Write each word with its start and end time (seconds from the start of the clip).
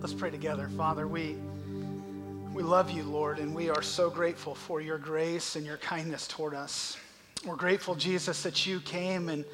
Let's 0.00 0.14
pray 0.14 0.30
together. 0.30 0.68
Father, 0.76 1.08
we, 1.08 1.36
we 2.54 2.62
love 2.62 2.88
you, 2.88 3.02
Lord, 3.02 3.40
and 3.40 3.52
we 3.52 3.68
are 3.68 3.82
so 3.82 4.08
grateful 4.08 4.54
for 4.54 4.80
your 4.80 4.96
grace 4.96 5.56
and 5.56 5.66
your 5.66 5.78
kindness 5.78 6.28
toward 6.28 6.54
us. 6.54 6.96
We're 7.44 7.56
grateful, 7.56 7.96
Jesus, 7.96 8.44
that 8.44 8.64
you 8.64 8.78
came 8.78 9.28
and 9.28 9.44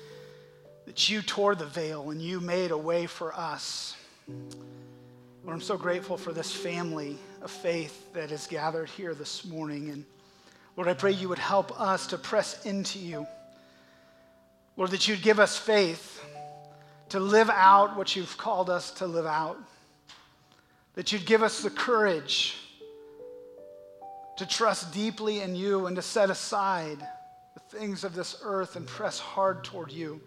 that 0.85 1.09
you 1.09 1.23
tore 1.23 1.55
the 1.55 1.65
veil 1.65 2.11
and 2.11 2.21
you 2.21 2.41
made 2.41 2.73
a 2.73 2.77
way 2.77 3.07
for 3.07 3.35
us. 3.35 3.97
Lord, 4.29 5.55
I'm 5.55 5.63
so 5.63 5.79
grateful 5.79 6.19
for 6.19 6.35
this 6.35 6.53
family 6.53 7.17
of 7.41 7.51
faith 7.51 8.13
that 8.13 8.31
is 8.31 8.47
gathered 8.47 8.91
here 8.91 9.15
this 9.15 9.47
morning. 9.47 9.89
And 9.89 10.05
Lord, 10.77 10.91
I 10.91 10.95
pray 10.95 11.13
you 11.13 11.31
would 11.31 11.39
help 11.39 11.81
us 11.81 12.07
to 12.09 12.19
press 12.19 12.67
into 12.67 12.99
you. 12.99 13.27
Lord, 14.77 14.91
that 14.91 15.09
you'd 15.09 15.23
give 15.23 15.41
us 15.41 15.57
faith 15.57 16.23
to 17.09 17.19
live 17.19 17.49
out 17.49 17.97
what 17.97 18.15
you've 18.15 18.37
called 18.37 18.69
us 18.69 18.91
to 18.93 19.07
live 19.07 19.27
out. 19.27 19.57
That 20.95 21.13
you'd 21.13 21.27
give 21.27 21.43
us 21.43 21.63
the 21.63 21.71
courage 21.71 22.57
to 24.37 24.47
trust 24.47 24.93
deeply 24.93 25.41
in 25.41 25.55
you 25.55 25.87
and 25.87 25.97
to 25.97 26.03
set 26.03 26.31
aside 26.31 26.99
the 27.55 27.61
things 27.61 28.05
of 28.05 28.15
this 28.15 28.41
earth 28.43 28.77
and 28.77 28.87
press 28.87 29.19
hard 29.19 29.65
toward 29.65 29.93
you. 29.93 30.21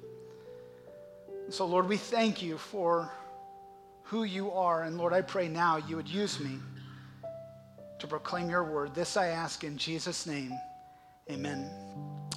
And 1.45 1.53
so, 1.53 1.65
Lord, 1.65 1.87
we 1.87 1.97
thank 1.97 2.41
you 2.41 2.57
for 2.57 3.11
who 4.03 4.23
you 4.23 4.51
are. 4.51 4.83
And 4.83 4.97
Lord, 4.97 5.13
I 5.13 5.21
pray 5.21 5.47
now 5.47 5.77
you 5.77 5.95
would 5.95 6.07
use 6.07 6.39
me 6.39 6.57
to 7.99 8.07
proclaim 8.07 8.49
your 8.49 8.63
word. 8.63 8.93
This 8.93 9.17
I 9.17 9.27
ask 9.27 9.63
in 9.63 9.77
Jesus' 9.77 10.25
name. 10.25 10.51
Amen. 11.29 11.69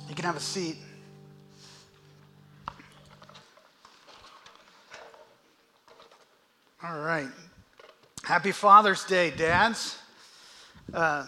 You 0.09 0.15
can 0.15 0.25
have 0.25 0.37
a 0.37 0.41
seat. 0.41 0.77
All 6.83 7.01
right. 7.01 7.29
Happy 8.23 8.53
Father's 8.53 9.05
Day, 9.05 9.31
dads. 9.31 9.99
Uh, 10.93 11.27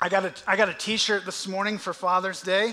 I 0.00 0.08
got 0.08 0.24
a 0.24 0.32
I 0.46 0.56
got 0.56 0.68
a 0.68 0.74
T-shirt 0.74 1.26
this 1.26 1.46
morning 1.48 1.76
for 1.76 1.92
Father's 1.92 2.40
Day. 2.40 2.68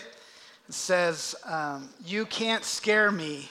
It 0.69 0.73
says, 0.73 1.35
um, 1.43 1.89
"You 2.05 2.27
can't 2.27 2.63
scare 2.63 3.11
me," 3.11 3.49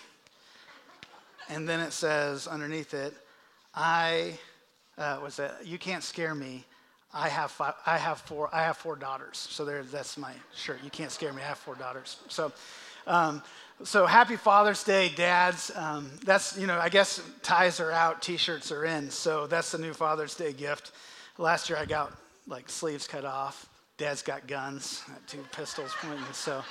and 1.48 1.68
then 1.68 1.80
it 1.80 1.92
says 1.92 2.46
underneath 2.46 2.94
it, 2.94 3.14
"I 3.74 4.38
uh, 4.96 5.18
was 5.22 5.36
that 5.36 5.66
you 5.66 5.76
can't 5.76 6.04
scare 6.04 6.36
me. 6.36 6.64
I 7.12 7.28
have 7.28 7.50
five, 7.50 7.74
I 7.84 7.98
have 7.98 8.20
four 8.20 8.48
I 8.54 8.62
have 8.62 8.76
four 8.76 8.96
daughters. 8.96 9.36
So 9.50 9.64
there, 9.64 9.82
that's 9.82 10.16
my 10.16 10.32
shirt. 10.54 10.82
You 10.84 10.90
can't 10.90 11.10
scare 11.10 11.32
me. 11.32 11.42
I 11.42 11.46
have 11.46 11.58
four 11.58 11.74
daughters. 11.74 12.18
So." 12.28 12.52
Um, 13.06 13.42
so 13.82 14.06
happy 14.06 14.36
Father's 14.36 14.84
Day, 14.84 15.10
dads. 15.14 15.70
Um, 15.74 16.10
that's, 16.24 16.56
you 16.56 16.66
know, 16.66 16.78
I 16.78 16.88
guess 16.88 17.20
ties 17.42 17.80
are 17.80 17.90
out, 17.90 18.22
t 18.22 18.36
shirts 18.36 18.70
are 18.70 18.84
in. 18.84 19.10
So 19.10 19.46
that's 19.46 19.72
the 19.72 19.78
new 19.78 19.92
Father's 19.92 20.34
Day 20.34 20.52
gift. 20.52 20.92
Last 21.38 21.68
year 21.68 21.78
I 21.78 21.84
got 21.84 22.12
like 22.46 22.68
sleeves 22.68 23.06
cut 23.06 23.24
off. 23.24 23.68
Dad's 23.96 24.22
got 24.22 24.46
guns, 24.46 25.02
two 25.26 25.44
pistols 25.52 25.94
pointing. 26.00 26.24
So, 26.32 26.62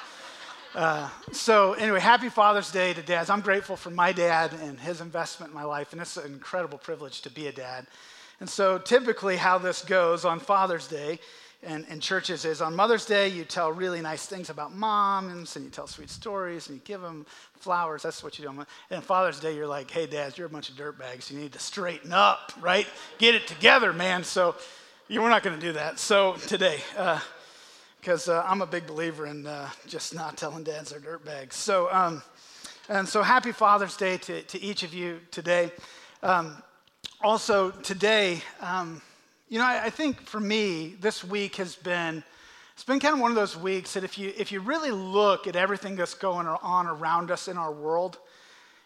uh, 0.75 1.09
so 1.31 1.73
anyway, 1.73 1.99
happy 1.99 2.29
Father's 2.29 2.71
Day 2.71 2.93
to 2.93 3.01
dads. 3.01 3.29
I'm 3.29 3.41
grateful 3.41 3.75
for 3.75 3.91
my 3.91 4.11
dad 4.11 4.53
and 4.61 4.79
his 4.79 4.99
investment 5.01 5.51
in 5.51 5.55
my 5.55 5.63
life. 5.63 5.93
And 5.93 6.01
it's 6.01 6.17
an 6.17 6.31
incredible 6.31 6.77
privilege 6.77 7.21
to 7.21 7.29
be 7.29 7.47
a 7.47 7.51
dad. 7.51 7.85
And 8.39 8.49
so 8.49 8.77
typically, 8.77 9.37
how 9.37 9.57
this 9.57 9.83
goes 9.83 10.25
on 10.25 10.39
Father's 10.39 10.87
Day 10.87 11.19
and, 11.65 11.85
and 11.89 12.01
churches 12.01 12.45
is 12.45 12.61
on 12.61 12.75
Mother's 12.75 13.05
Day, 13.05 13.27
you 13.27 13.43
tell 13.45 13.71
really 13.71 14.01
nice 14.01 14.25
things 14.25 14.49
about 14.49 14.73
moms 14.73 15.55
and 15.55 15.65
you 15.65 15.71
tell 15.71 15.87
sweet 15.87 16.09
stories 16.09 16.67
and 16.67 16.77
you 16.77 16.81
give 16.85 17.01
them 17.01 17.25
flowers. 17.55 18.03
That's 18.03 18.23
what 18.23 18.37
you 18.37 18.45
do. 18.45 18.65
And 18.89 19.03
Father's 19.03 19.39
Day, 19.39 19.55
you're 19.55 19.67
like, 19.67 19.89
hey, 19.89 20.05
dads, 20.05 20.37
you're 20.37 20.47
a 20.47 20.49
bunch 20.49 20.69
of 20.69 20.75
dirtbags. 20.75 21.31
You 21.31 21.39
need 21.39 21.53
to 21.53 21.59
straighten 21.59 22.11
up, 22.11 22.51
right? 22.61 22.87
Get 23.17 23.35
it 23.35 23.47
together, 23.47 23.93
man. 23.93 24.23
So 24.23 24.55
you, 25.07 25.21
we're 25.21 25.29
not 25.29 25.43
going 25.43 25.59
to 25.59 25.65
do 25.65 25.73
that. 25.73 25.99
So 25.99 26.33
today, 26.47 26.79
because 27.99 28.29
uh, 28.29 28.39
uh, 28.39 28.45
I'm 28.47 28.61
a 28.61 28.65
big 28.65 28.87
believer 28.87 29.25
in 29.25 29.45
uh, 29.45 29.69
just 29.87 30.13
not 30.15 30.37
telling 30.37 30.63
dads 30.63 30.91
they're 30.91 30.99
dirtbags. 30.99 31.53
So, 31.53 31.91
um, 31.91 32.21
and 32.89 33.07
so 33.07 33.21
happy 33.21 33.51
Father's 33.51 33.95
Day 33.95 34.17
to, 34.17 34.41
to 34.41 34.61
each 34.61 34.83
of 34.83 34.93
you 34.93 35.19
today. 35.31 35.71
Um, 36.21 36.61
also, 37.21 37.71
today, 37.71 38.41
um, 38.59 39.01
you 39.53 39.59
know, 39.59 39.65
I, 39.65 39.83
I, 39.83 39.89
think 39.91 40.19
for 40.25 40.39
me, 40.39 40.95
this 40.99 41.23
week 41.23 41.57
has 41.57 41.75
been, 41.75 42.23
it's 42.73 42.83
been 42.83 42.99
kind 42.99 43.13
of 43.13 43.19
one 43.19 43.29
of 43.29 43.35
those 43.35 43.55
weeks 43.55 43.93
that 43.93 44.03
if 44.03 44.17
you, 44.17 44.33
if 44.35 44.51
you 44.51 44.61
really 44.61 44.89
look 44.89 45.45
at 45.45 45.55
everything 45.55 45.95
that's 45.95 46.15
going 46.15 46.47
on 46.47 46.87
around 46.87 47.29
us 47.29 47.47
in 47.47 47.55
our 47.55 47.71
world, 47.71 48.17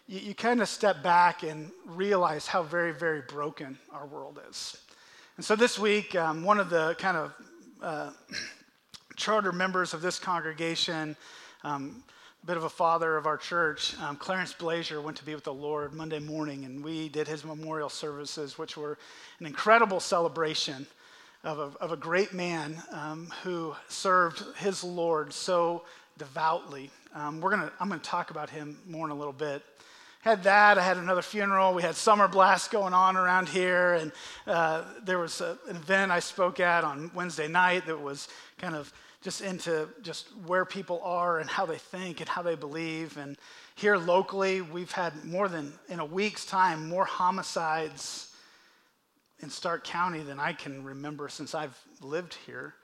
you, 0.08 0.20
you 0.20 0.34
kind 0.34 0.60
of 0.60 0.68
step 0.68 1.02
back 1.02 1.42
and 1.42 1.70
realize 1.86 2.46
how 2.46 2.62
very, 2.62 2.92
very 2.92 3.22
broken 3.22 3.78
our 3.92 4.04
world 4.04 4.38
is. 4.50 4.76
And 5.38 5.46
so 5.46 5.56
this 5.56 5.78
week, 5.78 6.14
um, 6.14 6.44
one 6.44 6.60
of 6.60 6.68
the 6.68 6.94
kind 6.98 7.16
of 7.16 7.32
uh, 7.80 8.10
charter 9.16 9.52
members 9.52 9.94
of 9.94 10.02
this 10.02 10.18
congregation, 10.18 11.16
um, 11.64 12.02
a 12.42 12.46
bit 12.46 12.56
of 12.56 12.64
a 12.64 12.68
father 12.68 13.16
of 13.16 13.26
our 13.26 13.36
church, 13.36 13.94
um, 14.00 14.16
Clarence 14.16 14.52
Blazier, 14.52 15.02
went 15.02 15.16
to 15.16 15.24
be 15.24 15.34
with 15.34 15.44
the 15.44 15.52
Lord 15.52 15.92
Monday 15.92 16.20
morning, 16.20 16.64
and 16.64 16.84
we 16.84 17.08
did 17.08 17.26
his 17.26 17.44
memorial 17.44 17.88
services, 17.88 18.56
which 18.56 18.76
were 18.76 18.96
an 19.40 19.46
incredible 19.46 20.00
celebration 20.00 20.86
of 21.44 21.58
a, 21.58 21.78
of 21.82 21.92
a 21.92 21.96
great 21.96 22.32
man 22.32 22.80
um, 22.92 23.32
who 23.42 23.74
served 23.88 24.44
his 24.56 24.84
Lord 24.84 25.32
so 25.32 25.84
devoutly. 26.16 26.90
Um, 27.14 27.40
we're 27.40 27.50
gonna, 27.50 27.72
I'm 27.80 27.88
going 27.88 28.00
to 28.00 28.06
talk 28.08 28.30
about 28.30 28.50
him 28.50 28.78
more 28.88 29.06
in 29.06 29.10
a 29.10 29.16
little 29.16 29.32
bit. 29.32 29.62
Had 30.20 30.42
that, 30.44 30.78
I 30.78 30.82
had 30.82 30.96
another 30.96 31.22
funeral. 31.22 31.74
We 31.74 31.82
had 31.82 31.94
summer 31.94 32.28
blast 32.28 32.70
going 32.70 32.92
on 32.92 33.16
around 33.16 33.48
here, 33.48 33.94
and 33.94 34.12
uh, 34.46 34.84
there 35.04 35.18
was 35.18 35.40
a, 35.40 35.58
an 35.68 35.76
event 35.76 36.12
I 36.12 36.20
spoke 36.20 36.60
at 36.60 36.84
on 36.84 37.10
Wednesday 37.14 37.48
night 37.48 37.86
that 37.86 38.00
was 38.00 38.28
kind 38.58 38.74
of 38.74 38.92
just 39.22 39.40
into 39.40 39.88
just 40.02 40.28
where 40.46 40.64
people 40.64 41.00
are 41.02 41.40
and 41.40 41.50
how 41.50 41.66
they 41.66 41.78
think 41.78 42.20
and 42.20 42.28
how 42.28 42.42
they 42.42 42.54
believe. 42.54 43.16
And 43.16 43.36
here 43.74 43.96
locally, 43.96 44.60
we've 44.60 44.92
had 44.92 45.24
more 45.24 45.48
than, 45.48 45.72
in 45.88 45.98
a 45.98 46.04
week's 46.04 46.44
time, 46.44 46.88
more 46.88 47.04
homicides 47.04 48.32
in 49.40 49.50
Stark 49.50 49.84
County 49.84 50.20
than 50.20 50.38
I 50.38 50.52
can 50.52 50.84
remember 50.84 51.28
since 51.28 51.54
I've 51.54 51.78
lived 52.00 52.36
here. 52.46 52.74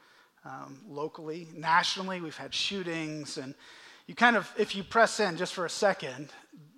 Um, 0.44 0.80
locally, 0.88 1.48
nationally, 1.54 2.20
we've 2.20 2.36
had 2.36 2.52
shootings. 2.52 3.38
And 3.38 3.54
you 4.06 4.14
kind 4.14 4.36
of, 4.36 4.52
if 4.58 4.74
you 4.74 4.82
press 4.82 5.20
in 5.20 5.36
just 5.36 5.54
for 5.54 5.66
a 5.66 5.70
second, 5.70 6.30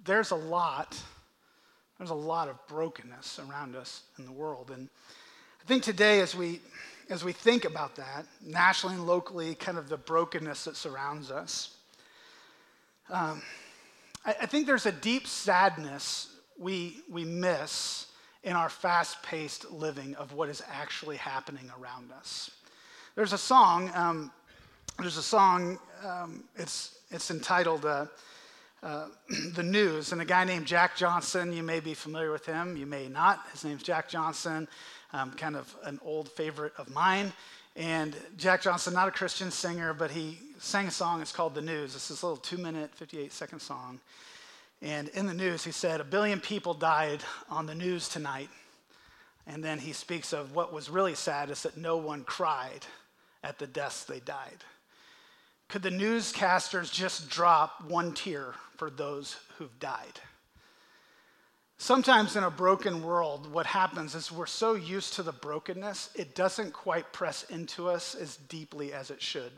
there's 0.05 0.31
a 0.31 0.37
lot, 0.37 1.01
there's 1.99 2.11
a 2.11 2.15
lot 2.15 2.49
of 2.49 2.59
brokenness 2.69 3.41
around 3.41 3.75
us 3.75 4.03
in 4.19 4.27
the 4.27 4.33
world. 4.33 4.71
And 4.71 4.89
I 5.63 5.67
think 5.67 5.83
today, 5.83 6.21
as 6.21 6.35
we 6.35 6.61
as 7.09 7.25
we 7.25 7.33
think 7.33 7.65
about 7.65 7.97
that, 7.97 8.27
nationally 8.45 8.97
and 8.97 9.07
locally, 9.07 9.55
kind 9.55 9.79
of 9.79 9.89
the 9.89 9.97
brokenness 9.97 10.65
that 10.65 10.77
surrounds 10.77 11.31
us, 11.31 11.77
um, 13.11 13.43
I, 14.25 14.35
I 14.43 14.47
think 14.47 14.67
there's 14.67 14.87
a 14.87 14.93
deep 14.93 15.27
sadness 15.27 16.35
we, 16.59 16.99
we 17.11 17.25
miss 17.25 18.07
in 18.43 18.53
our 18.55 18.69
fast 18.69 19.23
paced 19.23 19.71
living 19.71 20.15
of 20.17 20.33
what 20.33 20.49
is 20.49 20.63
actually 20.71 21.17
happening 21.17 21.71
around 21.81 22.13
us. 22.13 22.51
There's 23.15 23.33
a 23.33 23.39
song, 23.39 23.91
um, 23.95 24.31
there's 24.99 25.17
a 25.17 25.23
song, 25.23 25.79
um, 26.05 26.45
it's, 26.57 26.99
it's 27.11 27.31
entitled 27.31 27.85
uh, 27.85 28.07
uh, 28.87 29.09
The 29.55 29.63
News, 29.63 30.13
and 30.13 30.23
a 30.23 30.25
guy 30.25 30.45
named 30.45 30.67
Jack 30.67 30.97
Johnson, 30.97 31.53
you 31.53 31.63
may 31.63 31.81
be 31.81 31.93
familiar 31.93 32.31
with 32.31 32.47
him, 32.47 32.77
you 32.77 32.87
may 32.87 33.09
not. 33.09 33.41
His 33.53 33.65
name's 33.65 33.83
Jack 33.83 34.09
Johnson 34.09 34.69
um, 35.13 35.33
kind 35.33 35.57
of 35.57 35.75
an 35.85 35.99
old 36.05 36.29
favorite 36.31 36.73
of 36.79 36.91
mine. 36.91 37.33
And 37.75 38.17
Jack 38.37 38.63
Johnson, 38.63 38.95
not 38.95 39.09
a 39.09 39.11
Christian 39.11 39.51
singer, 39.51 39.93
but 39.93 40.11
he 40.11 40.39
sang 40.59 40.87
a 40.87 40.91
song. 40.91 41.21
It's 41.21 41.33
called 41.33 41.55
The 41.55 41.63
News. 41.63 41.95
It's 41.95 42.09
this 42.09 42.23
little 42.23 42.39
two 42.39 42.59
minute, 42.59 42.91
58 42.95 43.33
second 43.33 43.61
song. 43.61 44.01
And 44.83 45.09
in 45.11 45.27
the 45.27 45.35
news, 45.35 45.65
he 45.65 45.73
said, 45.73 46.01
A 46.01 46.05
billion 46.05 46.41
people 46.41 46.75
died 46.75 47.23
on 47.51 47.67
the 47.67 47.75
news 47.75 48.09
tonight. 48.09 48.49
And 49.47 49.63
then 49.63 49.79
he 49.79 49.93
speaks 49.93 50.33
of 50.33 50.55
what 50.55 50.73
was 50.73 50.91
really 50.91 51.15
sad 51.15 51.51
is 51.51 51.63
that 51.63 51.77
no 51.77 51.97
one 51.97 52.25
cried 52.25 52.87
at 53.45 53.59
the 53.59 53.67
deaths 53.67 54.05
they 54.05 54.21
died. 54.21 54.65
Could 55.69 55.83
the 55.83 55.91
newscasters 55.91 56.93
just 56.93 57.29
drop 57.29 57.85
one 57.85 58.15
tear 58.15 58.55
for 58.77 58.89
those 58.89 59.37
who've 59.59 59.79
died? 59.81 60.21
Sometimes 61.79 62.37
in 62.37 62.45
a 62.45 62.51
broken 62.51 63.03
world, 63.03 63.53
what 63.53 63.67
happens 63.67 64.15
is 64.15 64.33
we're 64.33 64.47
so 64.47 64.75
used 64.75 65.15
to 65.15 65.23
the 65.23 65.33
brokenness, 65.33 66.11
it 66.15 66.35
doesn't 66.35 66.73
quite 66.73 67.13
press 67.13 67.43
into 67.51 67.89
us 67.89 68.15
as 68.15 68.37
deeply 68.37 68.93
as 68.95 69.11
it 69.11 69.21
should. 69.21 69.53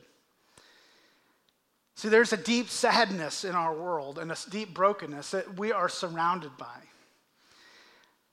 See, 1.95 2.09
there's 2.09 2.33
a 2.33 2.37
deep 2.37 2.69
sadness 2.69 3.45
in 3.45 3.55
our 3.55 3.75
world 3.75 4.19
and 4.19 4.33
a 4.33 4.37
deep 4.51 4.73
brokenness 4.75 5.31
that 5.33 5.59
we 5.59 5.73
are 5.73 5.89
surrounded 5.89 6.57
by. 6.57 6.81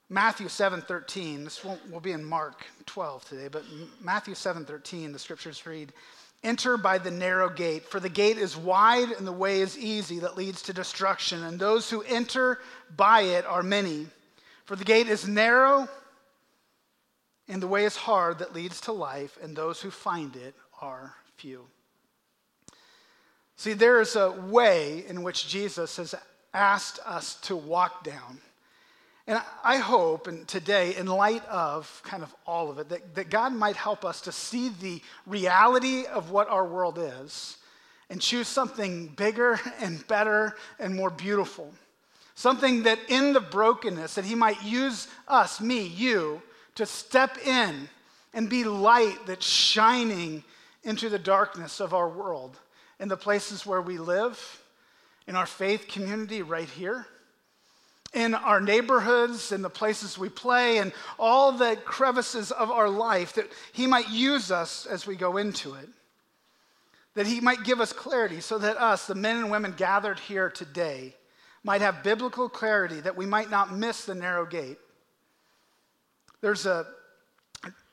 Matthew 0.08 0.46
7:13, 0.46 1.44
this 1.44 1.64
will 1.64 2.00
be 2.00 2.12
in 2.12 2.24
Mark 2.24 2.64
12 2.86 3.24
today, 3.24 3.48
but 3.48 3.64
Matthew 4.00 4.34
7:13, 4.34 5.12
the 5.12 5.18
scriptures 5.18 5.66
read, 5.66 5.92
Enter 6.42 6.76
by 6.76 6.98
the 6.98 7.10
narrow 7.10 7.48
gate, 7.48 7.84
for 7.84 7.98
the 7.98 8.08
gate 8.08 8.38
is 8.38 8.56
wide 8.56 9.10
and 9.10 9.26
the 9.26 9.32
way 9.32 9.60
is 9.60 9.76
easy 9.76 10.20
that 10.20 10.36
leads 10.36 10.62
to 10.62 10.72
destruction, 10.72 11.42
and 11.44 11.58
those 11.58 11.90
who 11.90 12.02
enter 12.02 12.60
by 12.96 13.22
it 13.22 13.44
are 13.46 13.62
many. 13.62 14.06
For 14.64 14.76
the 14.76 14.84
gate 14.84 15.08
is 15.08 15.26
narrow 15.26 15.88
and 17.48 17.62
the 17.62 17.68
way 17.68 17.84
is 17.84 17.96
hard 17.96 18.38
that 18.38 18.54
leads 18.54 18.80
to 18.82 18.92
life, 18.92 19.38
and 19.42 19.54
those 19.54 19.80
who 19.80 19.90
find 19.90 20.34
it 20.36 20.54
are 20.80 21.14
few. 21.36 21.66
See, 23.56 23.72
there 23.72 24.00
is 24.00 24.16
a 24.16 24.32
way 24.32 25.04
in 25.08 25.22
which 25.22 25.48
Jesus 25.48 25.96
has 25.96 26.14
asked 26.52 26.98
us 27.06 27.36
to 27.42 27.56
walk 27.56 28.04
down. 28.04 28.40
And 29.28 29.42
I 29.64 29.78
hope, 29.78 30.28
and 30.28 30.46
today, 30.46 30.94
in 30.94 31.06
light 31.06 31.44
of 31.48 32.00
kind 32.04 32.22
of 32.22 32.32
all 32.46 32.70
of 32.70 32.78
it, 32.78 32.88
that, 32.90 33.14
that 33.16 33.30
God 33.30 33.52
might 33.52 33.74
help 33.74 34.04
us 34.04 34.20
to 34.22 34.32
see 34.32 34.68
the 34.68 35.00
reality 35.26 36.06
of 36.06 36.30
what 36.30 36.48
our 36.48 36.64
world 36.64 36.98
is 37.00 37.56
and 38.08 38.20
choose 38.20 38.46
something 38.46 39.08
bigger 39.08 39.58
and 39.80 40.06
better 40.06 40.54
and 40.78 40.94
more 40.94 41.10
beautiful. 41.10 41.72
Something 42.36 42.84
that 42.84 43.00
in 43.08 43.32
the 43.32 43.40
brokenness, 43.40 44.14
that 44.14 44.24
He 44.24 44.36
might 44.36 44.62
use 44.62 45.08
us, 45.26 45.60
me, 45.60 45.86
you, 45.86 46.40
to 46.76 46.86
step 46.86 47.38
in 47.44 47.88
and 48.32 48.48
be 48.48 48.62
light 48.62 49.18
that's 49.26 49.46
shining 49.46 50.44
into 50.84 51.08
the 51.08 51.18
darkness 51.18 51.80
of 51.80 51.94
our 51.94 52.08
world 52.08 52.56
in 53.00 53.08
the 53.08 53.16
places 53.16 53.66
where 53.66 53.82
we 53.82 53.98
live, 53.98 54.62
in 55.26 55.34
our 55.34 55.46
faith 55.46 55.88
community 55.88 56.42
right 56.42 56.68
here, 56.68 57.06
in 58.16 58.34
our 58.34 58.62
neighborhoods, 58.62 59.52
in 59.52 59.60
the 59.60 59.68
places 59.68 60.16
we 60.16 60.30
play, 60.30 60.78
and 60.78 60.90
all 61.18 61.52
the 61.52 61.76
crevices 61.84 62.50
of 62.50 62.70
our 62.70 62.88
life, 62.88 63.34
that 63.34 63.52
He 63.72 63.86
might 63.86 64.08
use 64.08 64.50
us 64.50 64.86
as 64.86 65.06
we 65.06 65.16
go 65.16 65.36
into 65.36 65.74
it. 65.74 65.88
That 67.12 67.26
He 67.26 67.40
might 67.40 67.62
give 67.62 67.78
us 67.78 67.92
clarity 67.92 68.40
so 68.40 68.56
that 68.56 68.78
us, 68.78 69.06
the 69.06 69.14
men 69.14 69.36
and 69.36 69.50
women 69.50 69.74
gathered 69.76 70.18
here 70.18 70.48
today, 70.48 71.14
might 71.62 71.82
have 71.82 72.02
biblical 72.02 72.48
clarity, 72.48 73.00
that 73.00 73.18
we 73.18 73.26
might 73.26 73.50
not 73.50 73.76
miss 73.76 74.06
the 74.06 74.14
narrow 74.14 74.46
gate. 74.46 74.78
There's 76.40 76.64
a, 76.64 76.86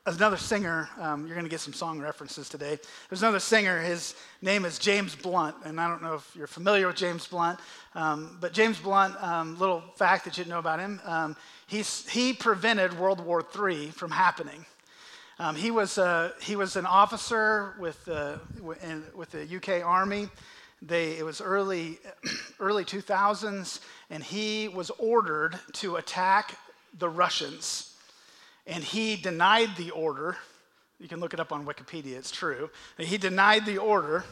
another 0.06 0.36
singer, 0.36 0.88
um, 1.00 1.26
you're 1.26 1.34
going 1.34 1.46
to 1.46 1.50
get 1.50 1.60
some 1.60 1.72
song 1.72 1.98
references 1.98 2.48
today. 2.48 2.78
There's 3.08 3.22
another 3.22 3.40
singer, 3.40 3.80
his 3.80 4.14
name 4.42 4.64
is 4.64 4.78
James 4.78 5.14
Blunt, 5.14 5.56
and 5.64 5.80
I 5.80 5.88
don't 5.88 6.02
know 6.02 6.14
if 6.14 6.36
you're 6.36 6.46
familiar 6.46 6.86
with 6.86 6.96
James 6.96 7.26
Blunt, 7.26 7.58
um, 7.94 8.36
but 8.40 8.52
James 8.52 8.78
Blunt, 8.78 9.20
um, 9.22 9.58
little 9.58 9.82
fact 9.96 10.24
that 10.24 10.36
you 10.36 10.44
didn't 10.44 10.50
know 10.50 10.58
about 10.58 10.78
him, 10.78 11.00
um, 11.06 11.36
he 11.66 12.32
prevented 12.34 12.98
World 12.98 13.20
War 13.20 13.42
III 13.42 13.90
from 13.90 14.10
happening. 14.10 14.66
Um, 15.38 15.56
he, 15.56 15.70
was, 15.70 15.96
uh, 15.96 16.32
he 16.40 16.54
was 16.54 16.76
an 16.76 16.86
officer 16.86 17.74
with, 17.80 18.06
uh, 18.06 18.38
in, 18.82 19.02
with 19.14 19.30
the 19.30 19.56
UK 19.56 19.84
Army. 19.84 20.28
They, 20.82 21.16
it 21.16 21.24
was 21.24 21.40
early, 21.40 21.98
early 22.60 22.84
2000s, 22.84 23.80
and 24.10 24.22
he 24.22 24.68
was 24.68 24.90
ordered 24.90 25.58
to 25.74 25.96
attack 25.96 26.56
the 26.98 27.08
Russians 27.08 27.93
and 28.66 28.82
he 28.82 29.16
denied 29.16 29.76
the 29.76 29.90
order. 29.90 30.36
You 30.98 31.08
can 31.08 31.20
look 31.20 31.34
it 31.34 31.40
up 31.40 31.52
on 31.52 31.66
Wikipedia, 31.66 32.16
it's 32.16 32.30
true. 32.30 32.70
He 32.98 33.18
denied 33.18 33.66
the 33.66 33.78
order 33.78 34.24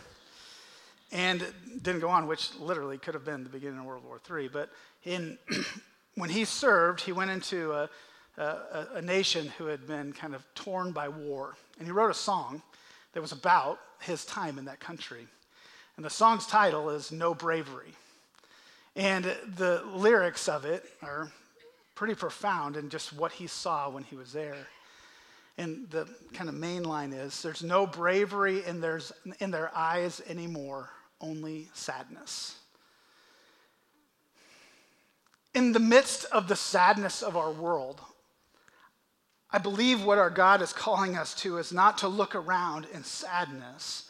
and 1.10 1.44
didn't 1.82 2.00
go 2.00 2.08
on, 2.08 2.26
which 2.26 2.54
literally 2.58 2.98
could 2.98 3.14
have 3.14 3.24
been 3.24 3.44
the 3.44 3.50
beginning 3.50 3.78
of 3.78 3.84
World 3.84 4.04
War 4.04 4.20
III. 4.30 4.48
But 4.48 4.70
in, 5.04 5.38
when 6.14 6.30
he 6.30 6.44
served, 6.44 7.02
he 7.02 7.12
went 7.12 7.30
into 7.30 7.72
a, 7.72 7.90
a, 8.38 8.86
a 8.94 9.02
nation 9.02 9.52
who 9.58 9.66
had 9.66 9.86
been 9.86 10.12
kind 10.12 10.34
of 10.34 10.42
torn 10.54 10.92
by 10.92 11.08
war. 11.08 11.54
And 11.78 11.86
he 11.86 11.92
wrote 11.92 12.10
a 12.10 12.14
song 12.14 12.62
that 13.12 13.20
was 13.20 13.32
about 13.32 13.78
his 14.00 14.24
time 14.24 14.58
in 14.58 14.64
that 14.64 14.80
country. 14.80 15.26
And 15.96 16.04
the 16.04 16.10
song's 16.10 16.46
title 16.46 16.88
is 16.88 17.12
No 17.12 17.34
Bravery. 17.34 17.92
And 18.96 19.24
the 19.56 19.82
lyrics 19.94 20.48
of 20.48 20.64
it 20.64 20.84
are 21.02 21.30
pretty 21.94 22.14
profound 22.14 22.76
in 22.76 22.88
just 22.88 23.12
what 23.12 23.32
he 23.32 23.46
saw 23.46 23.88
when 23.88 24.04
he 24.04 24.16
was 24.16 24.32
there. 24.32 24.66
And 25.58 25.88
the 25.90 26.08
kind 26.32 26.48
of 26.48 26.54
main 26.54 26.82
line 26.82 27.12
is 27.12 27.42
there's 27.42 27.62
no 27.62 27.86
bravery 27.86 28.64
in, 28.64 28.82
in 29.38 29.50
their 29.50 29.70
eyes 29.76 30.22
anymore, 30.26 30.90
only 31.20 31.68
sadness. 31.74 32.56
In 35.54 35.72
the 35.72 35.80
midst 35.80 36.24
of 36.26 36.48
the 36.48 36.56
sadness 36.56 37.22
of 37.22 37.36
our 37.36 37.52
world, 37.52 38.00
I 39.50 39.58
believe 39.58 40.02
what 40.02 40.16
our 40.16 40.30
God 40.30 40.62
is 40.62 40.72
calling 40.72 41.18
us 41.18 41.34
to 41.36 41.58
is 41.58 41.72
not 41.72 41.98
to 41.98 42.08
look 42.08 42.34
around 42.34 42.86
in 42.94 43.04
sadness, 43.04 44.08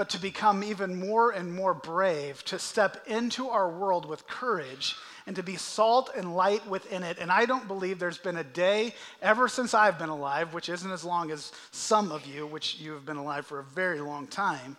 but 0.00 0.08
to 0.08 0.18
become 0.18 0.64
even 0.64 0.98
more 0.98 1.30
and 1.32 1.54
more 1.54 1.74
brave, 1.74 2.42
to 2.42 2.58
step 2.58 3.06
into 3.06 3.50
our 3.50 3.68
world 3.68 4.06
with 4.06 4.26
courage 4.26 4.96
and 5.26 5.36
to 5.36 5.42
be 5.42 5.56
salt 5.56 6.08
and 6.16 6.34
light 6.34 6.66
within 6.66 7.02
it. 7.02 7.18
And 7.18 7.30
I 7.30 7.44
don't 7.44 7.68
believe 7.68 7.98
there's 7.98 8.16
been 8.16 8.38
a 8.38 8.42
day 8.42 8.94
ever 9.20 9.46
since 9.46 9.74
I've 9.74 9.98
been 9.98 10.08
alive, 10.08 10.54
which 10.54 10.70
isn't 10.70 10.90
as 10.90 11.04
long 11.04 11.30
as 11.30 11.52
some 11.70 12.12
of 12.12 12.24
you, 12.24 12.46
which 12.46 12.80
you 12.80 12.92
have 12.92 13.04
been 13.04 13.18
alive 13.18 13.44
for 13.44 13.58
a 13.58 13.62
very 13.62 14.00
long 14.00 14.26
time. 14.26 14.78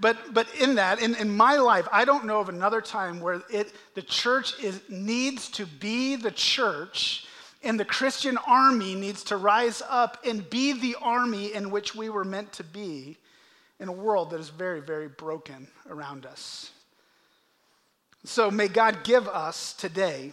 But, 0.00 0.34
but 0.34 0.52
in 0.56 0.74
that, 0.74 1.00
in, 1.00 1.14
in 1.14 1.30
my 1.36 1.54
life, 1.58 1.86
I 1.92 2.04
don't 2.04 2.26
know 2.26 2.40
of 2.40 2.48
another 2.48 2.80
time 2.80 3.20
where 3.20 3.40
it, 3.48 3.72
the 3.94 4.02
church 4.02 4.58
is, 4.60 4.80
needs 4.88 5.50
to 5.50 5.66
be 5.66 6.16
the 6.16 6.32
church 6.32 7.28
and 7.62 7.78
the 7.78 7.84
Christian 7.84 8.36
army 8.38 8.96
needs 8.96 9.22
to 9.22 9.36
rise 9.36 9.84
up 9.88 10.18
and 10.26 10.50
be 10.50 10.72
the 10.72 10.96
army 11.00 11.54
in 11.54 11.70
which 11.70 11.94
we 11.94 12.08
were 12.08 12.24
meant 12.24 12.52
to 12.54 12.64
be 12.64 13.18
in 13.80 13.88
a 13.88 13.92
world 13.92 14.30
that 14.30 14.40
is 14.40 14.48
very, 14.48 14.80
very 14.80 15.08
broken 15.08 15.68
around 15.88 16.26
us. 16.26 16.70
So 18.24 18.50
may 18.50 18.68
God 18.68 19.04
give 19.04 19.28
us 19.28 19.72
today 19.72 20.32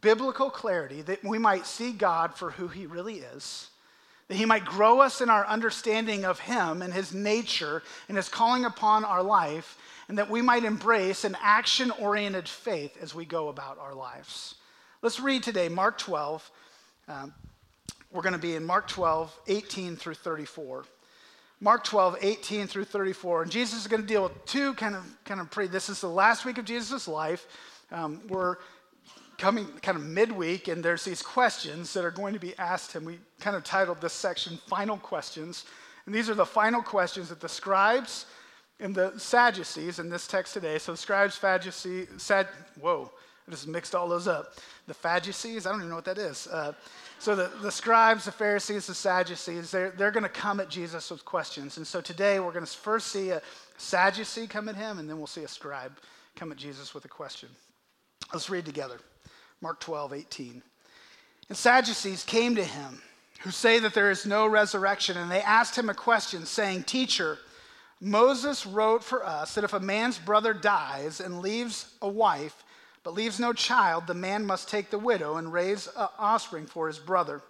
biblical 0.00 0.50
clarity 0.50 1.02
that 1.02 1.22
we 1.22 1.38
might 1.38 1.66
see 1.66 1.92
God 1.92 2.34
for 2.34 2.50
who 2.50 2.68
he 2.68 2.86
really 2.86 3.18
is, 3.18 3.68
that 4.28 4.36
he 4.36 4.44
might 4.44 4.64
grow 4.64 5.00
us 5.00 5.20
in 5.20 5.30
our 5.30 5.46
understanding 5.46 6.24
of 6.24 6.40
him 6.40 6.82
and 6.82 6.92
his 6.92 7.14
nature 7.14 7.82
and 8.08 8.16
his 8.16 8.28
calling 8.28 8.64
upon 8.64 9.04
our 9.04 9.22
life, 9.22 9.78
and 10.08 10.18
that 10.18 10.30
we 10.30 10.42
might 10.42 10.64
embrace 10.64 11.24
an 11.24 11.36
action 11.40 11.90
oriented 11.92 12.48
faith 12.48 12.96
as 13.00 13.14
we 13.14 13.24
go 13.24 13.48
about 13.48 13.78
our 13.78 13.94
lives. 13.94 14.56
Let's 15.00 15.20
read 15.20 15.42
today 15.42 15.68
Mark 15.68 15.98
12. 15.98 16.50
Um, 17.08 17.34
we're 18.10 18.22
going 18.22 18.32
to 18.32 18.38
be 18.38 18.56
in 18.56 18.64
Mark 18.64 18.88
12, 18.88 19.36
18 19.48 19.96
through 19.96 20.14
34. 20.14 20.84
Mark 21.64 21.82
12, 21.82 22.18
18 22.20 22.66
through 22.66 22.84
34. 22.84 23.44
And 23.44 23.50
Jesus 23.50 23.80
is 23.80 23.86
going 23.86 24.02
to 24.02 24.06
deal 24.06 24.24
with 24.24 24.44
two 24.44 24.74
kind 24.74 24.94
of, 24.94 25.02
kind 25.24 25.40
of 25.40 25.50
pre, 25.50 25.66
this 25.66 25.88
is 25.88 25.98
the 25.98 26.10
last 26.10 26.44
week 26.44 26.58
of 26.58 26.66
Jesus' 26.66 27.08
life. 27.08 27.46
Um, 27.90 28.20
we're 28.28 28.56
coming 29.38 29.66
kind 29.80 29.96
of 29.96 30.04
midweek, 30.04 30.68
and 30.68 30.84
there's 30.84 31.06
these 31.06 31.22
questions 31.22 31.94
that 31.94 32.04
are 32.04 32.10
going 32.10 32.34
to 32.34 32.38
be 32.38 32.54
asked 32.58 32.92
him. 32.92 33.06
We 33.06 33.18
kind 33.40 33.56
of 33.56 33.64
titled 33.64 34.02
this 34.02 34.12
section 34.12 34.58
Final 34.66 34.98
Questions. 34.98 35.64
And 36.04 36.14
these 36.14 36.28
are 36.28 36.34
the 36.34 36.44
final 36.44 36.82
questions 36.82 37.30
that 37.30 37.40
the 37.40 37.48
scribes 37.48 38.26
and 38.78 38.94
the 38.94 39.18
Sadducees 39.18 39.98
in 39.98 40.10
this 40.10 40.26
text 40.26 40.52
today. 40.52 40.78
So, 40.78 40.94
scribes, 40.94 41.36
Sadducees, 41.36 42.08
Sad, 42.18 42.46
whoa, 42.78 43.10
I 43.48 43.50
just 43.50 43.68
mixed 43.68 43.94
all 43.94 44.06
those 44.06 44.28
up. 44.28 44.52
The 44.86 44.94
Sadducees, 44.94 45.66
I 45.66 45.70
don't 45.70 45.80
even 45.80 45.90
know 45.90 45.96
what 45.96 46.04
that 46.04 46.18
is. 46.18 46.46
Uh, 46.46 46.72
so 47.18 47.34
the, 47.34 47.50
the 47.62 47.70
scribes, 47.70 48.26
the 48.26 48.32
Pharisees, 48.32 48.86
the 48.86 48.94
Sadducees, 48.94 49.70
they're, 49.70 49.90
they're 49.90 50.10
going 50.10 50.24
to 50.24 50.28
come 50.28 50.60
at 50.60 50.68
Jesus 50.68 51.10
with 51.10 51.24
questions. 51.24 51.78
And 51.78 51.86
so 51.86 52.00
today 52.00 52.38
we're 52.38 52.52
going 52.52 52.66
to 52.66 52.70
first 52.70 53.06
see 53.06 53.30
a 53.30 53.40
Sadducee 53.78 54.46
come 54.46 54.68
at 54.68 54.76
him, 54.76 54.98
and 54.98 55.08
then 55.08 55.16
we'll 55.16 55.26
see 55.26 55.44
a 55.44 55.48
scribe 55.48 55.92
come 56.36 56.52
at 56.52 56.58
Jesus 56.58 56.92
with 56.92 57.04
a 57.06 57.08
question. 57.08 57.48
Let's 58.32 58.50
read 58.50 58.66
together. 58.66 58.98
Mark 59.60 59.80
12, 59.80 60.12
18. 60.12 60.62
And 61.48 61.56
Sadducees 61.56 62.24
came 62.24 62.54
to 62.56 62.64
him, 62.64 63.00
who 63.40 63.50
say 63.50 63.78
that 63.78 63.94
there 63.94 64.10
is 64.10 64.26
no 64.26 64.46
resurrection, 64.46 65.16
and 65.16 65.30
they 65.30 65.40
asked 65.40 65.76
him 65.76 65.88
a 65.88 65.94
question, 65.94 66.44
saying, 66.44 66.84
Teacher, 66.84 67.38
Moses 68.00 68.66
wrote 68.66 69.02
for 69.02 69.24
us 69.24 69.54
that 69.54 69.64
if 69.64 69.72
a 69.72 69.80
man's 69.80 70.18
brother 70.18 70.52
dies 70.52 71.20
and 71.20 71.40
leaves 71.40 71.94
a 72.02 72.08
wife, 72.08 72.63
but 73.04 73.14
leaves 73.14 73.38
no 73.38 73.52
child, 73.52 74.06
the 74.06 74.14
man 74.14 74.44
must 74.46 74.68
take 74.68 74.90
the 74.90 74.98
widow 74.98 75.36
and 75.36 75.52
raise 75.52 75.88
offspring 76.18 76.66
for 76.66 76.88
his 76.88 76.98
brother. 76.98 77.42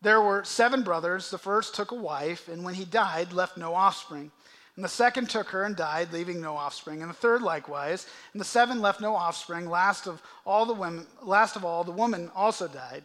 There 0.00 0.20
were 0.20 0.42
seven 0.42 0.82
brothers. 0.82 1.30
The 1.30 1.38
first 1.38 1.74
took 1.74 1.92
a 1.92 1.96
wife, 1.96 2.48
and 2.48 2.64
when 2.64 2.74
he 2.74 2.84
died, 2.84 3.32
left 3.32 3.56
no 3.56 3.74
offspring. 3.74 4.32
And 4.74 4.84
the 4.84 4.88
second 4.88 5.28
took 5.28 5.48
her 5.48 5.64
and 5.64 5.76
died, 5.76 6.12
leaving 6.12 6.40
no 6.40 6.56
offspring. 6.56 7.02
And 7.02 7.10
the 7.10 7.14
third 7.14 7.42
likewise. 7.42 8.06
And 8.32 8.40
the 8.40 8.44
seven 8.44 8.80
left 8.80 9.02
no 9.02 9.14
offspring. 9.14 9.68
Last 9.68 10.06
of 10.06 10.22
all 10.46 10.64
the 10.64 10.72
women, 10.72 11.06
last 11.22 11.56
of 11.56 11.64
all, 11.64 11.84
the 11.84 11.92
woman 11.92 12.30
also 12.34 12.66
died. 12.66 13.02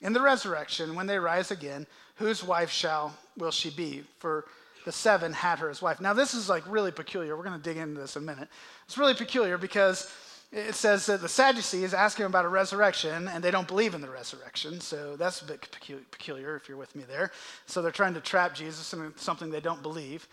In 0.00 0.12
the 0.12 0.22
resurrection, 0.22 0.94
when 0.94 1.08
they 1.08 1.18
rise 1.18 1.50
again, 1.50 1.86
whose 2.14 2.44
wife 2.44 2.70
shall 2.70 3.12
will 3.36 3.50
she 3.50 3.70
be? 3.70 4.04
For 4.20 4.44
the 4.84 4.92
seven 4.92 5.32
had 5.32 5.58
her 5.58 5.68
as 5.68 5.82
wife. 5.82 6.00
Now 6.00 6.12
this 6.12 6.34
is 6.34 6.48
like 6.48 6.62
really 6.70 6.92
peculiar. 6.92 7.36
We're 7.36 7.44
going 7.44 7.58
to 7.58 7.62
dig 7.62 7.76
into 7.76 8.00
this 8.00 8.14
in 8.14 8.22
a 8.22 8.26
minute. 8.26 8.48
It's 8.86 8.96
really 8.96 9.14
peculiar 9.14 9.58
because 9.58 10.10
it 10.50 10.74
says 10.74 11.04
that 11.06 11.20
the 11.20 11.28
Sadducees 11.28 11.92
ask 11.92 12.18
him 12.18 12.26
about 12.26 12.46
a 12.46 12.48
resurrection, 12.48 13.28
and 13.28 13.44
they 13.44 13.50
don't 13.50 13.68
believe 13.68 13.94
in 13.94 14.00
the 14.00 14.08
resurrection. 14.08 14.80
So 14.80 15.14
that's 15.16 15.42
a 15.42 15.44
bit 15.44 15.68
peculiar 16.10 16.56
if 16.56 16.68
you're 16.68 16.78
with 16.78 16.96
me 16.96 17.04
there. 17.06 17.32
So 17.66 17.82
they're 17.82 17.90
trying 17.90 18.14
to 18.14 18.20
trap 18.20 18.54
Jesus 18.54 18.92
in 18.94 19.12
something 19.16 19.50
they 19.50 19.60
don't 19.60 19.82
believe. 19.82 20.26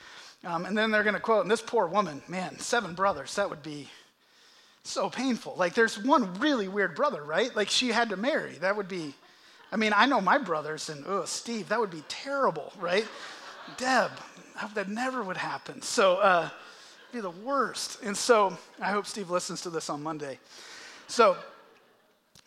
Um, 0.46 0.66
and 0.66 0.78
then 0.78 0.90
they're 0.90 1.04
going 1.04 1.16
to 1.16 1.20
quote, 1.20 1.42
and 1.42 1.52
this 1.52 1.62
poor 1.62 1.88
woman, 1.88 2.22
man, 2.30 2.58
seven 2.60 2.94
brothers, 2.94 3.36
that 3.36 3.50
would 3.50 3.64
be 3.64 3.90
so 4.84 5.10
painful. 5.10 5.56
Like 5.58 5.74
there's 5.74 6.02
one 6.02 6.34
really 6.40 6.68
weird 6.68 6.96
brother, 6.96 7.24
right? 7.24 7.54
Like 7.54 7.70
she 7.70 7.90
had 7.90 8.10
to 8.10 8.18
marry. 8.18 8.54
That 8.54 8.78
would 8.78 8.88
be, 8.88 9.14
I 9.72 9.76
mean, 9.76 9.92
I 9.94 10.06
know 10.06 10.22
my 10.22 10.38
brothers, 10.38 10.90
and 10.90 11.04
oh, 11.08 11.26
Steve, 11.26 11.70
that 11.70 11.80
would 11.80 11.92
be 11.92 12.04
terrible, 12.08 12.72
right? 12.80 13.06
Deb, 13.78 14.12
that 14.76 14.88
never 14.88 15.24
would 15.24 15.38
happen. 15.38 15.82
So, 15.82 16.18
uh, 16.18 16.50
be 17.16 17.22
the 17.22 17.30
worst. 17.30 18.04
And 18.04 18.16
so, 18.16 18.58
I 18.82 18.92
hope 18.92 19.06
Steve 19.06 19.30
listens 19.30 19.62
to 19.62 19.70
this 19.70 19.90
on 19.90 20.04
Monday. 20.04 20.38
So, 21.08 21.38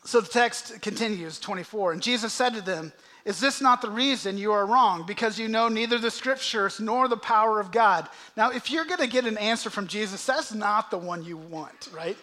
so 0.04 0.20
the 0.20 0.28
text 0.28 0.82
continues, 0.82 1.40
24. 1.40 1.92
And 1.92 2.02
Jesus 2.02 2.34
said 2.34 2.52
to 2.54 2.60
them, 2.60 2.92
Is 3.24 3.40
this 3.40 3.62
not 3.62 3.80
the 3.80 3.90
reason 3.90 4.36
you 4.36 4.52
are 4.52 4.66
wrong? 4.66 5.04
Because 5.06 5.38
you 5.38 5.48
know 5.48 5.68
neither 5.68 5.98
the 5.98 6.10
scriptures 6.10 6.80
nor 6.80 7.08
the 7.08 7.16
power 7.16 7.60
of 7.60 7.72
God. 7.72 8.08
Now, 8.36 8.50
if 8.50 8.70
you're 8.70 8.84
going 8.84 9.00
to 9.00 9.06
get 9.06 9.24
an 9.24 9.38
answer 9.38 9.70
from 9.70 9.86
Jesus, 9.86 10.26
that's 10.26 10.52
not 10.52 10.90
the 10.90 10.98
one 10.98 11.24
you 11.24 11.38
want, 11.38 11.88
right? 11.94 12.16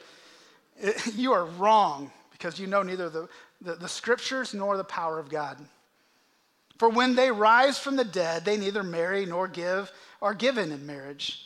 You 1.15 1.31
are 1.31 1.45
wrong 1.45 2.11
because 2.31 2.59
you 2.59 2.67
know 2.67 2.83
neither 2.83 3.09
the, 3.09 3.29
the, 3.61 3.75
the 3.75 3.87
scriptures 3.87 4.53
nor 4.53 4.77
the 4.77 4.83
power 4.83 5.17
of 5.17 5.29
God. 5.29 5.57
For 6.77 6.89
when 6.89 7.15
they 7.15 7.31
rise 7.31 7.79
from 7.79 7.95
the 7.95 8.03
dead, 8.03 8.43
they 8.43 8.57
neither 8.57 8.83
marry 8.83 9.25
nor 9.25 9.47
give 9.47 9.91
are 10.21 10.33
given 10.33 10.73
in 10.73 10.85
marriage, 10.85 11.45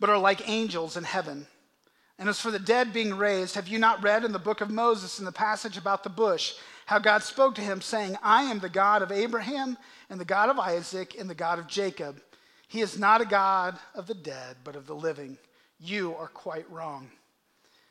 but 0.00 0.10
are 0.10 0.18
like 0.18 0.48
angels 0.48 0.96
in 0.96 1.04
heaven. 1.04 1.46
And 2.18 2.28
as 2.28 2.40
for 2.40 2.50
the 2.50 2.58
dead 2.58 2.92
being 2.92 3.14
raised, 3.14 3.54
have 3.54 3.68
you 3.68 3.78
not 3.78 4.02
read 4.02 4.24
in 4.24 4.32
the 4.32 4.38
book 4.38 4.60
of 4.60 4.70
Moses 4.70 5.18
in 5.18 5.24
the 5.24 5.32
passage 5.32 5.76
about 5.76 6.02
the 6.02 6.10
bush 6.10 6.54
how 6.86 6.98
God 6.98 7.22
spoke 7.22 7.54
to 7.56 7.60
him, 7.60 7.80
saying, 7.80 8.16
I 8.22 8.44
am 8.44 8.58
the 8.58 8.68
God 8.68 9.02
of 9.02 9.12
Abraham 9.12 9.76
and 10.08 10.18
the 10.18 10.24
God 10.24 10.48
of 10.48 10.58
Isaac 10.58 11.16
and 11.18 11.28
the 11.28 11.34
God 11.34 11.58
of 11.58 11.66
Jacob? 11.68 12.20
He 12.66 12.80
is 12.80 12.98
not 12.98 13.20
a 13.20 13.26
God 13.26 13.78
of 13.94 14.06
the 14.06 14.14
dead, 14.14 14.56
but 14.64 14.74
of 14.74 14.86
the 14.86 14.94
living. 14.94 15.38
You 15.78 16.14
are 16.16 16.28
quite 16.28 16.68
wrong. 16.70 17.10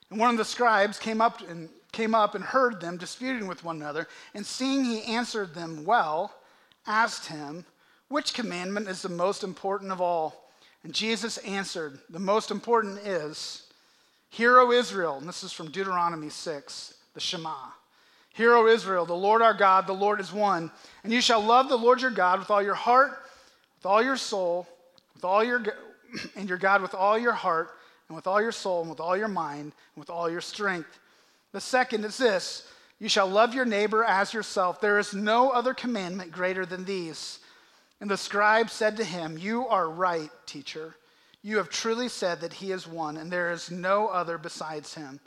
And 0.09 0.19
one 0.19 0.31
of 0.31 0.37
the 0.37 0.45
scribes 0.45 0.99
came 0.99 1.21
up 1.21 1.47
and 1.47 1.69
came 1.91 2.13
up 2.13 2.35
and 2.35 2.43
heard 2.43 2.81
them 2.81 2.97
disputing 2.97 3.47
with 3.47 3.63
one 3.63 3.77
another, 3.77 4.07
and 4.33 4.45
seeing 4.45 4.83
he 4.83 5.03
answered 5.03 5.53
them 5.53 5.85
well, 5.85 6.33
asked 6.85 7.27
him, 7.27 7.65
Which 8.07 8.33
commandment 8.33 8.87
is 8.87 9.01
the 9.01 9.09
most 9.09 9.43
important 9.43 9.91
of 9.91 10.01
all? 10.01 10.46
And 10.87 10.95
Jesus 10.95 11.37
answered, 11.39 11.99
The 12.09 12.17
most 12.17 12.49
important 12.49 12.99
is, 12.99 13.63
Hear, 14.29 14.57
O 14.57 14.71
Israel, 14.71 15.17
and 15.17 15.27
this 15.27 15.43
is 15.43 15.51
from 15.51 15.69
Deuteronomy 15.69 16.29
6, 16.29 16.93
the 17.13 17.19
Shema. 17.19 17.53
Hear, 18.29 18.55
O 18.55 18.67
Israel, 18.67 19.05
the 19.05 19.13
Lord 19.13 19.41
our 19.41 19.53
God, 19.53 19.85
the 19.85 19.91
Lord 19.91 20.21
is 20.21 20.31
one. 20.31 20.71
And 21.03 21.11
you 21.11 21.19
shall 21.19 21.41
love 21.43 21.67
the 21.67 21.75
Lord 21.75 22.01
your 22.01 22.09
God 22.09 22.39
with 22.39 22.49
all 22.49 22.63
your 22.63 22.73
heart, 22.73 23.21
with 23.75 23.85
all 23.85 24.01
your 24.01 24.15
soul, 24.15 24.65
with 25.13 25.25
all 25.25 25.43
your 25.43 25.61
and 26.37 26.47
your 26.47 26.57
God 26.57 26.81
with 26.81 26.95
all 26.95 27.19
your 27.19 27.33
heart, 27.33 27.71
and 28.07 28.15
with 28.15 28.25
all 28.25 28.41
your 28.41 28.53
soul, 28.53 28.79
and 28.79 28.89
with 28.89 29.01
all 29.01 29.17
your 29.17 29.27
mind, 29.27 29.63
and 29.63 29.97
with 29.97 30.09
all 30.09 30.29
your 30.29 30.39
strength. 30.39 30.99
The 31.51 31.59
second 31.59 32.05
is 32.05 32.17
this 32.17 32.65
you 32.97 33.09
shall 33.09 33.27
love 33.27 33.53
your 33.53 33.65
neighbor 33.65 34.05
as 34.05 34.33
yourself. 34.33 34.79
There 34.79 34.99
is 34.99 35.13
no 35.13 35.49
other 35.49 35.73
commandment 35.73 36.31
greater 36.31 36.65
than 36.65 36.85
these. 36.85 37.39
And 37.99 38.09
the 38.09 38.17
scribe 38.17 38.69
said 38.69 38.97
to 38.97 39.03
him, 39.03 39.37
You 39.37 39.67
are 39.67 39.89
right, 39.89 40.29
teacher. 40.45 40.95
You 41.41 41.57
have 41.57 41.69
truly 41.69 42.09
said 42.09 42.41
that 42.41 42.53
he 42.53 42.71
is 42.71 42.87
one, 42.87 43.17
and 43.17 43.31
there 43.31 43.51
is 43.51 43.71
no 43.71 44.07
other 44.07 44.37
besides 44.37 44.93
him. 44.93 45.19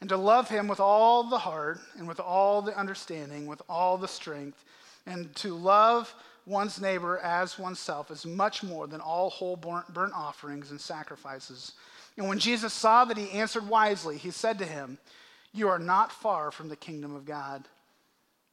And 0.00 0.08
to 0.08 0.16
love 0.16 0.48
him 0.48 0.66
with 0.66 0.80
all 0.80 1.24
the 1.24 1.38
heart, 1.38 1.80
and 1.96 2.08
with 2.08 2.20
all 2.20 2.62
the 2.62 2.76
understanding, 2.76 3.46
with 3.46 3.62
all 3.68 3.96
the 3.98 4.08
strength, 4.08 4.64
and 5.06 5.34
to 5.36 5.54
love 5.54 6.14
one's 6.46 6.80
neighbor 6.80 7.18
as 7.18 7.58
oneself 7.58 8.10
is 8.10 8.26
much 8.26 8.62
more 8.62 8.86
than 8.86 9.00
all 9.00 9.30
whole 9.30 9.56
burnt 9.56 10.14
offerings 10.14 10.70
and 10.70 10.80
sacrifices. 10.80 11.72
And 12.16 12.28
when 12.28 12.38
Jesus 12.38 12.72
saw 12.72 13.04
that 13.04 13.16
he 13.16 13.30
answered 13.30 13.68
wisely, 13.68 14.18
he 14.18 14.30
said 14.30 14.58
to 14.58 14.66
him, 14.66 14.98
You 15.52 15.68
are 15.68 15.78
not 15.78 16.12
far 16.12 16.50
from 16.50 16.68
the 16.68 16.76
kingdom 16.76 17.14
of 17.14 17.24
God. 17.24 17.64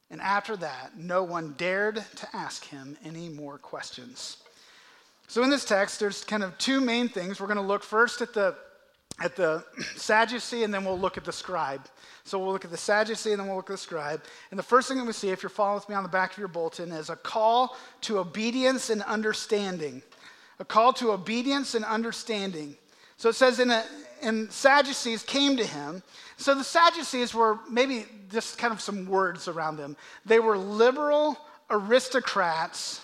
And 0.10 0.22
after 0.22 0.56
that, 0.58 0.98
no 0.98 1.24
one 1.24 1.54
dared 1.58 2.04
to 2.16 2.28
ask 2.34 2.64
him 2.66 2.98
any 3.04 3.30
more 3.30 3.58
questions. 3.58 4.38
So 5.28 5.44
in 5.44 5.50
this 5.50 5.66
text, 5.66 6.00
there's 6.00 6.24
kind 6.24 6.44
of 6.44 6.58
two 6.58 6.80
main 6.80 7.10
things. 7.10 7.42
We're 7.42 7.48
going 7.48 7.58
to 7.58 7.64
look 7.64 7.84
first 7.84 8.22
at 8.22 8.34
the 8.34 8.56
at 9.20 9.36
the 9.36 9.64
Sadducee, 9.96 10.64
and 10.64 10.74
then 10.74 10.86
we'll 10.86 11.00
look 11.00 11.18
at 11.18 11.26
the 11.26 11.32
scribe. 11.32 11.88
So 12.24 12.38
we'll 12.38 12.52
look 12.52 12.66
at 12.66 12.72
the 12.72 12.78
Sadducee, 12.78 13.32
and 13.32 13.40
then 13.40 13.48
we'll 13.48 13.58
look 13.58 13.70
at 13.70 13.74
the 13.74 13.78
scribe. 13.78 14.22
And 14.52 14.60
the 14.60 14.64
first 14.64 14.88
thing 14.88 14.98
that 14.98 15.06
we 15.06 15.14
see, 15.14 15.30
if 15.30 15.42
you're 15.42 15.50
following 15.50 15.76
with 15.76 15.90
me 15.90 15.96
on 15.96 16.04
the 16.04 16.10
back 16.10 16.34
of 16.34 16.38
your 16.38 16.48
bulletin, 16.48 16.92
is 16.92 17.10
a 17.10 17.16
call 17.16 17.76
to 18.02 18.20
obedience 18.20 18.90
and 18.90 19.02
understanding. 19.04 20.02
A 20.60 20.66
call 20.66 20.94
to 20.94 21.12
obedience 21.12 21.76
and 21.76 21.84
understanding. 21.84 22.76
So 23.18 23.30
it 23.30 23.36
says, 23.36 23.60
in 23.60 23.72
a, 23.72 23.84
and 24.22 24.52
Sadducees 24.52 25.24
came 25.24 25.58
to 25.58 25.66
him. 25.66 26.04
So 26.38 26.56
the 26.56 26.64
Sadducees 26.64 27.34
were 27.34 27.60
maybe 27.70 28.06
just 28.32 28.58
kind 28.58 28.74
of 28.74 28.82
some 28.82 29.08
words 29.08 29.48
around 29.48 29.78
them. 29.78 29.96
They 30.26 30.40
were 30.40 30.58
liberal 30.58 31.38
aristocrats 31.70 33.02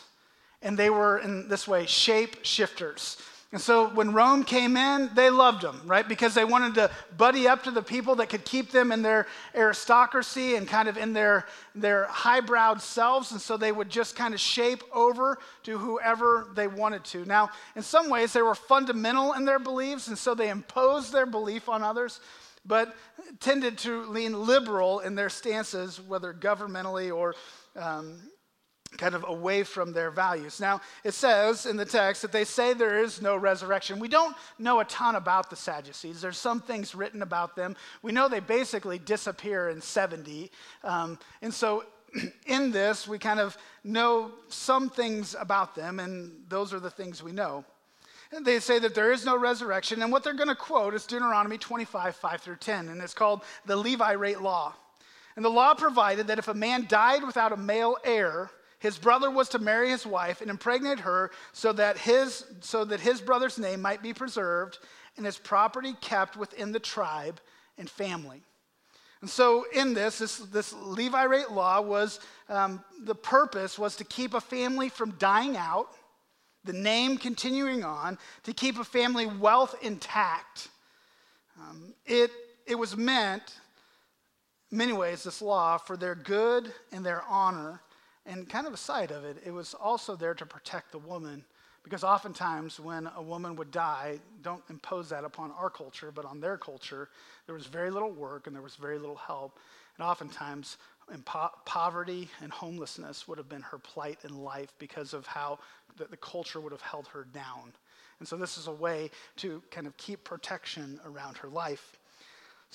and 0.62 0.77
they 0.77 0.89
were 0.89 1.20
in 1.20 1.50
this 1.50 1.67
way 1.67 1.86
shape 1.86 2.43
shifters. 2.43 3.17
And 3.54 3.62
so 3.62 3.90
when 3.90 4.14
Rome 4.14 4.44
came 4.44 4.76
in, 4.76 5.12
they 5.14 5.30
loved 5.30 5.62
them, 5.62 5.80
right? 5.86 6.08
Because 6.08 6.34
they 6.34 6.44
wanted 6.44 6.74
to 6.74 6.90
buddy 7.18 7.48
up 7.48 7.62
to 7.66 7.72
the 7.72 7.84
people 7.84 8.16
that 8.16 8.28
could 8.28 8.44
keep 8.44 8.72
them 8.72 8.92
in 8.92 9.04
their 9.04 9.28
aristocracy 9.54 10.56
and 10.56 10.68
kind 10.68 10.90
of 10.90 10.98
in 10.98 11.14
their, 11.14 11.46
their 11.76 12.06
highbrowed 12.06 12.82
selves. 12.82 13.32
And 13.32 13.40
so 13.40 13.56
they 13.56 13.72
would 13.72 13.92
just 13.92 14.16
kind 14.16 14.34
of 14.34 14.40
shape 14.40 14.84
over 14.92 15.38
to 15.66 15.78
whoever 15.78 16.48
they 16.56 16.66
wanted 16.66 17.04
to. 17.06 17.26
Now, 17.26 17.52
in 17.76 17.84
some 17.84 18.10
ways, 18.10 18.34
they 18.34 18.42
were 18.42 18.56
fundamental 18.56 19.34
in 19.34 19.46
their 19.46 19.60
beliefs, 19.60 20.08
and 20.08 20.18
so 20.18 20.34
they 20.34 20.50
imposed 20.50 21.14
their 21.14 21.28
belief 21.28 21.70
on 21.70 21.84
others, 21.84 22.22
but 22.66 22.96
tended 23.40 23.78
to 23.80 24.06
lean 24.06 24.48
liberal 24.48 25.02
in 25.02 25.14
their 25.14 25.30
stances, 25.30 26.02
whether 26.02 26.34
governmentally 26.34 27.16
or 27.16 27.36
um, 27.76 28.20
kind 28.98 29.16
of 29.16 29.26
away 29.28 29.64
from 29.64 29.94
their 29.94 30.12
values. 30.12 30.60
Now, 30.60 30.82
it 31.04 31.14
says 31.14 31.66
in 31.66 31.78
the 31.78 31.86
text 31.86 32.22
that 32.22 32.32
they 32.32 32.44
say 32.44 32.74
there 32.74 33.04
is 33.04 33.22
no 33.22 33.36
resurrection. 33.36 34.00
We 34.00 34.08
don't 34.08 34.36
know 34.60 34.80
a 34.80 34.86
ton 34.86 35.16
about 35.16 35.50
the 35.50 35.56
Sadducees. 35.56 36.22
There's 36.22 36.38
some 36.38 36.62
things 36.62 36.96
written 36.96 37.22
about 37.22 37.56
them. 37.56 37.76
We 38.02 38.12
know 38.12 38.28
they 38.28 38.40
basically 38.40 39.00
disappear 39.00 39.70
in 39.70 39.82
70. 39.82 40.52
Um, 40.84 41.20
and 41.42 41.54
so, 41.54 41.86
in 42.46 42.72
this, 42.72 43.08
we 43.08 43.18
kind 43.18 43.40
of 43.40 43.58
know 43.84 44.32
some 44.48 44.90
things 44.90 45.36
about 45.40 45.76
them, 45.76 46.00
and 46.00 46.32
those 46.50 46.74
are 46.74 46.80
the 46.80 46.90
things 46.90 47.24
we 47.24 47.32
know. 47.32 47.66
And 48.32 48.46
they 48.46 48.60
say 48.60 48.80
that 48.80 48.96
there 48.96 49.12
is 49.12 49.26
no 49.26 49.38
resurrection, 49.38 50.02
and 50.02 50.12
what 50.12 50.24
they're 50.24 50.34
going 50.34 50.50
to 50.50 50.56
quote 50.56 50.94
is 50.94 51.06
Deuteronomy 51.06 51.58
25, 51.58 52.16
5 52.16 52.42
through 52.42 52.56
10, 52.56 52.90
and 52.90 53.02
it's 53.02 53.14
called 53.14 53.44
the 53.66 53.76
Levirate 53.76 54.42
Law. 54.42 54.74
And 55.36 55.44
the 55.44 55.50
law 55.50 55.74
provided 55.74 56.28
that 56.28 56.40
if 56.40 56.48
a 56.48 56.54
man 56.54 56.86
died 56.88 57.24
without 57.24 57.52
a 57.52 57.58
male 57.58 57.98
heir, 58.04 58.52
his 58.84 58.98
brother 58.98 59.32
was 59.32 59.48
to 59.48 59.60
marry 59.60 59.90
his 59.90 60.06
wife 60.06 60.42
and 60.42 60.50
impregnate 60.50 61.00
her 61.00 61.32
so 61.54 61.72
that 61.72 61.98
his, 61.98 62.44
so 62.60 62.84
that 62.84 63.00
his 63.00 63.22
brother's 63.22 63.58
name 63.58 63.82
might 63.82 64.04
be 64.04 64.13
preserved 64.13 64.78
and 65.16 65.25
his 65.25 65.38
property 65.38 65.94
kept 66.02 66.36
within 66.36 66.74
the 66.74 66.82
tribe 66.82 67.40
and 67.78 67.90
family. 67.90 68.42
And 69.22 69.30
so, 69.30 69.66
in 69.74 69.94
this, 69.94 70.18
this, 70.18 70.36
this 70.40 70.74
Levirate 70.74 71.50
law 71.50 71.80
was 71.80 72.20
um, 72.50 72.84
the 73.06 73.16
purpose 73.16 73.80
was 73.80 73.96
to 73.96 74.04
keep 74.04 74.34
a 74.34 74.42
family 74.42 74.90
from 74.90 75.12
dying 75.12 75.56
out, 75.56 75.88
the 76.66 76.74
name 76.74 77.18
continuing 77.18 77.86
on, 77.86 78.18
to 78.44 78.52
keep 78.52 78.78
a 78.78 78.84
family 78.84 79.28
wealth 79.28 79.75
intact. 79.82 80.68
Um, 81.58 81.94
it, 82.06 82.32
it 82.68 82.75
was 82.75 82.98
meant, 82.98 83.60
many 84.72 84.92
ways, 84.92 85.24
this 85.24 85.42
law, 85.42 85.78
for 85.78 85.96
their 85.96 86.16
good 86.16 86.74
and 86.92 87.06
their 87.06 87.24
honor 87.30 87.80
and 88.25 88.48
kind 88.50 88.68
of 88.68 88.74
a 88.74 88.77
side 88.77 89.12
of 89.12 89.24
it, 89.24 89.38
it 89.46 89.51
was 89.51 89.74
also 89.74 90.15
there 90.15 90.34
to 90.34 90.46
protect 90.46 90.92
the 90.92 91.00
woman. 91.00 91.44
Because 91.84 92.06
oftentimes, 92.06 92.80
when 92.80 93.10
a 93.18 93.22
woman 93.22 93.58
would 93.58 93.70
die, 93.70 94.20
don't 94.42 94.63
impose 94.70 95.10
that 95.10 95.25
upon 95.25 95.51
our 95.51 95.70
culture, 95.70 96.12
but 96.13 96.24
on 96.24 96.39
their 96.39 96.58
culture, 96.58 97.10
there 97.46 97.56
was 97.56 97.65
very 97.65 97.92
little 97.92 98.12
work 98.12 98.48
and 98.48 98.56
there 98.56 98.63
was 98.63 98.77
very 98.77 98.98
little 98.98 99.18
help. 99.18 99.60
And 99.98 100.08
oftentimes, 100.08 100.77
po- 101.25 101.51
poverty 101.65 102.30
and 102.42 102.53
homelessness 102.53 103.27
would 103.27 103.38
have 103.38 103.50
been 103.50 103.62
her 103.62 103.77
plight 103.77 104.20
in 104.24 104.44
life 104.44 104.74
because 104.80 105.13
of 105.13 105.27
how 105.27 105.60
the, 105.98 106.06
the 106.06 106.18
culture 106.18 106.62
would 106.62 106.72
have 106.72 106.82
held 106.82 107.08
her 107.08 107.25
down. 107.34 107.74
And 108.20 108.27
so, 108.27 108.38
this 108.38 108.58
is 108.58 108.68
a 108.68 108.72
way 108.72 109.12
to 109.38 109.62
kind 109.70 109.86
of 109.86 109.98
keep 109.98 110.24
protection 110.24 111.01
around 111.06 111.38
her 111.39 111.50
life. 111.50 111.98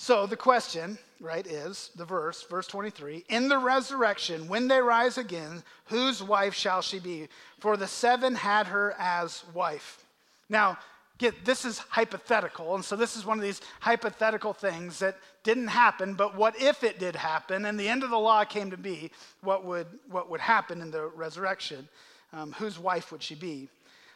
So 0.00 0.26
the 0.26 0.36
question, 0.36 0.96
right, 1.20 1.44
is 1.44 1.90
the 1.96 2.04
verse, 2.04 2.44
verse 2.44 2.68
23 2.68 3.24
In 3.30 3.48
the 3.48 3.58
resurrection, 3.58 4.46
when 4.46 4.68
they 4.68 4.80
rise 4.80 5.18
again, 5.18 5.64
whose 5.86 6.22
wife 6.22 6.54
shall 6.54 6.82
she 6.82 7.00
be? 7.00 7.26
For 7.58 7.76
the 7.76 7.88
seven 7.88 8.36
had 8.36 8.68
her 8.68 8.94
as 8.96 9.42
wife. 9.52 10.06
Now, 10.48 10.78
get 11.18 11.44
this 11.44 11.64
is 11.64 11.78
hypothetical. 11.80 12.76
And 12.76 12.84
so 12.84 12.94
this 12.94 13.16
is 13.16 13.26
one 13.26 13.38
of 13.38 13.42
these 13.42 13.60
hypothetical 13.80 14.52
things 14.52 15.00
that 15.00 15.16
didn't 15.42 15.66
happen, 15.66 16.14
but 16.14 16.36
what 16.36 16.54
if 16.62 16.84
it 16.84 17.00
did 17.00 17.16
happen 17.16 17.64
and 17.64 17.78
the 17.78 17.88
end 17.88 18.04
of 18.04 18.10
the 18.10 18.18
law 18.18 18.44
came 18.44 18.70
to 18.70 18.76
be? 18.76 19.10
What 19.40 19.64
would, 19.64 19.88
what 20.08 20.30
would 20.30 20.40
happen 20.40 20.80
in 20.80 20.92
the 20.92 21.08
resurrection? 21.08 21.88
Um, 22.32 22.52
whose 22.52 22.78
wife 22.78 23.10
would 23.10 23.22
she 23.22 23.34
be? 23.34 23.68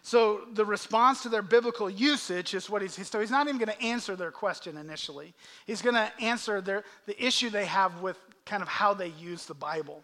So 0.02 0.42
the 0.52 0.64
response 0.64 1.22
to 1.22 1.28
their 1.28 1.42
biblical 1.42 1.88
usage 1.88 2.54
is 2.54 2.68
what 2.68 2.82
he's 2.82 3.08
so 3.08 3.20
he's 3.20 3.30
not 3.30 3.46
even 3.46 3.58
going 3.58 3.76
to 3.76 3.82
answer 3.82 4.16
their 4.16 4.32
question 4.32 4.76
initially. 4.76 5.32
He's 5.64 5.80
going 5.80 5.94
to 5.94 6.10
answer 6.20 6.60
their 6.60 6.82
the 7.06 7.24
issue 7.24 7.50
they 7.50 7.66
have 7.66 8.00
with 8.00 8.18
kind 8.44 8.62
of 8.62 8.68
how 8.68 8.94
they 8.94 9.08
use 9.18 9.46
the 9.46 9.54
Bible. 9.54 10.02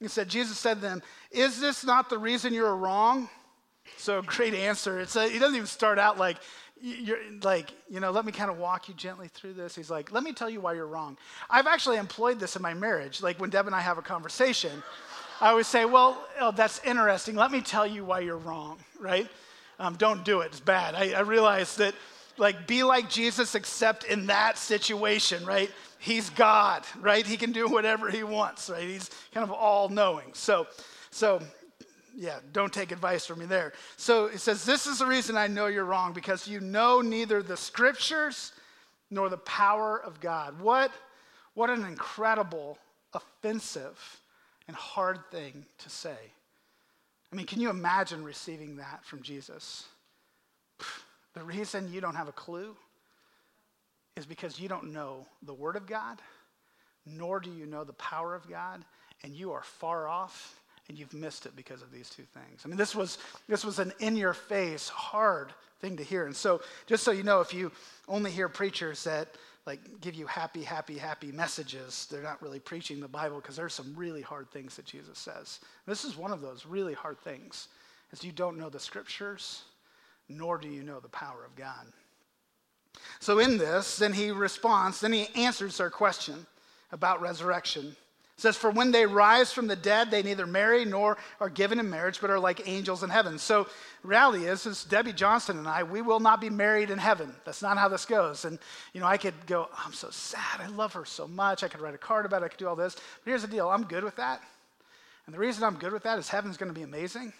He 0.00 0.08
said, 0.08 0.28
Jesus 0.28 0.58
said 0.58 0.74
to 0.76 0.80
them, 0.80 1.02
Is 1.30 1.60
this 1.60 1.84
not 1.84 2.08
the 2.08 2.18
reason 2.18 2.54
you're 2.54 2.76
wrong? 2.76 3.28
So 3.98 4.22
great 4.26 4.54
answer. 4.54 5.00
It's 5.00 5.16
a, 5.16 5.28
he 5.28 5.38
doesn't 5.38 5.54
even 5.54 5.66
start 5.66 5.98
out 5.98 6.18
like, 6.18 6.38
you're 6.80 7.18
like, 7.42 7.72
you 7.88 8.00
know, 8.00 8.10
let 8.10 8.26
me 8.26 8.32
kind 8.32 8.50
of 8.50 8.58
walk 8.58 8.88
you 8.88 8.94
gently 8.94 9.28
through 9.28 9.54
this. 9.54 9.74
He's 9.74 9.90
like, 9.90 10.12
let 10.12 10.22
me 10.22 10.32
tell 10.32 10.50
you 10.50 10.60
why 10.60 10.74
you're 10.74 10.86
wrong. 10.86 11.16
I've 11.48 11.66
actually 11.66 11.96
employed 11.96 12.38
this 12.38 12.54
in 12.54 12.60
my 12.60 12.74
marriage. 12.74 13.22
Like 13.22 13.40
when 13.40 13.48
Deb 13.48 13.66
and 13.66 13.74
I 13.74 13.80
have 13.80 13.96
a 13.96 14.02
conversation, 14.02 14.82
I 15.40 15.50
always 15.50 15.66
say, 15.66 15.84
well, 15.84 16.22
oh, 16.40 16.50
that's 16.50 16.82
interesting. 16.84 17.36
Let 17.36 17.50
me 17.50 17.60
tell 17.60 17.86
you 17.86 18.04
why 18.04 18.20
you're 18.20 18.38
wrong, 18.38 18.78
right? 18.98 19.28
Um, 19.78 19.96
don't 19.96 20.24
do 20.24 20.40
it. 20.40 20.46
It's 20.46 20.60
bad. 20.60 20.94
I, 20.94 21.12
I 21.12 21.20
realize 21.20 21.76
that, 21.76 21.94
like, 22.38 22.66
be 22.66 22.82
like 22.82 23.10
Jesus, 23.10 23.54
except 23.54 24.04
in 24.04 24.26
that 24.26 24.56
situation, 24.56 25.44
right? 25.44 25.70
He's 25.98 26.30
God, 26.30 26.84
right? 27.00 27.26
He 27.26 27.36
can 27.36 27.52
do 27.52 27.68
whatever 27.68 28.10
he 28.10 28.22
wants, 28.22 28.70
right? 28.70 28.88
He's 28.88 29.10
kind 29.34 29.44
of 29.44 29.50
all 29.50 29.88
knowing. 29.88 30.32
So, 30.32 30.66
so 31.10 31.40
yeah, 32.16 32.38
don't 32.52 32.72
take 32.72 32.92
advice 32.92 33.26
from 33.26 33.40
me 33.40 33.46
there. 33.46 33.72
So 33.96 34.28
he 34.28 34.38
says, 34.38 34.64
This 34.64 34.86
is 34.86 34.98
the 34.98 35.06
reason 35.06 35.36
I 35.36 35.46
know 35.46 35.66
you're 35.66 35.84
wrong, 35.84 36.12
because 36.12 36.48
you 36.48 36.60
know 36.60 37.00
neither 37.00 37.42
the 37.42 37.56
scriptures 37.56 38.52
nor 39.10 39.28
the 39.28 39.38
power 39.38 40.00
of 40.00 40.20
God. 40.20 40.58
What, 40.60 40.90
what 41.54 41.70
an 41.70 41.84
incredible, 41.84 42.78
offensive, 43.12 44.20
and 44.68 44.76
hard 44.76 45.20
thing 45.30 45.64
to 45.78 45.90
say. 45.90 46.16
I 47.32 47.36
mean, 47.36 47.46
can 47.46 47.60
you 47.60 47.70
imagine 47.70 48.24
receiving 48.24 48.76
that 48.76 49.04
from 49.04 49.22
Jesus? 49.22 49.84
The 51.34 51.42
reason 51.42 51.92
you 51.92 52.00
don't 52.00 52.14
have 52.14 52.28
a 52.28 52.32
clue 52.32 52.74
is 54.16 54.24
because 54.24 54.58
you 54.58 54.70
don't 54.70 54.94
know 54.94 55.26
the 55.42 55.52
Word 55.52 55.76
of 55.76 55.86
God, 55.86 56.18
nor 57.04 57.40
do 57.40 57.50
you 57.50 57.66
know 57.66 57.84
the 57.84 57.92
power 57.92 58.34
of 58.34 58.48
God, 58.48 58.82
and 59.22 59.34
you 59.34 59.52
are 59.52 59.62
far 59.62 60.08
off 60.08 60.58
and 60.88 60.98
you've 60.98 61.12
missed 61.12 61.46
it 61.46 61.56
because 61.56 61.82
of 61.82 61.90
these 61.90 62.08
two 62.08 62.22
things. 62.22 62.62
I 62.64 62.68
mean, 62.68 62.76
this 62.76 62.94
was, 62.94 63.18
this 63.48 63.64
was 63.64 63.78
an 63.78 63.92
in 63.98 64.16
your 64.16 64.32
face, 64.32 64.88
hard 64.88 65.52
thing 65.80 65.96
to 65.96 66.02
hear. 66.02 66.26
And 66.26 66.34
so, 66.34 66.60
just 66.86 67.02
so 67.02 67.10
you 67.10 67.22
know, 67.22 67.40
if 67.40 67.52
you 67.52 67.72
only 68.08 68.30
hear 68.30 68.48
preachers 68.48 69.04
that 69.04 69.28
like 69.66 70.00
give 70.00 70.14
you 70.14 70.26
happy, 70.26 70.62
happy, 70.62 70.96
happy 70.96 71.32
messages, 71.32 72.06
they're 72.10 72.22
not 72.22 72.40
really 72.40 72.60
preaching 72.60 73.00
the 73.00 73.08
Bible 73.08 73.40
because 73.40 73.56
there's 73.56 73.74
some 73.74 73.92
really 73.96 74.22
hard 74.22 74.48
things 74.50 74.76
that 74.76 74.84
Jesus 74.84 75.18
says. 75.18 75.58
This 75.86 76.04
is 76.04 76.16
one 76.16 76.32
of 76.32 76.40
those 76.40 76.64
really 76.64 76.94
hard 76.94 77.18
things, 77.18 77.68
is 78.12 78.22
you 78.22 78.32
don't 78.32 78.58
know 78.58 78.68
the 78.68 78.78
scriptures, 78.78 79.64
nor 80.28 80.56
do 80.56 80.68
you 80.68 80.84
know 80.84 81.00
the 81.00 81.08
power 81.08 81.44
of 81.44 81.56
God. 81.56 81.86
So 83.18 83.40
in 83.40 83.58
this, 83.58 83.98
then 83.98 84.12
he 84.12 84.30
responds, 84.30 85.00
then 85.00 85.12
he 85.12 85.28
answers 85.34 85.78
their 85.78 85.90
question 85.90 86.46
about 86.92 87.20
resurrection. 87.20 87.96
It 88.36 88.42
says, 88.42 88.56
For 88.56 88.70
when 88.70 88.90
they 88.90 89.06
rise 89.06 89.52
from 89.52 89.66
the 89.66 89.76
dead, 89.76 90.10
they 90.10 90.22
neither 90.22 90.46
marry 90.46 90.84
nor 90.84 91.16
are 91.40 91.48
given 91.48 91.80
in 91.80 91.88
marriage, 91.88 92.20
but 92.20 92.30
are 92.30 92.38
like 92.38 92.68
angels 92.68 93.02
in 93.02 93.08
heaven. 93.08 93.38
So, 93.38 93.66
reality 94.02 94.44
is, 94.44 94.66
is 94.66 94.84
Debbie 94.84 95.14
Johnson 95.14 95.58
and 95.58 95.66
I, 95.66 95.82
we 95.82 96.02
will 96.02 96.20
not 96.20 96.40
be 96.40 96.50
married 96.50 96.90
in 96.90 96.98
heaven. 96.98 97.34
That's 97.44 97.62
not 97.62 97.78
how 97.78 97.88
this 97.88 98.04
goes. 98.04 98.44
And, 98.44 98.58
you 98.92 99.00
know, 99.00 99.06
I 99.06 99.16
could 99.16 99.34
go, 99.46 99.68
oh, 99.72 99.82
I'm 99.84 99.94
so 99.94 100.10
sad. 100.10 100.60
I 100.60 100.66
love 100.66 100.92
her 100.92 101.04
so 101.04 101.26
much. 101.26 101.62
I 101.62 101.68
could 101.68 101.80
write 101.80 101.94
a 101.94 101.98
card 101.98 102.26
about 102.26 102.42
it. 102.42 102.46
I 102.46 102.48
could 102.48 102.58
do 102.58 102.68
all 102.68 102.76
this. 102.76 102.94
But 102.94 103.30
here's 103.30 103.42
the 103.42 103.48
deal 103.48 103.68
I'm 103.70 103.84
good 103.84 104.04
with 104.04 104.16
that. 104.16 104.42
And 105.24 105.34
the 105.34 105.38
reason 105.38 105.64
I'm 105.64 105.76
good 105.76 105.92
with 105.92 106.02
that 106.02 106.18
is 106.18 106.28
heaven's 106.28 106.56
going 106.56 106.72
to 106.72 106.78
be 106.78 106.82
amazing 106.82 107.32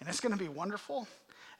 and 0.00 0.08
it's 0.08 0.20
going 0.20 0.32
to 0.32 0.38
be 0.38 0.48
wonderful 0.48 1.06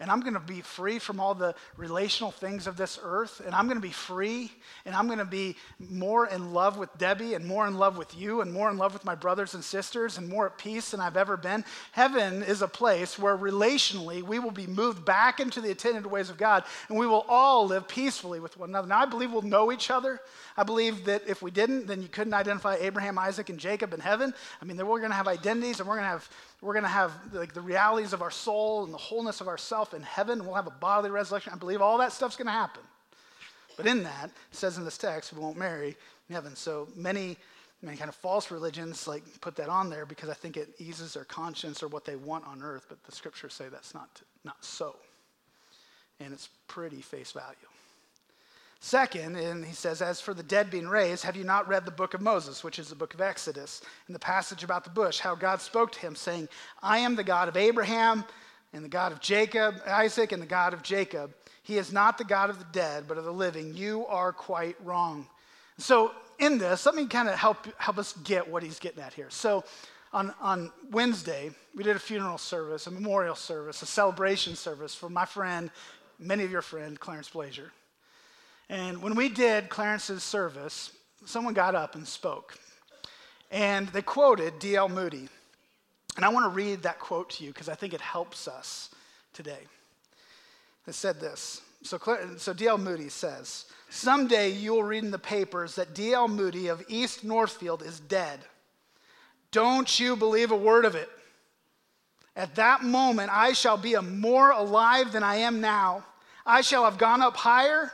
and 0.00 0.10
I'm 0.10 0.20
going 0.20 0.34
to 0.34 0.40
be 0.40 0.60
free 0.60 0.98
from 0.98 1.20
all 1.20 1.34
the 1.34 1.54
relational 1.76 2.30
things 2.30 2.66
of 2.66 2.76
this 2.76 2.98
earth, 3.02 3.40
and 3.44 3.54
I'm 3.54 3.66
going 3.66 3.78
to 3.78 3.86
be 3.86 3.92
free, 3.92 4.52
and 4.84 4.94
I'm 4.94 5.06
going 5.06 5.18
to 5.18 5.24
be 5.24 5.56
more 5.78 6.26
in 6.26 6.52
love 6.52 6.78
with 6.78 6.96
Debbie, 6.98 7.34
and 7.34 7.46
more 7.46 7.66
in 7.66 7.78
love 7.78 7.96
with 7.96 8.16
you, 8.16 8.40
and 8.40 8.52
more 8.52 8.70
in 8.70 8.76
love 8.76 8.92
with 8.92 9.04
my 9.04 9.14
brothers 9.14 9.54
and 9.54 9.64
sisters, 9.64 10.18
and 10.18 10.28
more 10.28 10.46
at 10.46 10.58
peace 10.58 10.90
than 10.90 11.00
I've 11.00 11.16
ever 11.16 11.36
been. 11.36 11.64
Heaven 11.92 12.42
is 12.42 12.62
a 12.62 12.68
place 12.68 13.18
where 13.18 13.36
relationally 13.36 14.22
we 14.22 14.38
will 14.38 14.50
be 14.50 14.66
moved 14.66 15.04
back 15.04 15.40
into 15.40 15.60
the 15.60 15.70
attended 15.70 16.06
ways 16.06 16.30
of 16.30 16.38
God, 16.38 16.64
and 16.88 16.98
we 16.98 17.06
will 17.06 17.24
all 17.28 17.66
live 17.66 17.88
peacefully 17.88 18.40
with 18.40 18.58
one 18.58 18.70
another. 18.70 18.88
Now, 18.88 19.00
I 19.00 19.06
believe 19.06 19.32
we'll 19.32 19.42
know 19.42 19.72
each 19.72 19.90
other. 19.90 20.20
I 20.56 20.62
believe 20.62 21.04
that 21.06 21.22
if 21.26 21.42
we 21.42 21.50
didn't, 21.50 21.86
then 21.86 22.02
you 22.02 22.08
couldn't 22.08 22.34
identify 22.34 22.76
Abraham, 22.76 23.18
Isaac, 23.18 23.48
and 23.48 23.58
Jacob 23.58 23.92
in 23.92 24.00
heaven. 24.00 24.34
I 24.60 24.64
mean, 24.64 24.76
we're 24.76 24.98
going 24.98 25.10
to 25.10 25.16
have 25.16 25.28
identities, 25.28 25.80
and 25.80 25.88
we're 25.88 25.96
going 25.96 26.04
to 26.04 26.10
have 26.10 26.28
we're 26.64 26.72
going 26.72 26.84
to 26.84 26.88
have 26.88 27.12
like 27.32 27.52
the 27.52 27.60
realities 27.60 28.14
of 28.14 28.22
our 28.22 28.30
soul 28.30 28.84
and 28.84 28.92
the 28.92 28.98
wholeness 28.98 29.42
of 29.42 29.48
ourself 29.48 29.92
in 29.92 30.02
heaven. 30.02 30.44
We'll 30.44 30.54
have 30.54 30.66
a 30.66 30.70
bodily 30.70 31.10
resurrection. 31.10 31.52
I 31.54 31.58
believe 31.58 31.82
all 31.82 31.98
that 31.98 32.10
stuff's 32.10 32.36
going 32.36 32.46
to 32.46 32.52
happen. 32.52 32.82
But 33.76 33.86
in 33.86 34.02
that, 34.04 34.30
it 34.50 34.56
says 34.56 34.78
in 34.78 34.84
this 34.84 34.96
text, 34.96 35.34
we 35.34 35.40
won't 35.40 35.58
marry 35.58 35.94
in 36.28 36.34
heaven. 36.34 36.56
So 36.56 36.88
many, 36.96 37.36
many 37.82 37.98
kind 37.98 38.08
of 38.08 38.14
false 38.14 38.50
religions 38.50 39.06
like 39.06 39.24
put 39.42 39.56
that 39.56 39.68
on 39.68 39.90
there 39.90 40.06
because 40.06 40.30
I 40.30 40.34
think 40.34 40.56
it 40.56 40.70
eases 40.78 41.12
their 41.12 41.24
conscience 41.24 41.82
or 41.82 41.88
what 41.88 42.06
they 42.06 42.16
want 42.16 42.46
on 42.46 42.62
earth. 42.62 42.86
But 42.88 43.04
the 43.04 43.12
scriptures 43.12 43.52
say 43.52 43.68
that's 43.68 43.92
not, 43.92 44.22
not 44.42 44.64
so. 44.64 44.96
And 46.18 46.32
it's 46.32 46.48
pretty 46.66 47.02
face 47.02 47.32
value. 47.32 47.73
Second, 48.84 49.36
and 49.36 49.64
he 49.64 49.72
says, 49.72 50.02
As 50.02 50.20
for 50.20 50.34
the 50.34 50.42
dead 50.42 50.70
being 50.70 50.86
raised, 50.86 51.24
have 51.24 51.36
you 51.36 51.42
not 51.44 51.66
read 51.66 51.86
the 51.86 51.90
book 51.90 52.12
of 52.12 52.20
Moses, 52.20 52.62
which 52.62 52.78
is 52.78 52.90
the 52.90 52.94
book 52.94 53.14
of 53.14 53.22
Exodus, 53.22 53.80
and 54.06 54.14
the 54.14 54.20
passage 54.20 54.62
about 54.62 54.84
the 54.84 54.90
bush, 54.90 55.20
how 55.20 55.34
God 55.34 55.62
spoke 55.62 55.90
to 55.92 56.00
him, 56.00 56.14
saying, 56.14 56.50
I 56.82 56.98
am 56.98 57.16
the 57.16 57.24
God 57.24 57.48
of 57.48 57.56
Abraham, 57.56 58.26
and 58.74 58.84
the 58.84 58.90
God 58.90 59.10
of 59.10 59.22
Jacob, 59.22 59.76
Isaac, 59.86 60.32
and 60.32 60.42
the 60.42 60.46
God 60.46 60.74
of 60.74 60.82
Jacob. 60.82 61.32
He 61.62 61.78
is 61.78 61.94
not 61.94 62.18
the 62.18 62.24
God 62.24 62.50
of 62.50 62.58
the 62.58 62.66
dead, 62.72 63.04
but 63.08 63.16
of 63.16 63.24
the 63.24 63.32
living. 63.32 63.74
You 63.74 64.04
are 64.04 64.34
quite 64.34 64.76
wrong. 64.84 65.28
So, 65.78 66.12
in 66.38 66.58
this, 66.58 66.84
let 66.84 66.94
me 66.94 67.06
kind 67.06 67.30
of 67.30 67.36
help, 67.36 67.66
help 67.78 67.96
us 67.96 68.12
get 68.22 68.46
what 68.46 68.62
he's 68.62 68.78
getting 68.78 69.02
at 69.02 69.14
here. 69.14 69.30
So, 69.30 69.64
on, 70.12 70.34
on 70.42 70.70
Wednesday, 70.90 71.52
we 71.74 71.84
did 71.84 71.96
a 71.96 71.98
funeral 71.98 72.36
service, 72.36 72.86
a 72.86 72.90
memorial 72.90 73.34
service, 73.34 73.80
a 73.80 73.86
celebration 73.86 74.56
service 74.56 74.94
for 74.94 75.08
my 75.08 75.24
friend, 75.24 75.70
many 76.18 76.44
of 76.44 76.50
your 76.50 76.60
friend, 76.60 77.00
Clarence 77.00 77.30
Blazer. 77.30 77.72
And 78.68 79.02
when 79.02 79.14
we 79.14 79.28
did 79.28 79.68
Clarence's 79.68 80.22
service, 80.22 80.92
someone 81.24 81.54
got 81.54 81.74
up 81.74 81.94
and 81.94 82.06
spoke. 82.06 82.58
And 83.50 83.88
they 83.88 84.02
quoted 84.02 84.58
D.L. 84.58 84.88
Moody. 84.88 85.28
And 86.16 86.24
I 86.24 86.28
want 86.28 86.44
to 86.44 86.56
read 86.56 86.82
that 86.82 86.98
quote 86.98 87.30
to 87.30 87.44
you 87.44 87.50
because 87.50 87.68
I 87.68 87.74
think 87.74 87.92
it 87.92 88.00
helps 88.00 88.48
us 88.48 88.90
today. 89.32 89.60
It 90.86 90.94
said 90.94 91.20
this. 91.20 91.62
So, 91.82 91.98
so 92.38 92.52
D.L. 92.52 92.78
Moody 92.78 93.08
says, 93.08 93.66
Someday 93.90 94.50
you 94.50 94.72
will 94.72 94.84
read 94.84 95.04
in 95.04 95.10
the 95.10 95.18
papers 95.18 95.74
that 95.76 95.94
D.L. 95.94 96.28
Moody 96.28 96.68
of 96.68 96.82
East 96.88 97.24
Northfield 97.24 97.82
is 97.82 98.00
dead. 98.00 98.40
Don't 99.50 100.00
you 100.00 100.16
believe 100.16 100.50
a 100.50 100.56
word 100.56 100.84
of 100.84 100.94
it. 100.94 101.08
At 102.34 102.56
that 102.56 102.82
moment, 102.82 103.30
I 103.32 103.52
shall 103.52 103.76
be 103.76 103.94
more 103.96 104.50
alive 104.50 105.12
than 105.12 105.22
I 105.22 105.36
am 105.36 105.60
now. 105.60 106.04
I 106.44 106.60
shall 106.62 106.84
have 106.84 106.98
gone 106.98 107.22
up 107.22 107.36
higher 107.36 107.92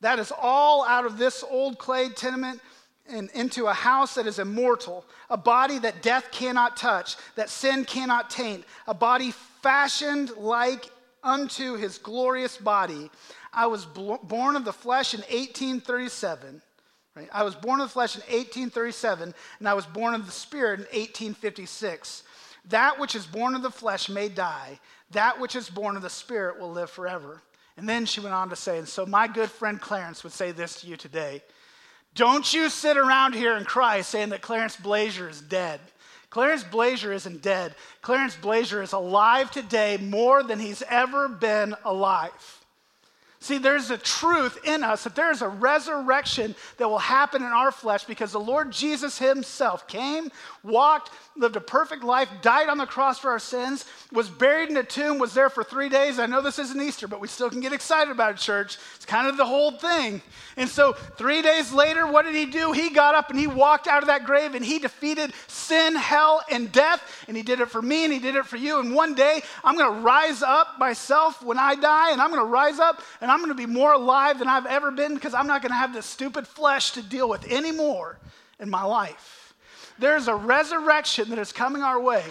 that 0.00 0.18
is 0.18 0.32
all 0.36 0.84
out 0.86 1.04
of 1.04 1.18
this 1.18 1.44
old 1.48 1.78
clay 1.78 2.08
tenement 2.08 2.60
and 3.08 3.30
into 3.34 3.66
a 3.66 3.72
house 3.72 4.14
that 4.14 4.26
is 4.26 4.38
immortal, 4.38 5.04
a 5.28 5.36
body 5.36 5.78
that 5.78 6.02
death 6.02 6.30
cannot 6.30 6.76
touch, 6.76 7.16
that 7.34 7.50
sin 7.50 7.84
cannot 7.84 8.30
taint, 8.30 8.64
a 8.86 8.94
body 8.94 9.32
fashioned 9.62 10.30
like 10.36 10.90
unto 11.22 11.76
his 11.76 11.98
glorious 11.98 12.56
body. 12.56 13.10
I 13.52 13.66
was 13.66 13.84
born 13.84 14.56
of 14.56 14.64
the 14.64 14.72
flesh 14.72 15.12
in 15.12 15.20
1837. 15.20 16.62
Right? 17.16 17.28
I 17.32 17.42
was 17.42 17.56
born 17.56 17.80
of 17.80 17.88
the 17.88 17.92
flesh 17.92 18.14
in 18.14 18.20
1837, 18.20 19.34
and 19.58 19.68
I 19.68 19.74
was 19.74 19.84
born 19.84 20.14
of 20.14 20.26
the 20.26 20.32
spirit 20.32 20.78
in 20.78 20.86
1856. 20.86 22.22
That 22.66 23.00
which 23.00 23.16
is 23.16 23.26
born 23.26 23.56
of 23.56 23.62
the 23.62 23.70
flesh 23.70 24.08
may 24.08 24.28
die, 24.28 24.78
that 25.10 25.40
which 25.40 25.56
is 25.56 25.68
born 25.68 25.96
of 25.96 26.02
the 26.02 26.10
spirit 26.10 26.60
will 26.60 26.70
live 26.70 26.90
forever. 26.90 27.42
And 27.76 27.88
then 27.88 28.06
she 28.06 28.20
went 28.20 28.34
on 28.34 28.50
to 28.50 28.56
say, 28.56 28.78
and 28.78 28.88
so 28.88 29.06
my 29.06 29.26
good 29.26 29.50
friend 29.50 29.80
Clarence 29.80 30.22
would 30.22 30.32
say 30.32 30.52
this 30.52 30.80
to 30.80 30.86
you 30.86 30.96
today 30.96 31.42
Don't 32.14 32.52
you 32.52 32.68
sit 32.68 32.96
around 32.96 33.34
here 33.34 33.56
and 33.56 33.66
cry 33.66 34.00
saying 34.00 34.30
that 34.30 34.42
Clarence 34.42 34.76
Blazer 34.76 35.28
is 35.28 35.40
dead. 35.40 35.80
Clarence 36.30 36.62
Blazer 36.62 37.12
isn't 37.12 37.42
dead. 37.42 37.74
Clarence 38.02 38.36
Blazer 38.36 38.82
is 38.82 38.92
alive 38.92 39.50
today 39.50 39.96
more 39.96 40.42
than 40.42 40.60
he's 40.60 40.82
ever 40.88 41.28
been 41.28 41.74
alive. 41.84 42.59
See, 43.42 43.56
there's 43.56 43.90
a 43.90 43.96
truth 43.96 44.58
in 44.64 44.84
us 44.84 45.04
that 45.04 45.16
there 45.16 45.30
is 45.30 45.40
a 45.40 45.48
resurrection 45.48 46.54
that 46.76 46.86
will 46.86 46.98
happen 46.98 47.42
in 47.42 47.48
our 47.48 47.72
flesh 47.72 48.04
because 48.04 48.32
the 48.32 48.40
Lord 48.40 48.70
Jesus 48.70 49.18
Himself 49.18 49.88
came, 49.88 50.30
walked, 50.62 51.10
lived 51.36 51.56
a 51.56 51.60
perfect 51.60 52.04
life, 52.04 52.28
died 52.42 52.68
on 52.68 52.76
the 52.76 52.84
cross 52.84 53.18
for 53.18 53.30
our 53.30 53.38
sins, 53.38 53.86
was 54.12 54.28
buried 54.28 54.68
in 54.68 54.76
a 54.76 54.82
tomb, 54.82 55.18
was 55.18 55.32
there 55.32 55.48
for 55.48 55.64
three 55.64 55.88
days. 55.88 56.18
I 56.18 56.26
know 56.26 56.42
this 56.42 56.58
isn't 56.58 56.82
Easter, 56.82 57.08
but 57.08 57.22
we 57.22 57.28
still 57.28 57.48
can 57.48 57.60
get 57.60 57.72
excited 57.72 58.10
about 58.10 58.32
it, 58.32 58.36
church. 58.36 58.76
It's 58.96 59.06
kind 59.06 59.26
of 59.26 59.38
the 59.38 59.46
whole 59.46 59.70
thing. 59.70 60.20
And 60.58 60.68
so, 60.68 60.92
three 60.92 61.40
days 61.40 61.72
later, 61.72 62.06
what 62.06 62.26
did 62.26 62.34
He 62.34 62.44
do? 62.44 62.72
He 62.72 62.90
got 62.90 63.14
up 63.14 63.30
and 63.30 63.38
He 63.38 63.46
walked 63.46 63.86
out 63.86 64.02
of 64.02 64.08
that 64.08 64.26
grave 64.26 64.54
and 64.54 64.62
He 64.62 64.78
defeated 64.78 65.32
sin, 65.46 65.96
hell, 65.96 66.42
and 66.50 66.70
death. 66.70 67.24
And 67.26 67.38
He 67.38 67.42
did 67.42 67.60
it 67.60 67.70
for 67.70 67.80
me 67.80 68.04
and 68.04 68.12
He 68.12 68.18
did 68.18 68.36
it 68.36 68.44
for 68.44 68.58
you. 68.58 68.80
And 68.80 68.94
one 68.94 69.14
day, 69.14 69.40
I'm 69.64 69.78
going 69.78 69.94
to 69.94 70.00
rise 70.00 70.42
up 70.42 70.78
myself 70.78 71.42
when 71.42 71.58
I 71.58 71.74
die, 71.74 72.12
and 72.12 72.20
I'm 72.20 72.28
going 72.28 72.42
to 72.42 72.44
rise 72.44 72.78
up 72.78 73.00
and 73.22 73.29
and 73.30 73.36
I'm 73.36 73.46
going 73.46 73.56
to 73.56 73.66
be 73.66 73.72
more 73.72 73.92
alive 73.92 74.40
than 74.40 74.48
I've 74.48 74.66
ever 74.66 74.90
been 74.90 75.14
because 75.14 75.34
I'm 75.34 75.46
not 75.46 75.62
going 75.62 75.70
to 75.70 75.76
have 75.76 75.94
this 75.94 76.04
stupid 76.04 76.48
flesh 76.48 76.90
to 76.92 77.02
deal 77.02 77.28
with 77.28 77.46
anymore 77.48 78.18
in 78.58 78.68
my 78.68 78.82
life. 78.82 79.54
There's 80.00 80.26
a 80.26 80.34
resurrection 80.34 81.30
that 81.30 81.38
is 81.38 81.52
coming 81.52 81.80
our 81.80 82.00
way. 82.00 82.24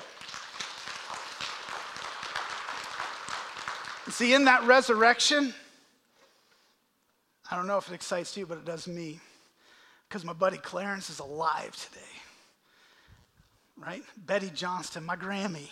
See, 4.09 4.33
in 4.33 4.43
that 4.43 4.65
resurrection, 4.65 5.53
I 7.49 7.55
don't 7.55 7.65
know 7.65 7.77
if 7.77 7.87
it 7.87 7.93
excites 7.93 8.35
you, 8.35 8.45
but 8.45 8.57
it 8.57 8.65
does 8.65 8.85
me. 8.85 9.21
Because 10.09 10.25
my 10.25 10.33
buddy 10.33 10.57
Clarence 10.57 11.09
is 11.09 11.19
alive 11.19 11.73
today. 11.77 12.01
Right? 13.77 14.03
Betty 14.17 14.51
Johnston, 14.53 15.05
my 15.05 15.15
Grammy. 15.15 15.69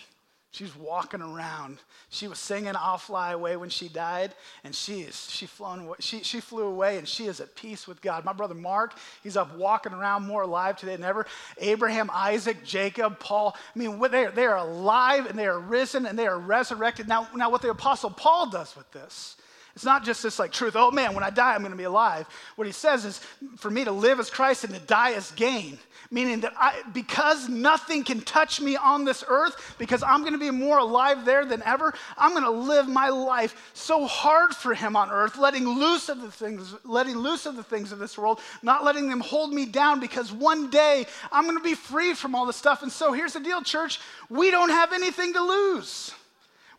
She's 0.57 0.75
walking 0.75 1.21
around. 1.21 1.77
She 2.09 2.27
was 2.27 2.39
singing 2.39 2.73
I'll 2.75 2.97
Fly 2.97 3.33
Away 3.33 3.57
when 3.57 3.69
she 3.69 3.89
died, 3.89 4.33
and 4.63 4.73
she 4.73 5.01
is 5.01 5.29
she 5.29 5.45
flown. 5.45 5.93
She, 5.99 6.23
she 6.23 6.39
flew 6.39 6.63
away 6.63 6.97
and 6.97 7.07
she 7.07 7.27
is 7.27 7.39
at 7.39 7.55
peace 7.55 7.87
with 7.87 8.01
God. 8.01 8.25
My 8.25 8.33
brother 8.33 8.55
Mark, 8.55 8.95
he's 9.21 9.37
up 9.37 9.55
walking 9.55 9.93
around 9.93 10.25
more 10.25 10.41
alive 10.41 10.75
today 10.75 10.95
than 10.95 11.05
ever. 11.05 11.27
Abraham, 11.59 12.09
Isaac, 12.11 12.63
Jacob, 12.63 13.19
Paul. 13.19 13.55
I 13.55 13.77
mean, 13.77 13.99
they 14.09 14.25
are, 14.25 14.31
they 14.31 14.47
are 14.47 14.57
alive 14.57 15.27
and 15.27 15.37
they 15.37 15.45
are 15.45 15.59
risen 15.59 16.07
and 16.07 16.17
they 16.17 16.25
are 16.25 16.39
resurrected. 16.39 17.07
Now, 17.07 17.27
now 17.35 17.51
what 17.51 17.61
the 17.61 17.69
apostle 17.69 18.09
Paul 18.09 18.49
does 18.49 18.75
with 18.75 18.91
this 18.91 19.37
it's 19.77 19.85
not 19.85 20.03
just 20.03 20.23
this 20.23 20.39
like 20.39 20.51
truth, 20.51 20.75
oh 20.75 20.89
man, 20.89 21.13
when 21.13 21.23
I 21.23 21.29
die, 21.29 21.53
I'm 21.53 21.59
going 21.59 21.69
to 21.69 21.77
be 21.77 21.83
alive. 21.83 22.25
What 22.55 22.65
he 22.65 22.73
says 22.73 23.05
is 23.05 23.19
for 23.57 23.69
me 23.69 23.83
to 23.83 23.91
live 23.91 24.19
as 24.19 24.27
Christ 24.27 24.63
and 24.63 24.73
to 24.73 24.79
die 24.79 25.11
as 25.11 25.29
gain, 25.33 25.77
meaning 26.09 26.39
that 26.39 26.53
I, 26.57 26.81
because 26.95 27.47
nothing 27.47 28.03
can 28.03 28.21
touch 28.21 28.59
me 28.59 28.75
on 28.75 29.05
this 29.05 29.23
earth, 29.27 29.75
because 29.77 30.01
I'm 30.01 30.21
going 30.21 30.33
to 30.33 30.39
be 30.39 30.49
more 30.49 30.79
alive 30.79 31.25
there 31.25 31.45
than 31.45 31.61
ever, 31.61 31.93
I'm 32.17 32.31
going 32.31 32.43
to 32.43 32.49
live 32.49 32.87
my 32.87 33.09
life 33.09 33.69
so 33.75 34.07
hard 34.07 34.55
for 34.55 34.73
him 34.73 34.95
on 34.95 35.11
earth, 35.11 35.37
letting 35.37 35.67
loose 35.67 36.09
of 36.09 36.21
the 36.21 36.31
things, 36.31 36.73
letting 36.83 37.15
loose 37.15 37.45
of 37.45 37.55
the 37.55 37.61
things 37.61 37.91
of 37.91 37.99
this 37.99 38.17
world, 38.17 38.39
not 38.63 38.83
letting 38.83 39.07
them 39.07 39.19
hold 39.19 39.53
me 39.53 39.67
down, 39.67 39.99
because 39.99 40.31
one 40.31 40.71
day 40.71 41.05
I'm 41.31 41.43
going 41.43 41.55
to 41.55 41.63
be 41.63 41.75
free 41.75 42.15
from 42.15 42.33
all 42.33 42.47
this 42.47 42.55
stuff. 42.55 42.81
And 42.81 42.91
so 42.91 43.13
here's 43.13 43.33
the 43.33 43.41
deal, 43.41 43.61
church 43.61 43.99
we 44.27 44.49
don't 44.49 44.71
have 44.71 44.91
anything 44.91 45.33
to 45.33 45.41
lose. 45.41 46.15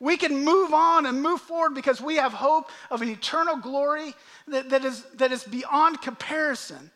We 0.01 0.17
can 0.17 0.45
move 0.45 0.73
on 0.73 1.07
and 1.07 1.23
move 1.23 1.41
forward 1.41 1.75
because 1.75 2.01
we 2.01 2.17
have 2.17 2.33
hope 2.33 2.71
of 2.91 3.03
an 3.03 3.09
eternal 3.09 3.57
glory 3.57 4.15
that, 4.47 4.71
that, 4.71 4.85
is, 4.85 5.03
that 5.15 5.33
is 5.33 5.43
beyond 5.45 6.01
comparison 6.01 6.91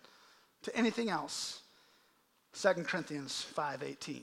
to 0.63 0.77
anything 0.77 1.11
else. 1.11 1.63
2 2.55 2.85
Corinthians 2.85 3.47
5:18. 3.57 4.23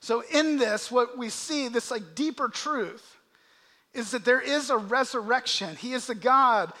So 0.00 0.22
in 0.30 0.58
this, 0.58 0.90
what 0.90 1.18
we 1.18 1.30
see, 1.30 1.68
this 1.68 1.90
like 1.90 2.14
deeper 2.14 2.48
truth, 2.48 3.16
is 3.94 4.10
that 4.10 4.24
there 4.24 4.40
is 4.40 4.70
a 4.70 4.76
resurrection. 4.76 5.74
He 5.74 5.94
is 5.94 6.06
the 6.06 6.14
God, 6.14 6.72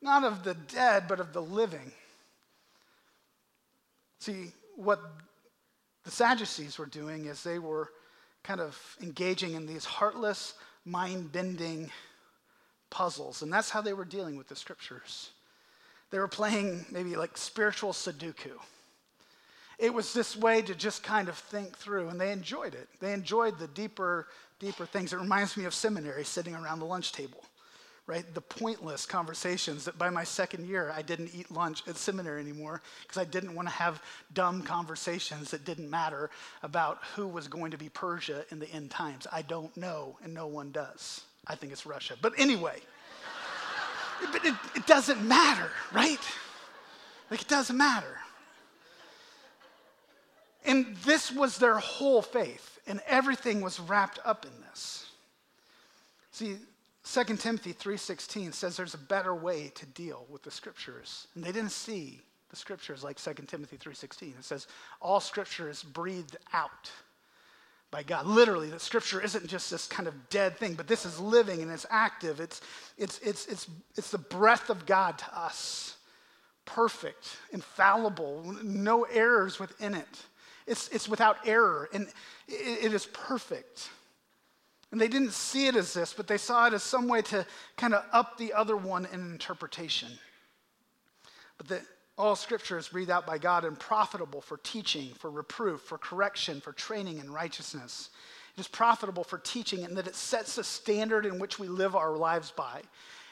not 0.00 0.24
of 0.24 0.44
the 0.44 0.54
dead, 0.54 1.08
but 1.08 1.20
of 1.20 1.32
the 1.32 1.42
living. 1.42 1.92
See, 4.20 4.52
what 4.76 5.00
the 6.04 6.10
Sadducees 6.10 6.78
were 6.78 6.86
doing 6.86 7.26
is 7.26 7.42
they 7.42 7.58
were 7.58 7.90
kind 8.44 8.60
of 8.60 8.96
engaging 9.02 9.54
in 9.54 9.66
these 9.66 9.84
heartless, 9.84 10.54
mind 10.84 11.32
bending 11.32 11.90
puzzles. 12.90 13.42
And 13.42 13.52
that's 13.52 13.70
how 13.70 13.80
they 13.80 13.92
were 13.92 14.04
dealing 14.04 14.36
with 14.36 14.48
the 14.48 14.56
scriptures. 14.56 15.30
They 16.10 16.18
were 16.18 16.28
playing 16.28 16.84
maybe 16.90 17.16
like 17.16 17.36
spiritual 17.36 17.92
Sudoku. 17.92 18.52
It 19.78 19.92
was 19.92 20.12
this 20.12 20.36
way 20.36 20.62
to 20.62 20.74
just 20.74 21.02
kind 21.02 21.28
of 21.28 21.36
think 21.36 21.76
through, 21.76 22.08
and 22.08 22.20
they 22.20 22.30
enjoyed 22.30 22.74
it. 22.74 22.88
They 23.00 23.12
enjoyed 23.12 23.58
the 23.58 23.66
deeper, 23.68 24.28
deeper 24.60 24.86
things. 24.86 25.12
It 25.12 25.18
reminds 25.18 25.56
me 25.56 25.64
of 25.64 25.74
seminary 25.74 26.24
sitting 26.24 26.54
around 26.54 26.78
the 26.78 26.84
lunch 26.84 27.12
table 27.12 27.42
right? 28.06 28.24
The 28.34 28.40
pointless 28.40 29.06
conversations 29.06 29.84
that 29.84 29.96
by 29.96 30.10
my 30.10 30.24
second 30.24 30.66
year, 30.66 30.92
I 30.94 31.02
didn't 31.02 31.34
eat 31.34 31.50
lunch 31.50 31.86
at 31.86 31.96
seminary 31.96 32.40
anymore 32.40 32.82
because 33.02 33.18
I 33.18 33.24
didn't 33.24 33.54
want 33.54 33.68
to 33.68 33.74
have 33.74 34.02
dumb 34.34 34.62
conversations 34.62 35.50
that 35.52 35.64
didn't 35.64 35.88
matter 35.88 36.30
about 36.62 36.98
who 37.14 37.28
was 37.28 37.46
going 37.46 37.70
to 37.70 37.78
be 37.78 37.88
Persia 37.88 38.44
in 38.50 38.58
the 38.58 38.68
end 38.70 38.90
times. 38.90 39.26
I 39.30 39.42
don't 39.42 39.74
know, 39.76 40.16
and 40.22 40.34
no 40.34 40.46
one 40.46 40.72
does. 40.72 41.22
I 41.46 41.54
think 41.54 41.72
it's 41.72 41.86
Russia. 41.86 42.14
But 42.20 42.32
anyway, 42.38 42.80
but 44.32 44.44
it, 44.44 44.54
it 44.74 44.86
doesn't 44.86 45.22
matter, 45.26 45.70
right? 45.92 46.20
Like, 47.30 47.42
it 47.42 47.48
doesn't 47.48 47.76
matter. 47.76 48.18
And 50.64 50.96
this 51.04 51.32
was 51.32 51.58
their 51.58 51.78
whole 51.78 52.22
faith, 52.22 52.78
and 52.86 53.00
everything 53.06 53.60
was 53.60 53.80
wrapped 53.80 54.18
up 54.24 54.44
in 54.44 54.52
this. 54.68 55.06
See, 56.30 56.56
2 57.04 57.24
Timothy 57.36 57.72
3:16 57.72 58.52
says 58.52 58.76
there's 58.76 58.94
a 58.94 58.98
better 58.98 59.34
way 59.34 59.68
to 59.70 59.86
deal 59.86 60.26
with 60.28 60.42
the 60.42 60.50
scriptures. 60.50 61.26
And 61.34 61.42
they 61.42 61.52
didn't 61.52 61.72
see 61.72 62.22
the 62.50 62.56
scriptures 62.56 63.02
like 63.02 63.18
2 63.18 63.48
Timothy 63.48 63.76
3:16. 63.76 64.38
It 64.38 64.44
says 64.44 64.66
all 65.00 65.20
scripture 65.20 65.68
is 65.68 65.82
breathed 65.82 66.36
out 66.52 66.90
by 67.90 68.02
God. 68.02 68.26
Literally, 68.26 68.70
the 68.70 68.78
scripture 68.78 69.20
isn't 69.20 69.46
just 69.48 69.70
this 69.70 69.86
kind 69.86 70.06
of 70.06 70.28
dead 70.30 70.56
thing, 70.58 70.74
but 70.74 70.86
this 70.86 71.04
is 71.04 71.18
living 71.18 71.60
and 71.60 71.70
it's 71.70 71.86
active. 71.90 72.40
It's 72.40 72.60
it's 72.96 73.18
it's 73.18 73.46
it's 73.46 73.66
it's 73.96 74.10
the 74.10 74.18
breath 74.18 74.70
of 74.70 74.86
God 74.86 75.18
to 75.18 75.38
us. 75.38 75.96
Perfect, 76.64 77.36
infallible, 77.50 78.44
no 78.62 79.02
errors 79.04 79.58
within 79.58 79.94
it. 79.94 80.26
It's, 80.66 80.88
it's 80.88 81.08
without 81.08 81.38
error 81.44 81.88
and 81.92 82.06
it, 82.46 82.84
it 82.84 82.94
is 82.94 83.06
perfect. 83.06 83.90
And 84.92 85.00
they 85.00 85.08
didn't 85.08 85.32
see 85.32 85.66
it 85.66 85.74
as 85.74 85.94
this, 85.94 86.12
but 86.12 86.28
they 86.28 86.36
saw 86.36 86.66
it 86.66 86.74
as 86.74 86.82
some 86.82 87.08
way 87.08 87.22
to 87.22 87.46
kind 87.78 87.94
of 87.94 88.04
up 88.12 88.36
the 88.36 88.52
other 88.52 88.76
one 88.76 89.06
in 89.06 89.32
interpretation. 89.32 90.10
But 91.56 91.68
that 91.68 91.82
all 92.18 92.36
scripture 92.36 92.76
is 92.76 92.88
breathed 92.88 93.10
out 93.10 93.26
by 93.26 93.38
God 93.38 93.64
and 93.64 93.78
profitable 93.78 94.42
for 94.42 94.58
teaching, 94.58 95.08
for 95.14 95.30
reproof, 95.30 95.80
for 95.80 95.96
correction, 95.96 96.60
for 96.60 96.72
training 96.72 97.18
in 97.18 97.32
righteousness. 97.32 98.10
It 98.54 98.60
is 98.60 98.68
profitable 98.68 99.24
for 99.24 99.38
teaching 99.38 99.82
in 99.82 99.94
that 99.94 100.06
it 100.06 100.14
sets 100.14 100.58
a 100.58 100.64
standard 100.64 101.24
in 101.24 101.38
which 101.38 101.58
we 101.58 101.68
live 101.68 101.96
our 101.96 102.14
lives 102.14 102.50
by. 102.50 102.82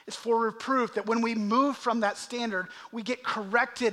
It's 0.07 0.17
for 0.17 0.41
reproof 0.41 0.95
that 0.95 1.07
when 1.07 1.21
we 1.21 1.35
move 1.35 1.77
from 1.77 2.01
that 2.01 2.17
standard, 2.17 2.69
we 2.91 3.03
get 3.03 3.23
corrected, 3.23 3.93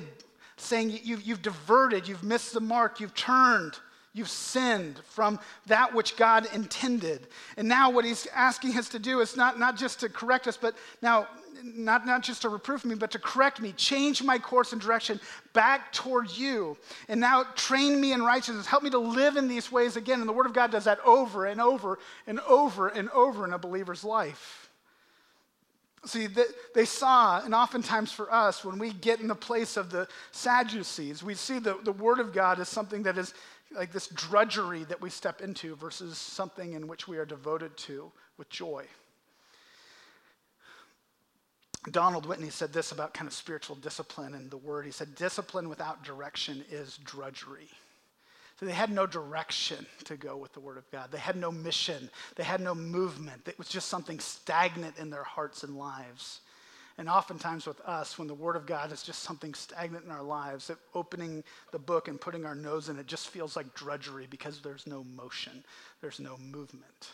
saying 0.55 0.97
you, 1.03 1.17
have 1.17 1.41
diverted, 1.41 2.07
you've 2.07 2.23
missed 2.23 2.53
the 2.53 2.61
mark, 2.61 3.01
you've 3.01 3.13
turned. 3.13 3.77
You've 4.17 4.29
sinned 4.29 4.99
from 5.09 5.39
that 5.67 5.93
which 5.93 6.17
God 6.17 6.47
intended. 6.51 7.27
And 7.55 7.67
now, 7.67 7.91
what 7.91 8.03
he's 8.03 8.25
asking 8.33 8.75
us 8.75 8.89
to 8.89 8.97
do 8.97 9.19
is 9.19 9.37
not, 9.37 9.59
not 9.59 9.77
just 9.77 9.99
to 9.99 10.09
correct 10.09 10.47
us, 10.47 10.57
but 10.57 10.75
now, 11.03 11.27
not, 11.63 12.07
not 12.07 12.23
just 12.23 12.41
to 12.41 12.49
reprove 12.49 12.83
me, 12.83 12.95
but 12.95 13.11
to 13.11 13.19
correct 13.19 13.61
me, 13.61 13.73
change 13.73 14.23
my 14.23 14.39
course 14.39 14.73
and 14.73 14.81
direction 14.81 15.19
back 15.53 15.93
toward 15.93 16.31
you. 16.31 16.77
And 17.07 17.19
now, 17.21 17.43
train 17.55 18.01
me 18.01 18.11
in 18.11 18.23
righteousness. 18.23 18.65
Help 18.65 18.81
me 18.81 18.89
to 18.89 18.97
live 18.97 19.37
in 19.37 19.47
these 19.47 19.71
ways 19.71 19.97
again. 19.97 20.19
And 20.19 20.27
the 20.27 20.33
Word 20.33 20.47
of 20.47 20.53
God 20.53 20.71
does 20.71 20.85
that 20.85 20.97
over 21.05 21.45
and 21.45 21.61
over 21.61 21.99
and 22.25 22.39
over 22.39 22.87
and 22.87 23.11
over 23.11 23.45
in 23.45 23.53
a 23.53 23.59
believer's 23.59 24.03
life. 24.03 24.71
See, 26.05 26.27
they 26.73 26.85
saw, 26.85 27.41
and 27.43 27.53
oftentimes 27.53 28.11
for 28.11 28.33
us, 28.33 28.63
when 28.63 28.79
we 28.79 28.93
get 28.93 29.19
in 29.19 29.27
the 29.27 29.35
place 29.35 29.77
of 29.77 29.91
the 29.91 30.07
Sadducees, 30.31 31.21
we 31.21 31.33
see 31.33 31.59
the, 31.59 31.77
the 31.83 31.91
Word 31.91 32.19
of 32.19 32.33
God 32.33 32.59
as 32.59 32.69
something 32.69 33.03
that 33.03 33.17
is 33.17 33.33
like 33.71 33.91
this 33.91 34.07
drudgery 34.07 34.83
that 34.85 35.01
we 35.01 35.09
step 35.09 35.41
into 35.41 35.75
versus 35.75 36.17
something 36.17 36.73
in 36.73 36.87
which 36.87 37.07
we 37.07 37.17
are 37.17 37.25
devoted 37.25 37.75
to 37.77 38.11
with 38.37 38.49
joy. 38.49 38.85
Donald 41.91 42.25
Whitney 42.25 42.49
said 42.49 42.73
this 42.73 42.91
about 42.91 43.13
kind 43.13 43.27
of 43.27 43.33
spiritual 43.33 43.75
discipline 43.77 44.33
and 44.33 44.51
the 44.51 44.57
word. 44.57 44.85
He 44.85 44.91
said, 44.91 45.15
Discipline 45.15 45.69
without 45.69 46.03
direction 46.03 46.63
is 46.69 46.97
drudgery. 47.03 47.69
So 48.59 48.65
they 48.65 48.73
had 48.73 48.91
no 48.91 49.05
direction 49.05 49.85
to 50.05 50.17
go 50.17 50.35
with 50.35 50.51
the 50.53 50.59
Word 50.59 50.77
of 50.77 50.89
God. 50.89 51.11
They 51.11 51.19
had 51.19 51.35
no 51.35 51.51
mission. 51.51 52.09
They 52.35 52.43
had 52.43 52.59
no 52.59 52.73
movement. 52.73 53.47
It 53.47 53.57
was 53.59 53.69
just 53.69 53.87
something 53.87 54.19
stagnant 54.19 54.97
in 54.97 55.11
their 55.11 55.23
hearts 55.23 55.63
and 55.63 55.77
lives. 55.77 56.41
And 56.97 57.07
oftentimes 57.07 57.67
with 57.67 57.79
us, 57.81 58.17
when 58.17 58.27
the 58.27 58.33
Word 58.33 58.55
of 58.55 58.65
God 58.65 58.91
is 58.91 59.03
just 59.03 59.21
something 59.21 59.53
stagnant 59.53 60.05
in 60.05 60.11
our 60.11 60.23
lives, 60.23 60.67
that 60.67 60.77
opening 60.95 61.43
the 61.71 61.77
book 61.77 62.07
and 62.07 62.19
putting 62.19 62.43
our 62.43 62.55
nose 62.55 62.89
in 62.89 62.97
it 62.97 63.05
just 63.05 63.29
feels 63.29 63.55
like 63.55 63.75
drudgery 63.75 64.27
because 64.29 64.61
there's 64.61 64.87
no 64.87 65.03
motion, 65.03 65.63
there's 66.01 66.19
no 66.19 66.37
movement. 66.37 67.11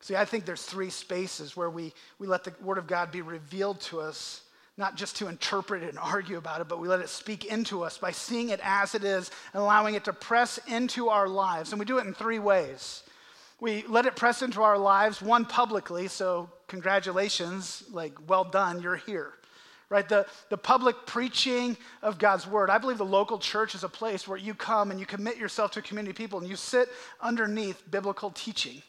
See, 0.00 0.14
I 0.14 0.24
think 0.24 0.44
there's 0.44 0.62
three 0.62 0.90
spaces 0.90 1.56
where 1.56 1.70
we, 1.70 1.92
we 2.20 2.28
let 2.28 2.44
the 2.44 2.54
Word 2.62 2.78
of 2.78 2.86
God 2.86 3.10
be 3.10 3.22
revealed 3.22 3.80
to 3.82 4.00
us, 4.00 4.42
not 4.76 4.96
just 4.96 5.16
to 5.16 5.26
interpret 5.26 5.82
it 5.82 5.88
and 5.88 5.98
argue 5.98 6.38
about 6.38 6.60
it, 6.60 6.68
but 6.68 6.78
we 6.78 6.86
let 6.86 7.00
it 7.00 7.08
speak 7.08 7.44
into 7.44 7.82
us 7.82 7.98
by 7.98 8.12
seeing 8.12 8.50
it 8.50 8.60
as 8.62 8.94
it 8.94 9.02
is 9.02 9.32
and 9.52 9.60
allowing 9.60 9.96
it 9.96 10.04
to 10.04 10.12
press 10.12 10.60
into 10.68 11.08
our 11.08 11.28
lives. 11.28 11.72
And 11.72 11.80
we 11.80 11.84
do 11.84 11.98
it 11.98 12.06
in 12.06 12.14
three 12.14 12.38
ways. 12.38 13.02
We 13.60 13.84
let 13.88 14.06
it 14.06 14.14
press 14.14 14.42
into 14.42 14.62
our 14.62 14.78
lives, 14.78 15.20
one 15.20 15.44
publicly, 15.44 16.06
so 16.08 16.48
congratulations, 16.68 17.82
like, 17.90 18.12
well 18.28 18.44
done, 18.44 18.80
you're 18.80 18.96
here. 18.96 19.32
Right? 19.90 20.08
The, 20.08 20.26
the 20.50 20.58
public 20.58 21.06
preaching 21.06 21.76
of 22.02 22.18
God's 22.18 22.46
word. 22.46 22.68
I 22.68 22.76
believe 22.76 22.98
the 22.98 23.06
local 23.06 23.38
church 23.38 23.74
is 23.74 23.84
a 23.84 23.88
place 23.88 24.28
where 24.28 24.38
you 24.38 24.54
come 24.54 24.90
and 24.90 25.00
you 25.00 25.06
commit 25.06 25.38
yourself 25.38 25.70
to 25.72 25.80
a 25.80 25.82
community 25.82 26.10
of 26.10 26.16
people 26.16 26.38
and 26.38 26.48
you 26.48 26.56
sit 26.56 26.90
underneath 27.22 27.82
biblical 27.90 28.30
teaching. 28.30 28.82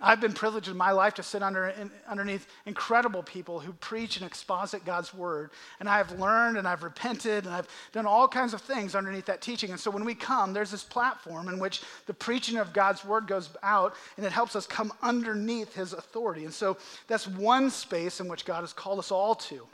I've 0.00 0.20
been 0.20 0.32
privileged 0.32 0.68
in 0.68 0.76
my 0.76 0.92
life 0.92 1.14
to 1.14 1.24
sit 1.24 1.42
under, 1.42 1.68
in, 1.68 1.90
underneath 2.06 2.46
incredible 2.66 3.22
people 3.24 3.58
who 3.58 3.72
preach 3.72 4.16
and 4.16 4.24
exposit 4.24 4.84
God's 4.84 5.12
word. 5.12 5.50
And 5.80 5.88
I've 5.88 6.20
learned 6.20 6.56
and 6.56 6.68
I've 6.68 6.84
repented 6.84 7.46
and 7.46 7.54
I've 7.54 7.66
done 7.90 8.06
all 8.06 8.28
kinds 8.28 8.54
of 8.54 8.60
things 8.60 8.94
underneath 8.94 9.26
that 9.26 9.42
teaching. 9.42 9.70
And 9.70 9.80
so 9.80 9.90
when 9.90 10.04
we 10.04 10.14
come, 10.14 10.52
there's 10.52 10.70
this 10.70 10.84
platform 10.84 11.48
in 11.48 11.58
which 11.58 11.82
the 12.06 12.14
preaching 12.14 12.58
of 12.58 12.72
God's 12.72 13.04
word 13.04 13.26
goes 13.26 13.50
out 13.64 13.96
and 14.16 14.24
it 14.24 14.30
helps 14.30 14.54
us 14.54 14.68
come 14.68 14.92
underneath 15.02 15.74
his 15.74 15.92
authority. 15.92 16.44
And 16.44 16.54
so 16.54 16.76
that's 17.08 17.26
one 17.26 17.68
space 17.68 18.20
in 18.20 18.28
which 18.28 18.44
God 18.44 18.60
has 18.60 18.72
called 18.72 19.00
us 19.00 19.10
all 19.10 19.34
to. 19.34 19.66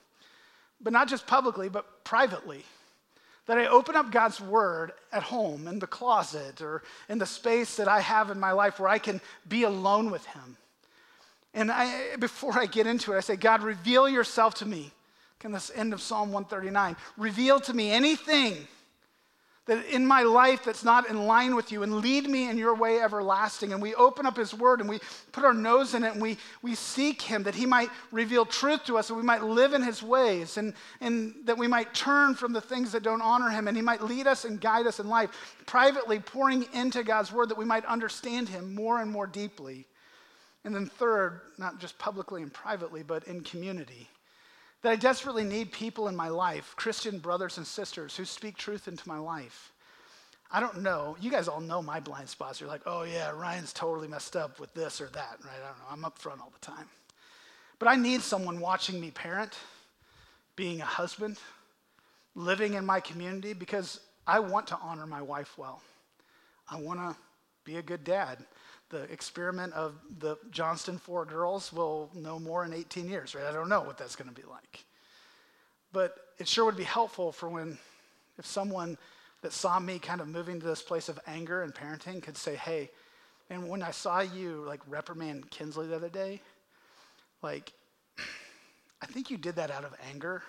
But 0.80 0.94
not 0.94 1.06
just 1.06 1.26
publicly, 1.26 1.68
but 1.68 2.02
privately 2.02 2.64
that 3.46 3.58
I 3.58 3.66
open 3.66 3.96
up 3.96 4.10
God's 4.10 4.40
word 4.40 4.92
at 5.12 5.22
home, 5.22 5.68
in 5.68 5.78
the 5.78 5.86
closet, 5.86 6.60
or 6.60 6.82
in 7.08 7.18
the 7.18 7.26
space 7.26 7.76
that 7.76 7.88
I 7.88 8.00
have 8.00 8.30
in 8.30 8.40
my 8.40 8.52
life 8.52 8.78
where 8.78 8.88
I 8.88 8.98
can 8.98 9.20
be 9.48 9.64
alone 9.64 10.10
with 10.10 10.24
Him. 10.26 10.56
And 11.52 11.70
I, 11.70 12.16
before 12.16 12.58
I 12.58 12.66
get 12.66 12.86
into 12.86 13.12
it, 13.12 13.18
I 13.18 13.20
say, 13.20 13.36
God, 13.36 13.62
reveal 13.62 14.08
yourself 14.08 14.54
to 14.56 14.66
me. 14.66 14.90
In 15.44 15.52
this 15.52 15.70
end 15.74 15.92
of 15.92 16.00
Psalm 16.00 16.32
139, 16.32 16.96
reveal 17.18 17.60
to 17.60 17.74
me 17.74 17.90
anything 17.90 18.66
that 19.66 19.86
in 19.86 20.06
my 20.06 20.22
life 20.22 20.62
that's 20.64 20.84
not 20.84 21.08
in 21.08 21.26
line 21.26 21.54
with 21.56 21.72
you 21.72 21.82
and 21.82 21.96
lead 21.96 22.28
me 22.28 22.50
in 22.50 22.58
your 22.58 22.74
way 22.74 23.00
everlasting. 23.00 23.72
And 23.72 23.80
we 23.80 23.94
open 23.94 24.26
up 24.26 24.36
his 24.36 24.52
word 24.52 24.80
and 24.80 24.88
we 24.88 25.00
put 25.32 25.44
our 25.44 25.54
nose 25.54 25.94
in 25.94 26.04
it 26.04 26.12
and 26.12 26.20
we, 26.20 26.36
we 26.60 26.74
seek 26.74 27.22
him 27.22 27.44
that 27.44 27.54
he 27.54 27.64
might 27.64 27.88
reveal 28.12 28.44
truth 28.44 28.84
to 28.84 28.98
us 28.98 29.08
and 29.08 29.16
we 29.16 29.24
might 29.24 29.42
live 29.42 29.72
in 29.72 29.82
his 29.82 30.02
ways 30.02 30.58
and, 30.58 30.74
and 31.00 31.34
that 31.44 31.56
we 31.56 31.66
might 31.66 31.94
turn 31.94 32.34
from 32.34 32.52
the 32.52 32.60
things 32.60 32.92
that 32.92 33.02
don't 33.02 33.22
honor 33.22 33.48
him 33.48 33.66
and 33.66 33.76
he 33.76 33.82
might 33.82 34.02
lead 34.02 34.26
us 34.26 34.44
and 34.44 34.60
guide 34.60 34.86
us 34.86 35.00
in 35.00 35.08
life, 35.08 35.30
privately 35.64 36.18
pouring 36.18 36.66
into 36.74 37.02
God's 37.02 37.32
word 37.32 37.48
that 37.48 37.58
we 37.58 37.64
might 37.64 37.86
understand 37.86 38.50
him 38.50 38.74
more 38.74 39.00
and 39.00 39.10
more 39.10 39.26
deeply. 39.26 39.86
And 40.66 40.74
then, 40.74 40.86
third, 40.86 41.40
not 41.58 41.78
just 41.78 41.98
publicly 41.98 42.40
and 42.40 42.52
privately, 42.52 43.02
but 43.02 43.24
in 43.24 43.42
community 43.42 44.08
that 44.84 44.92
I 44.92 44.96
desperately 44.96 45.44
need 45.44 45.72
people 45.72 46.08
in 46.08 46.14
my 46.14 46.28
life, 46.28 46.74
Christian 46.76 47.18
brothers 47.18 47.56
and 47.56 47.66
sisters, 47.66 48.14
who 48.18 48.26
speak 48.26 48.58
truth 48.58 48.86
into 48.86 49.08
my 49.08 49.16
life. 49.16 49.72
I 50.52 50.60
don't 50.60 50.82
know. 50.82 51.16
You 51.18 51.30
guys 51.30 51.48
all 51.48 51.62
know 51.62 51.80
my 51.80 52.00
blind 52.00 52.28
spots. 52.28 52.60
You're 52.60 52.68
like, 52.68 52.82
oh, 52.84 53.04
yeah, 53.04 53.30
Ryan's 53.30 53.72
totally 53.72 54.08
messed 54.08 54.36
up 54.36 54.60
with 54.60 54.74
this 54.74 55.00
or 55.00 55.06
that, 55.06 55.38
right? 55.42 55.56
I 55.56 55.68
don't 55.68 55.78
know. 55.78 55.84
I'm 55.90 56.04
up 56.04 56.18
front 56.18 56.42
all 56.42 56.52
the 56.52 56.64
time. 56.66 56.84
But 57.78 57.88
I 57.88 57.96
need 57.96 58.20
someone 58.20 58.60
watching 58.60 59.00
me 59.00 59.10
parent, 59.10 59.56
being 60.54 60.82
a 60.82 60.84
husband, 60.84 61.38
living 62.34 62.74
in 62.74 62.84
my 62.84 63.00
community, 63.00 63.54
because 63.54 64.00
I 64.26 64.38
want 64.38 64.66
to 64.66 64.78
honor 64.82 65.06
my 65.06 65.22
wife 65.22 65.56
well. 65.56 65.80
I 66.70 66.78
want 66.78 67.00
to 67.00 67.16
be 67.64 67.76
a 67.76 67.82
good 67.82 68.04
dad 68.04 68.36
the 68.94 69.12
experiment 69.12 69.72
of 69.72 69.96
the 70.20 70.38
Johnston 70.52 70.98
Four 70.98 71.24
Girls 71.24 71.72
will 71.72 72.10
know 72.14 72.38
more 72.38 72.64
in 72.64 72.72
18 72.72 73.08
years, 73.08 73.34
right? 73.34 73.44
I 73.44 73.52
don't 73.52 73.68
know 73.68 73.82
what 73.82 73.98
that's 73.98 74.14
going 74.14 74.32
to 74.32 74.34
be 74.34 74.46
like. 74.48 74.84
But 75.92 76.14
it 76.38 76.46
sure 76.46 76.64
would 76.64 76.76
be 76.76 76.84
helpful 76.84 77.32
for 77.32 77.48
when, 77.48 77.76
if 78.38 78.46
someone 78.46 78.96
that 79.42 79.52
saw 79.52 79.80
me 79.80 79.98
kind 79.98 80.20
of 80.20 80.28
moving 80.28 80.60
to 80.60 80.66
this 80.66 80.80
place 80.80 81.08
of 81.08 81.18
anger 81.26 81.64
and 81.64 81.74
parenting 81.74 82.22
could 82.22 82.36
say, 82.36 82.54
hey, 82.54 82.88
and 83.50 83.68
when 83.68 83.82
I 83.82 83.90
saw 83.90 84.20
you 84.20 84.64
like 84.64 84.80
reprimand 84.88 85.50
Kinsley 85.50 85.88
the 85.88 85.96
other 85.96 86.08
day, 86.08 86.40
like, 87.42 87.72
I 89.02 89.06
think 89.06 89.28
you 89.28 89.36
did 89.36 89.56
that 89.56 89.72
out 89.72 89.84
of 89.84 89.92
anger, 90.08 90.44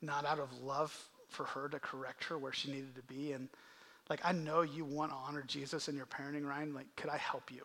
not 0.00 0.24
out 0.24 0.38
of 0.38 0.48
love 0.62 0.98
for 1.28 1.44
her 1.44 1.68
to 1.68 1.78
correct 1.78 2.24
her 2.24 2.38
where 2.38 2.52
she 2.52 2.70
needed 2.70 2.96
to 2.96 3.02
be. 3.02 3.32
And 3.32 3.50
like, 4.10 4.20
I 4.24 4.32
know 4.32 4.62
you 4.62 4.84
want 4.84 5.10
to 5.12 5.16
honor 5.16 5.44
Jesus 5.46 5.88
in 5.88 5.96
your 5.96 6.06
parenting, 6.06 6.46
Ryan. 6.46 6.74
Like, 6.74 6.94
could 6.96 7.10
I 7.10 7.16
help 7.16 7.50
you? 7.50 7.62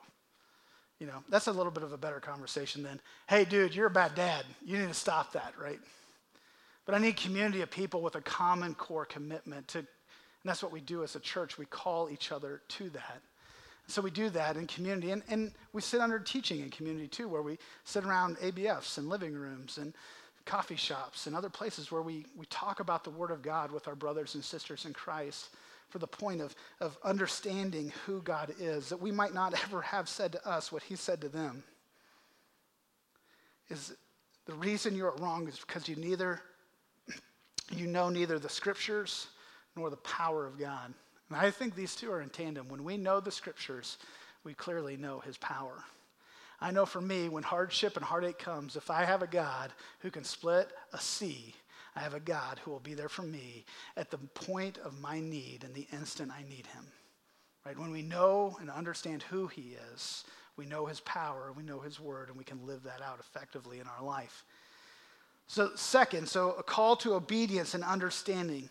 You 1.00 1.08
know, 1.08 1.24
that's 1.30 1.48
a 1.48 1.52
little 1.52 1.72
bit 1.72 1.84
of 1.84 1.94
a 1.94 1.98
better 1.98 2.20
conversation 2.20 2.84
than, 2.84 3.00
hey, 3.28 3.46
dude, 3.46 3.76
you're 3.76 3.88
a 3.88 3.92
bad 3.92 4.16
dad. 4.16 4.46
You 4.66 4.78
need 4.78 4.88
to 4.88 4.94
stop 4.94 5.34
that, 5.34 5.54
right? 5.62 5.80
But 6.86 6.96
I 6.96 7.00
need 7.00 7.18
community 7.18 7.62
of 7.62 7.72
people 7.72 8.02
with 8.02 8.16
a 8.16 8.22
common 8.22 8.74
core 8.74 9.06
commitment 9.06 9.68
to, 9.70 9.80
and 9.80 9.88
that's 10.44 10.64
what 10.64 10.72
we 10.72 10.82
do 10.82 11.04
as 11.04 11.16
a 11.16 11.20
church. 11.20 11.58
We 11.58 11.66
call 11.66 12.10
each 12.10 12.32
other 12.32 12.62
to 12.68 12.90
that. 12.90 13.22
So 13.88 14.02
we 14.02 14.12
do 14.12 14.30
that 14.32 14.56
in 14.56 14.68
community, 14.68 15.12
and, 15.12 15.24
and 15.30 15.52
we 15.74 15.82
sit 15.82 16.00
under 16.00 16.20
teaching 16.20 16.60
in 16.62 16.70
community 16.70 17.08
too, 17.08 17.28
where 17.28 17.42
we 17.42 17.58
sit 17.86 18.04
around 18.06 18.38
ABFs 18.38 18.98
and 18.98 19.10
living 19.10 19.34
rooms 19.34 19.78
and 19.78 19.94
coffee 20.46 20.76
shops 20.76 21.28
and 21.28 21.36
other 21.36 21.50
places 21.50 21.92
where 21.92 22.02
we, 22.02 22.26
we 22.36 22.46
talk 22.48 22.80
about 22.80 23.04
the 23.04 23.10
Word 23.10 23.32
of 23.32 23.42
God 23.42 23.72
with 23.72 23.88
our 23.88 23.96
brothers 23.96 24.36
and 24.36 24.44
sisters 24.44 24.86
in 24.86 24.94
Christ 24.94 25.50
for 25.90 26.00
the 26.00 26.08
point 26.08 26.42
of, 26.42 26.56
of 26.80 26.98
understanding 27.04 27.92
who 28.06 28.22
God 28.22 28.54
is, 28.60 28.90
that 28.90 29.02
we 29.02 29.12
might 29.12 29.34
not 29.34 29.54
ever 29.66 29.82
have 29.82 30.08
said 30.08 30.32
to 30.34 30.48
us 30.48 30.72
what 30.72 30.84
he 30.84 30.96
said 30.96 31.22
to 31.22 31.30
them. 31.30 31.64
Is 33.70 33.94
the 34.46 34.56
reason 34.56 34.96
you're 34.96 35.16
wrong 35.18 35.48
is 35.48 35.60
because 35.60 35.88
you 35.88 35.96
neither 35.96 36.42
you 37.72 37.86
know 37.86 38.10
neither 38.10 38.40
the 38.40 38.50
scriptures 38.50 39.28
nor 39.76 39.90
the 39.90 39.98
power 39.98 40.46
of 40.46 40.58
God. 40.58 40.94
And 41.30 41.38
I 41.38 41.52
think 41.52 41.76
these 41.76 41.96
two 41.96 42.12
are 42.12 42.22
in 42.22 42.30
tandem. 42.30 42.68
When 42.68 42.84
we 42.84 42.98
know 42.98 43.20
the 43.20 43.32
scriptures, 43.32 43.98
we 44.44 44.54
clearly 44.56 44.98
know 44.98 45.20
his 45.20 45.38
power. 45.38 45.84
I 46.60 46.72
know 46.72 46.86
for 46.86 47.00
me, 47.00 47.30
when 47.30 47.44
hardship 47.44 47.96
and 47.96 48.04
heartache 48.04 48.40
comes, 48.40 48.76
if 48.76 48.90
I 48.90 49.06
have 49.06 49.22
a 49.22 49.28
God 49.28 49.72
who 50.00 50.12
can 50.12 50.24
split 50.24 50.72
a 50.92 51.00
sea 51.00 51.54
I 52.00 52.04
have 52.04 52.14
a 52.14 52.20
God 52.22 52.60
who 52.64 52.72
will 52.72 52.80
be 52.80 52.94
there 52.94 53.10
for 53.10 53.24
me 53.24 53.66
at 53.98 54.10
the 54.10 54.20
point 54.20 54.78
of 54.78 55.02
my 55.02 55.20
need 55.20 55.66
and 55.66 55.76
the 55.76 55.86
instant 55.92 56.32
I 56.32 56.44
need 56.44 56.66
him. 56.68 56.86
Right? 57.66 57.78
When 57.78 57.92
we 57.92 58.02
know 58.02 58.56
and 58.62 58.70
understand 58.70 59.22
who 59.24 59.48
he 59.48 59.76
is, 59.94 60.24
we 60.56 60.66
know 60.66 60.86
his 60.86 61.02
power, 61.02 61.52
we 61.58 61.64
know 61.64 61.82
his 61.82 62.00
word, 62.00 62.30
and 62.30 62.38
we 62.38 62.46
can 62.46 62.66
live 62.66 62.84
that 62.84 63.02
out 63.02 63.20
effectively 63.20 63.82
in 63.82 63.88
our 63.88 64.02
life. 64.02 64.46
So, 65.48 65.72
second, 65.76 66.30
so 66.30 66.54
a 66.54 66.64
call 66.64 66.96
to 66.98 67.16
obedience 67.16 67.74
and 67.74 67.84
understanding. 67.84 68.70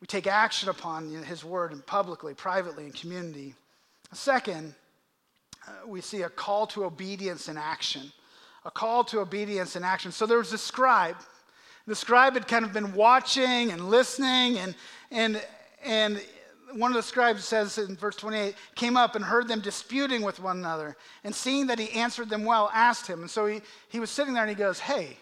We 0.00 0.06
take 0.06 0.26
action 0.26 0.70
upon 0.70 1.10
his 1.24 1.44
word 1.44 1.72
and 1.72 1.84
publicly, 1.84 2.32
privately, 2.32 2.86
in 2.86 2.92
community. 2.92 3.54
Second, 4.14 4.74
uh, 5.68 5.86
we 5.86 6.00
see 6.00 6.22
a 6.22 6.30
call 6.30 6.66
to 6.68 6.86
obedience 6.86 7.48
and 7.48 7.58
action. 7.58 8.10
A 8.64 8.70
call 8.70 9.04
to 9.04 9.20
obedience 9.20 9.76
and 9.76 9.84
action. 9.84 10.10
So 10.10 10.24
there 10.24 10.38
was 10.38 10.54
a 10.54 10.58
scribe 10.58 11.16
the 11.86 11.94
scribe 11.94 12.34
had 12.34 12.46
kind 12.46 12.64
of 12.64 12.72
been 12.72 12.92
watching 12.94 13.72
and 13.72 13.88
listening, 13.88 14.58
and, 14.58 14.74
and, 15.10 15.42
and 15.84 16.20
one 16.74 16.90
of 16.90 16.96
the 16.96 17.02
scribes 17.02 17.44
says 17.44 17.78
in 17.78 17.96
verse 17.96 18.16
28 18.16 18.54
came 18.74 18.96
up 18.96 19.16
and 19.16 19.24
heard 19.24 19.48
them 19.48 19.60
disputing 19.60 20.22
with 20.22 20.40
one 20.40 20.58
another, 20.58 20.96
and 21.24 21.34
seeing 21.34 21.66
that 21.66 21.78
he 21.78 21.90
answered 21.90 22.28
them 22.28 22.44
well, 22.44 22.70
asked 22.72 23.06
him. 23.06 23.20
And 23.20 23.30
so 23.30 23.46
he, 23.46 23.60
he 23.88 24.00
was 24.00 24.10
sitting 24.10 24.34
there 24.34 24.42
and 24.42 24.50
he 24.50 24.56
goes, 24.56 24.78
Hey, 24.78 25.16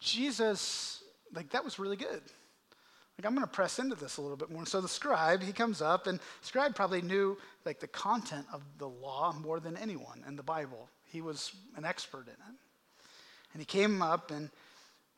Jesus, 0.00 1.02
like 1.34 1.50
that 1.50 1.64
was 1.64 1.78
really 1.78 1.96
good. 1.96 2.22
Like 3.18 3.26
I'm 3.26 3.34
going 3.34 3.46
to 3.46 3.52
press 3.52 3.78
into 3.78 3.94
this 3.94 4.16
a 4.16 4.22
little 4.22 4.36
bit 4.36 4.50
more. 4.50 4.66
So 4.66 4.80
the 4.80 4.88
scribe, 4.88 5.42
he 5.42 5.52
comes 5.52 5.82
up, 5.82 6.06
and 6.06 6.18
scribe 6.40 6.74
probably 6.74 7.02
knew 7.02 7.38
like 7.64 7.78
the 7.78 7.86
content 7.86 8.46
of 8.52 8.62
the 8.78 8.88
law 8.88 9.32
more 9.32 9.60
than 9.60 9.76
anyone 9.76 10.24
in 10.26 10.36
the 10.36 10.42
Bible. 10.42 10.88
He 11.04 11.20
was 11.20 11.52
an 11.76 11.84
expert 11.84 12.26
in 12.26 12.32
it. 12.32 12.56
And 13.52 13.60
he 13.60 13.66
came 13.66 14.00
up 14.00 14.30
and 14.30 14.50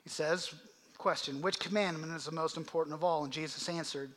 he 0.05 0.11
says, 0.11 0.55
question, 0.97 1.43
which 1.43 1.59
commandment 1.59 2.13
is 2.15 2.27
the 2.27 2.33
most 2.33 2.57
important 2.57 2.95
of 2.95 3.03
all? 3.03 3.25
And 3.25 3.33
Jesus 3.33 3.69
answered, 3.69 4.11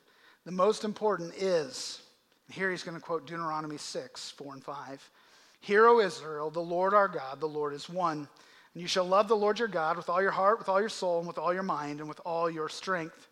the 0.45 0.51
most 0.51 0.83
important 0.83 1.33
is, 1.35 2.01
and 2.45 2.55
here 2.55 2.69
he's 2.71 2.83
going 2.83 2.95
to 2.95 3.03
quote 3.03 3.25
Deuteronomy 3.25 3.77
6, 3.77 4.31
4 4.31 4.53
and 4.53 4.63
5. 4.63 5.09
Hear, 5.59 5.87
O 5.87 5.99
Israel, 5.99 6.49
the 6.49 6.59
Lord 6.59 6.93
our 6.93 7.07
God, 7.07 7.39
the 7.39 7.47
Lord 7.47 7.73
is 7.73 7.89
one. 7.89 8.27
And 8.73 8.81
you 8.81 8.87
shall 8.87 9.05
love 9.05 9.27
the 9.27 9.35
Lord 9.35 9.59
your 9.59 9.67
God 9.67 9.97
with 9.97 10.07
all 10.07 10.21
your 10.21 10.31
heart, 10.31 10.59
with 10.59 10.69
all 10.69 10.79
your 10.79 10.87
soul, 10.87 11.17
and 11.17 11.27
with 11.27 11.37
all 11.37 11.53
your 11.53 11.63
mind, 11.63 11.99
and 11.99 12.07
with 12.07 12.21
all 12.25 12.49
your 12.49 12.69
strength. 12.69 13.27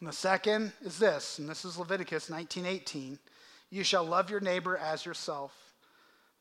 And 0.00 0.08
the 0.08 0.12
second 0.12 0.72
is 0.82 0.98
this, 0.98 1.38
and 1.38 1.48
this 1.48 1.64
is 1.64 1.78
Leviticus 1.78 2.28
19:18. 2.28 3.18
You 3.70 3.84
shall 3.84 4.04
love 4.04 4.30
your 4.30 4.40
neighbor 4.40 4.76
as 4.76 5.06
yourself. 5.06 5.56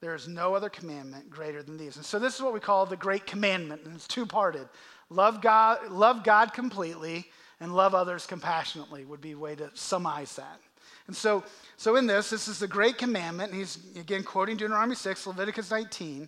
There 0.02 0.16
is 0.16 0.28
no 0.28 0.56
other 0.56 0.70
commandment 0.70 1.30
greater 1.30 1.64
than 1.64 1.78
these. 1.78 1.96
And 1.96 2.06
so 2.06 2.20
this 2.20 2.36
is 2.36 2.42
what 2.42 2.54
we 2.54 2.60
call 2.60 2.86
the 2.86 2.98
great 2.98 3.26
commandment, 3.26 3.84
and 3.86 3.96
it's 3.96 4.08
two-parted. 4.08 4.68
Love 5.14 5.42
God, 5.42 5.92
love 5.92 6.24
God 6.24 6.54
completely 6.54 7.26
and 7.60 7.76
love 7.76 7.94
others 7.94 8.26
compassionately 8.26 9.06
would 9.06 9.22
be 9.22 9.34
a 9.34 9.38
way 9.38 9.56
to 9.56 9.70
summarize 9.76 10.36
that. 10.36 10.60
And 11.08 11.16
so, 11.16 11.44
so 11.78 11.96
in 11.98 12.08
this, 12.08 12.30
this 12.30 12.48
is 12.48 12.60
the 12.60 12.68
great 12.68 12.98
commandment. 12.98 13.52
And 13.52 13.60
he's 13.60 13.78
again 13.96 14.24
quoting 14.24 14.58
Deuteronomy 14.58 14.96
6, 14.96 15.28
Leviticus 15.28 15.70
19. 15.70 16.28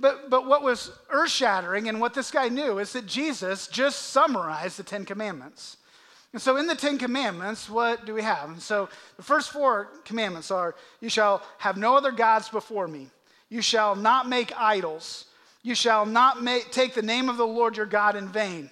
But, 0.00 0.30
but 0.30 0.46
what 0.46 0.62
was 0.62 0.90
earth 1.10 1.30
shattering 1.30 1.88
and 1.88 2.00
what 2.00 2.14
this 2.14 2.30
guy 2.32 2.48
knew 2.48 2.78
is 2.78 2.92
that 2.94 3.06
Jesus 3.06 3.68
just 3.68 4.10
summarized 4.10 4.78
the 4.78 4.82
Ten 4.82 5.04
Commandments. 5.04 5.76
And 6.32 6.42
so 6.42 6.56
in 6.56 6.66
the 6.66 6.74
Ten 6.74 6.98
Commandments, 6.98 7.70
what 7.70 8.04
do 8.04 8.14
we 8.14 8.22
have? 8.22 8.48
And 8.50 8.60
so 8.60 8.88
the 9.16 9.22
first 9.22 9.52
four 9.52 9.90
commandments 10.04 10.50
are 10.50 10.74
You 11.00 11.08
shall 11.08 11.42
have 11.58 11.76
no 11.76 11.96
other 11.96 12.10
gods 12.10 12.48
before 12.48 12.88
me, 12.88 13.10
you 13.48 13.62
shall 13.62 13.94
not 13.94 14.28
make 14.28 14.52
idols. 14.58 15.26
You 15.64 15.74
shall 15.74 16.04
not 16.04 16.42
make, 16.42 16.70
take 16.70 16.92
the 16.92 17.00
name 17.02 17.30
of 17.30 17.38
the 17.38 17.46
Lord 17.46 17.78
your 17.78 17.86
God 17.86 18.16
in 18.16 18.28
vain, 18.28 18.70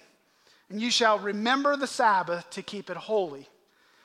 and 0.69 0.79
you 0.79 0.91
shall 0.91 1.17
remember 1.17 1.75
the 1.75 1.87
Sabbath 1.87 2.47
to 2.51 2.61
keep 2.61 2.91
it 2.91 2.95
holy. 2.95 3.49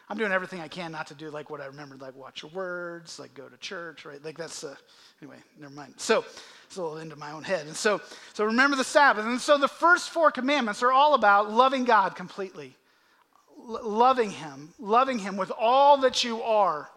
I'm 0.09 0.17
doing 0.17 0.33
everything 0.33 0.61
I 0.61 0.69
can 0.69 0.91
not 0.91 1.07
to 1.09 1.15
do 1.15 1.29
like 1.29 1.51
what 1.51 1.61
I 1.61 1.67
remembered, 1.67 2.01
like 2.01 2.17
watch 2.17 2.43
your 2.43 2.51
words, 2.53 3.19
like 3.19 3.35
go 3.35 3.47
to 3.47 3.57
church, 3.59 4.07
right? 4.07 4.25
Like 4.25 4.39
that's, 4.39 4.65
uh, 4.65 4.75
anyway, 5.21 5.37
never 5.61 5.75
mind. 5.75 5.95
So 5.99 6.25
it's 6.67 6.79
a 6.79 6.83
little 6.83 6.97
into 6.97 7.15
my 7.15 7.31
own 7.33 7.43
head. 7.43 7.67
And 7.67 7.77
so, 7.77 8.01
so 8.33 8.47
remember 8.47 8.75
the 8.75 8.85
Sabbath. 8.85 9.27
And 9.27 9.39
so 9.39 9.59
the 9.59 9.69
first 9.69 10.09
four 10.09 10.31
commandments 10.31 10.83
are 10.83 10.91
all 10.91 11.13
about 11.13 11.53
loving 11.53 11.85
God 11.85 12.17
completely, 12.17 12.75
L- 13.69 13.81
loving 13.87 14.31
Him, 14.31 14.73
loving 14.79 15.19
Him 15.19 15.37
with 15.37 15.53
all 15.59 15.99
that 15.99 16.25
you 16.25 16.43
are. 16.43 16.89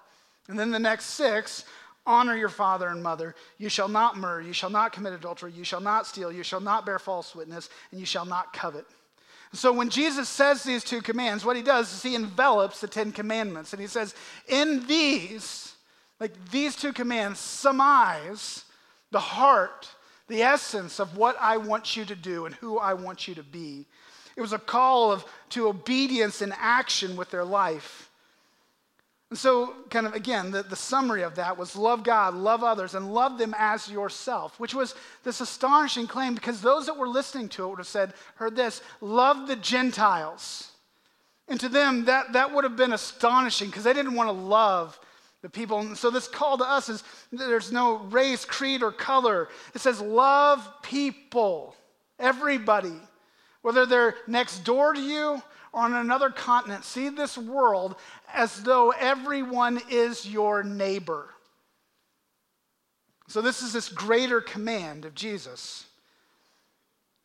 And 0.47 0.57
then 0.57 0.71
the 0.71 0.79
next 0.79 1.05
six 1.07 1.65
honor 2.05 2.35
your 2.35 2.49
father 2.49 2.87
and 2.87 3.03
mother. 3.03 3.35
You 3.57 3.69
shall 3.69 3.87
not 3.87 4.17
murder. 4.17 4.45
You 4.45 4.53
shall 4.53 4.69
not 4.69 4.93
commit 4.93 5.13
adultery. 5.13 5.51
You 5.51 5.63
shall 5.63 5.81
not 5.81 6.07
steal. 6.07 6.31
You 6.31 6.43
shall 6.43 6.61
not 6.61 6.85
bear 6.85 6.99
false 6.99 7.35
witness. 7.35 7.69
And 7.91 7.99
you 7.99 8.05
shall 8.05 8.25
not 8.25 8.53
covet. 8.53 8.85
So 9.53 9.73
when 9.73 9.89
Jesus 9.89 10.29
says 10.29 10.63
these 10.63 10.83
two 10.83 11.01
commands, 11.01 11.43
what 11.43 11.57
he 11.57 11.61
does 11.61 11.93
is 11.93 12.03
he 12.03 12.15
envelops 12.15 12.79
the 12.79 12.87
Ten 12.87 13.11
Commandments. 13.11 13.73
And 13.73 13.81
he 13.81 13.87
says, 13.87 14.15
in 14.47 14.87
these, 14.87 15.73
like 16.19 16.33
these 16.51 16.75
two 16.75 16.93
commands, 16.93 17.39
surmise 17.39 18.63
the 19.11 19.19
heart, 19.19 19.89
the 20.29 20.41
essence 20.41 20.99
of 20.99 21.17
what 21.17 21.35
I 21.39 21.57
want 21.57 21.97
you 21.97 22.05
to 22.05 22.15
do 22.15 22.45
and 22.45 22.55
who 22.55 22.77
I 22.77 22.93
want 22.93 23.27
you 23.27 23.35
to 23.35 23.43
be. 23.43 23.85
It 24.37 24.41
was 24.41 24.53
a 24.53 24.59
call 24.59 25.11
of, 25.11 25.25
to 25.49 25.67
obedience 25.67 26.41
and 26.41 26.53
action 26.57 27.17
with 27.17 27.29
their 27.29 27.43
life. 27.43 28.09
And 29.31 29.39
so, 29.39 29.75
kind 29.89 30.05
of 30.05 30.13
again, 30.13 30.51
the, 30.51 30.61
the 30.61 30.75
summary 30.75 31.21
of 31.21 31.35
that 31.35 31.57
was 31.57 31.77
love 31.77 32.03
God, 32.03 32.35
love 32.35 32.65
others, 32.65 32.95
and 32.95 33.13
love 33.13 33.37
them 33.37 33.55
as 33.57 33.89
yourself, 33.89 34.59
which 34.59 34.75
was 34.75 34.93
this 35.23 35.39
astonishing 35.39 36.05
claim 36.05 36.35
because 36.35 36.59
those 36.59 36.85
that 36.87 36.97
were 36.97 37.07
listening 37.07 37.47
to 37.49 37.63
it 37.63 37.69
would 37.69 37.79
have 37.79 37.87
said, 37.87 38.13
heard 38.35 38.57
this, 38.57 38.81
love 38.99 39.47
the 39.47 39.55
Gentiles. 39.55 40.73
And 41.47 41.57
to 41.61 41.69
them, 41.69 42.03
that, 42.05 42.33
that 42.33 42.53
would 42.53 42.65
have 42.65 42.75
been 42.75 42.91
astonishing 42.91 43.69
because 43.69 43.85
they 43.85 43.93
didn't 43.93 44.15
want 44.15 44.27
to 44.27 44.33
love 44.33 44.99
the 45.41 45.49
people. 45.49 45.79
And 45.79 45.97
so, 45.97 46.09
this 46.09 46.27
call 46.27 46.57
to 46.57 46.69
us 46.69 46.89
is 46.89 47.01
there's 47.31 47.71
no 47.71 47.99
race, 47.99 48.43
creed, 48.43 48.83
or 48.83 48.91
color. 48.91 49.47
It 49.73 49.79
says, 49.79 50.01
love 50.01 50.69
people, 50.83 51.73
everybody, 52.19 52.99
whether 53.61 53.85
they're 53.85 54.15
next 54.27 54.65
door 54.65 54.93
to 54.93 55.01
you 55.01 55.41
on 55.73 55.93
another 55.93 56.29
continent 56.29 56.83
see 56.83 57.09
this 57.09 57.37
world 57.37 57.95
as 58.33 58.63
though 58.63 58.91
everyone 58.91 59.81
is 59.89 60.27
your 60.27 60.63
neighbor. 60.63 61.29
So, 63.27 63.41
this 63.41 63.61
is 63.61 63.71
this 63.71 63.87
greater 63.87 64.41
command 64.41 65.05
of 65.05 65.15
Jesus. 65.15 65.85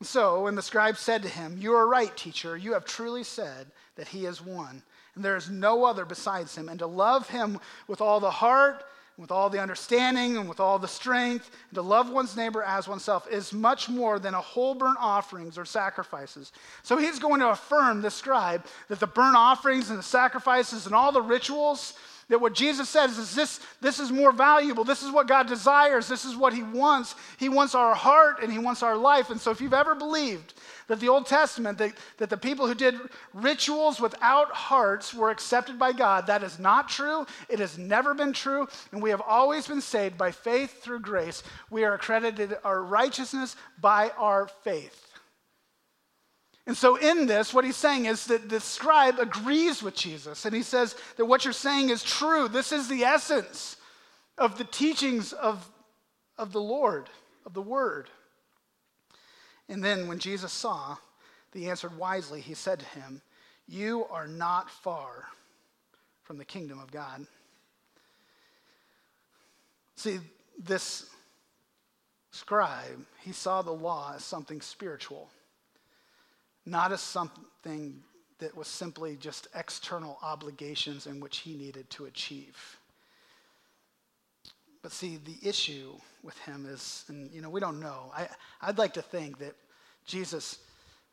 So, 0.03 0.45
when 0.45 0.55
the 0.55 0.63
scribe 0.63 0.97
said 0.97 1.23
to 1.23 1.29
him, 1.29 1.59
You 1.59 1.75
are 1.75 1.89
right, 1.89 2.17
teacher, 2.17 2.57
you 2.57 2.75
have 2.75 2.85
truly 2.85 3.25
said 3.25 3.67
that 3.97 4.09
he 4.09 4.27
is 4.27 4.41
one, 4.41 4.83
and 5.15 5.25
there 5.25 5.37
is 5.37 5.51
no 5.51 5.85
other 5.85 6.05
besides 6.05 6.55
him, 6.55 6.69
and 6.69 6.79
to 6.79 6.87
love 6.87 7.29
him 7.29 7.59
with 7.89 8.01
all 8.01 8.21
the 8.21 8.31
heart 8.31 8.85
with 9.19 9.31
all 9.31 9.49
the 9.49 9.61
understanding 9.61 10.37
and 10.37 10.49
with 10.49 10.61
all 10.61 10.79
the 10.79 10.89
strength, 10.89 11.51
to 11.73 11.81
love 11.81 12.11
one's 12.11 12.37
neighbor 12.37 12.63
as 12.63 12.87
oneself 12.87 13.27
is 13.31 13.53
much 13.53 13.89
more 13.89 14.19
than 14.19 14.35
a 14.35 14.41
whole 14.41 14.75
burnt 14.75 14.99
offerings 15.01 15.57
or 15.57 15.65
sacrifices. 15.65 16.53
So 16.83 16.99
he's 16.99 17.19
going 17.19 17.41
to 17.41 17.49
affirm, 17.49 18.03
the 18.03 18.11
scribe, 18.11 18.67
that 18.89 19.01
the 19.01 19.07
burnt 19.07 19.37
offerings 19.37 19.89
and 19.89 19.99
the 19.99 20.03
sacrifices 20.03 20.85
and 20.85 20.95
all 20.95 21.13
the 21.13 21.23
rituals, 21.23 21.95
that 22.29 22.41
what 22.41 22.55
Jesus 22.55 22.89
says 22.89 23.17
is 23.19 23.35
this, 23.35 23.61
this 23.81 24.01
is 24.01 24.11
more 24.11 24.33
valuable. 24.33 24.85
This 24.85 25.03
is 25.03 25.13
what 25.13 25.29
God 25.29 25.47
desires. 25.47 26.09
This 26.09 26.25
is 26.25 26.37
what 26.37 26.53
he 26.53 26.63
wants. 26.63 27.15
He 27.39 27.49
wants 27.49 27.75
our 27.75 27.95
heart 27.95 28.43
and 28.43 28.53
he 28.53 28.59
wants 28.59 28.83
our 28.83 28.97
life. 28.97 29.31
And 29.31 29.41
so 29.41 29.51
if 29.51 29.61
you've 29.61 29.73
ever 29.73 29.95
believed 29.95 30.55
that 30.89 31.01
the 31.01 31.09
Old 31.09 31.27
Testament, 31.27 31.79
that, 31.79 31.95
that 32.19 32.31
the 32.31 32.37
people 32.37 32.67
who 32.67 32.75
did 32.75 32.95
rituals 33.35 34.01
without 34.01 34.53
hearts 34.53 35.13
were 35.13 35.31
accepted 35.31 35.79
by 35.79 35.93
God. 35.93 36.27
That 36.27 36.43
is 36.43 36.59
not 36.59 36.89
true. 36.89 37.27
It 37.49 37.59
has 37.59 37.77
never 37.77 38.15
been 38.15 38.33
true. 38.33 38.69
And 38.93 39.03
we 39.03 39.11
have 39.11 39.21
always 39.21 39.67
been 39.67 39.81
saved 39.81 40.17
by 40.17 40.31
faith 40.31 40.83
through 40.83 41.01
grace. 41.01 41.43
We 41.71 41.85
are 41.85 41.95
accredited 41.95 42.57
our 42.65 42.83
righteousness 42.83 43.57
by 43.81 44.11
our 44.17 44.49
faith. 44.63 45.03
And 46.67 46.77
so, 46.77 46.97
in 46.97 47.27
this, 47.27 47.55
what 47.55 47.65
he's 47.65 47.77
saying 47.77 48.07
is 48.07 48.27
that 48.27 48.49
the 48.49 48.59
scribe 48.59 49.21
agrees 49.21 49.85
with 49.85 49.95
Jesus, 49.95 50.45
and 50.45 50.55
he 50.55 50.63
says 50.63 50.97
that 51.17 51.25
what 51.25 51.45
you're 51.45 51.53
saying 51.53 51.91
is 51.91 52.03
true. 52.03 52.49
This 52.49 52.73
is 52.73 52.89
the 52.89 53.05
essence 53.05 53.77
of 54.37 54.59
the 54.59 54.65
teachings 54.65 55.33
of, 55.33 55.71
of 56.37 56.53
the 56.53 56.61
Lord, 56.61 57.09
of 57.45 57.55
the 57.55 57.63
Word. 57.63 58.11
And 59.69 59.83
then 59.83 60.09
when 60.09 60.19
Jesus 60.19 60.53
saw 60.53 60.97
he 61.57 61.71
answered 61.71 61.97
wisely, 61.97 62.41
he 62.41 62.55
said 62.55 62.81
to 62.81 62.87
him, 62.87 63.23
You 63.67 64.07
are 64.11 64.27
not 64.27 64.71
far 64.71 65.29
from 66.23 66.39
the 66.39 66.45
kingdom 66.45 66.79
of 66.79 66.91
God. 66.93 67.27
See, 69.97 70.19
this 70.59 71.07
scribe, 72.31 73.05
he 73.23 73.33
saw 73.33 73.63
the 73.63 73.73
law 73.73 74.13
as 74.15 74.25
something 74.25 74.61
spiritual, 74.61 75.31
not 76.67 76.93
as 76.93 77.01
something 77.01 78.03
that 78.39 78.55
was 78.55 78.69
simply 78.69 79.17
just 79.17 79.49
external 79.55 80.19
obligations 80.23 81.07
in 81.07 81.21
which 81.21 81.39
he 81.39 81.55
needed 81.55 81.89
to 81.89 82.05
achieve. 82.05 82.77
But 84.87 84.93
see, 84.93 85.19
the 85.25 85.37
issue 85.43 85.95
with 86.23 86.39
him 86.39 86.65
is, 86.65 87.05
and 87.09 87.29
you 87.33 87.43
know, 87.43 87.51
we 87.51 87.59
don't 87.59 87.81
know. 87.81 88.13
I, 88.17 88.29
I'd 88.63 88.79
like 88.79 88.95
to 88.95 89.03
think 89.03 89.39
that 89.39 89.57
Jesus 90.05 90.61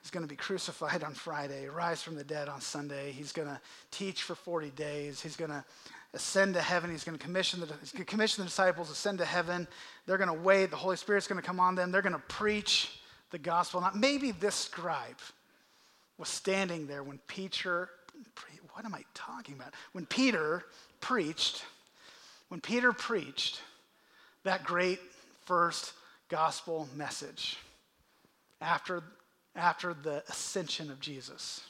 is 0.04 0.12
going 0.12 0.22
to 0.24 0.30
be 0.30 0.36
crucified 0.36 1.04
on 1.04 1.16
Friday, 1.16 1.68
rise 1.68 2.04
from 2.04 2.14
the 2.14 2.24
dead 2.24 2.50
on 2.50 2.62
Sunday. 2.62 3.12
He's 3.12 3.32
going 3.32 3.48
to 3.48 3.60
teach 3.90 4.22
for 4.22 4.36
40 4.36 4.70
days. 4.76 5.22
He's 5.22 5.36
going 5.36 5.50
to 5.50 5.66
ascend 6.14 6.54
to 6.54 6.62
heaven. 6.62 6.92
He's 6.92 7.04
going 7.04 7.18
to 7.18 7.24
commission 7.26 7.62
the, 7.62 8.04
commission 8.04 8.44
the 8.44 8.48
disciples, 8.48 8.92
ascend 8.92 9.18
to 9.18 9.26
heaven. 9.26 9.68
They're 10.06 10.20
going 10.20 10.28
to 10.28 10.40
wait. 10.40 10.70
The 10.70 10.76
Holy 10.76 10.96
Spirit's 10.96 11.26
going 11.26 11.42
to 11.42 11.48
come 11.48 11.60
on 11.60 11.74
them. 11.74 11.92
They're 11.92 12.04
going 12.04 12.14
to 12.14 12.20
preach 12.28 13.00
the 13.32 13.40
gospel. 13.40 13.82
Now, 13.82 13.90
maybe 13.96 14.34
this 14.34 14.54
scribe 14.54 15.18
was 16.20 16.30
standing 16.30 16.86
there 16.86 17.02
when 17.02 17.18
Peter, 17.26 17.90
what 18.74 18.86
am 18.86 18.94
I 18.94 19.04
talking 19.16 19.56
about? 19.56 19.74
When 19.94 20.06
Peter 20.06 20.64
preached 21.02 21.66
when 22.54 22.62
Peter 22.62 22.94
preached 22.94 23.62
that 24.44 24.64
great 24.64 25.00
first 25.44 25.94
gospel 26.30 26.88
message 26.96 27.58
after, 28.62 29.02
after 29.56 29.96
the 29.96 30.24
ascension 30.30 30.92
of 30.92 31.00
Jesus. 31.00 31.62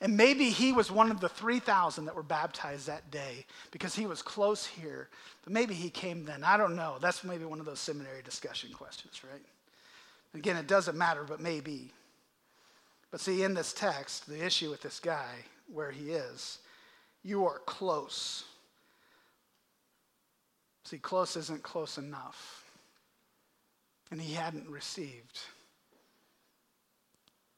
And 0.00 0.16
maybe 0.16 0.50
he 0.50 0.72
was 0.72 0.92
one 0.92 1.10
of 1.10 1.18
the 1.18 1.28
3,000 1.28 2.04
that 2.04 2.14
were 2.14 2.22
baptized 2.22 2.86
that 2.86 3.10
day 3.10 3.44
because 3.72 3.96
he 3.96 4.06
was 4.06 4.22
close 4.22 4.64
here. 4.64 5.08
But 5.42 5.52
maybe 5.52 5.74
he 5.74 5.90
came 5.90 6.24
then. 6.24 6.44
I 6.44 6.56
don't 6.56 6.76
know. 6.76 6.98
That's 7.00 7.24
maybe 7.24 7.44
one 7.44 7.58
of 7.58 7.66
those 7.66 7.80
seminary 7.80 8.22
discussion 8.22 8.72
questions, 8.72 9.22
right? 9.24 9.42
Again, 10.36 10.54
it 10.56 10.68
doesn't 10.68 10.96
matter, 10.96 11.24
but 11.26 11.40
maybe. 11.40 11.90
But 13.10 13.18
see, 13.18 13.42
in 13.42 13.54
this 13.54 13.72
text, 13.72 14.28
the 14.28 14.46
issue 14.46 14.70
with 14.70 14.82
this 14.82 15.00
guy, 15.00 15.34
where 15.66 15.90
he 15.90 16.12
is, 16.12 16.58
you 17.24 17.44
are 17.44 17.58
close 17.66 18.44
See, 20.84 20.98
close 20.98 21.36
isn't 21.36 21.62
close 21.62 21.98
enough. 21.98 22.64
And 24.10 24.20
he 24.20 24.34
hadn't 24.34 24.68
received. 24.68 25.40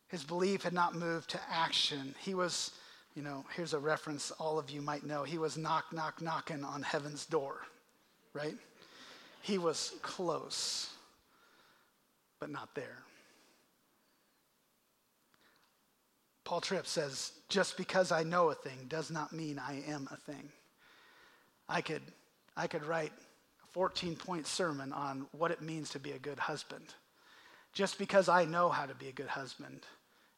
His 0.08 0.22
belief 0.22 0.62
had 0.62 0.72
not 0.72 0.94
moved 0.94 1.30
to 1.30 1.40
action. 1.50 2.14
He 2.20 2.34
was, 2.34 2.70
you 3.16 3.22
know, 3.22 3.44
here's 3.56 3.74
a 3.74 3.78
reference 3.78 4.30
all 4.32 4.58
of 4.58 4.70
you 4.70 4.80
might 4.80 5.04
know. 5.04 5.24
He 5.24 5.38
was 5.38 5.56
knock, 5.56 5.86
knock, 5.92 6.22
knocking 6.22 6.62
on 6.62 6.82
heaven's 6.82 7.26
door, 7.26 7.56
right? 8.32 8.54
He 9.42 9.58
was 9.58 9.94
close, 10.02 10.90
but 12.38 12.50
not 12.50 12.74
there. 12.74 12.98
Paul 16.44 16.60
Tripp 16.60 16.86
says, 16.86 17.32
just 17.48 17.76
because 17.76 18.12
I 18.12 18.22
know 18.22 18.50
a 18.50 18.54
thing 18.54 18.86
does 18.88 19.10
not 19.10 19.32
mean 19.32 19.58
I 19.58 19.82
am 19.88 20.08
a 20.12 20.16
thing. 20.16 20.50
I 21.68 21.80
could 21.80 22.02
I 22.56 22.66
could 22.66 22.84
write 22.84 23.12
a 23.62 23.66
14 23.72 24.16
point 24.16 24.46
sermon 24.46 24.92
on 24.92 25.26
what 25.32 25.50
it 25.50 25.62
means 25.62 25.90
to 25.90 25.98
be 25.98 26.12
a 26.12 26.18
good 26.18 26.38
husband. 26.38 26.94
Just 27.72 27.98
because 27.98 28.28
I 28.28 28.44
know 28.44 28.68
how 28.68 28.86
to 28.86 28.94
be 28.94 29.08
a 29.08 29.12
good 29.12 29.28
husband, 29.28 29.80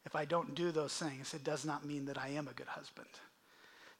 if 0.06 0.16
I 0.16 0.24
don't 0.24 0.54
do 0.54 0.70
those 0.70 0.94
things, 0.94 1.34
it 1.34 1.44
does 1.44 1.64
not 1.64 1.84
mean 1.84 2.06
that 2.06 2.16
I 2.16 2.28
am 2.28 2.48
a 2.48 2.54
good 2.54 2.68
husband. 2.68 3.08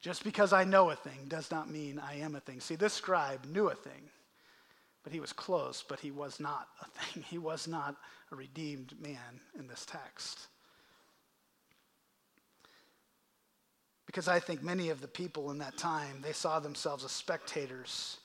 Just 0.01 0.25
because 0.25 0.53
I 0.53 0.65
know 0.65 0.91
a 0.91 0.97
thing 0.97 1.27
does 1.29 1.51
not 1.51 1.71
mean 1.71 1.99
I 1.99 2.21
am 2.21 2.35
a 2.35 2.41
thing. 2.41 2.61
See, 2.61 2.77
this 2.77 2.95
scribe 2.95 3.45
knew 3.47 3.69
a 3.69 3.75
thing, 3.75 4.11
but 5.03 5.13
he 5.13 5.21
was 5.21 5.33
close, 5.33 5.85
but 5.87 6.01
he 6.01 6.11
was 6.11 6.41
not 6.41 6.69
a 6.81 6.87
thing. 6.87 7.25
He 7.29 7.39
was 7.39 7.67
not 7.67 7.97
a 8.33 8.37
redeemed 8.37 8.95
man 9.01 9.41
in 9.59 9.67
this 9.67 9.85
text. 9.87 10.47
Because 14.17 14.29
I 14.29 14.41
think 14.41 14.63
many 14.63 14.89
of 14.89 15.03
the 15.03 15.09
people 15.09 15.51
in 15.51 15.59
that 15.59 15.77
time, 15.77 16.23
they 16.23 16.33
saw 16.33 16.59
themselves 16.59 17.05
as 17.05 17.11
spectators 17.11 18.17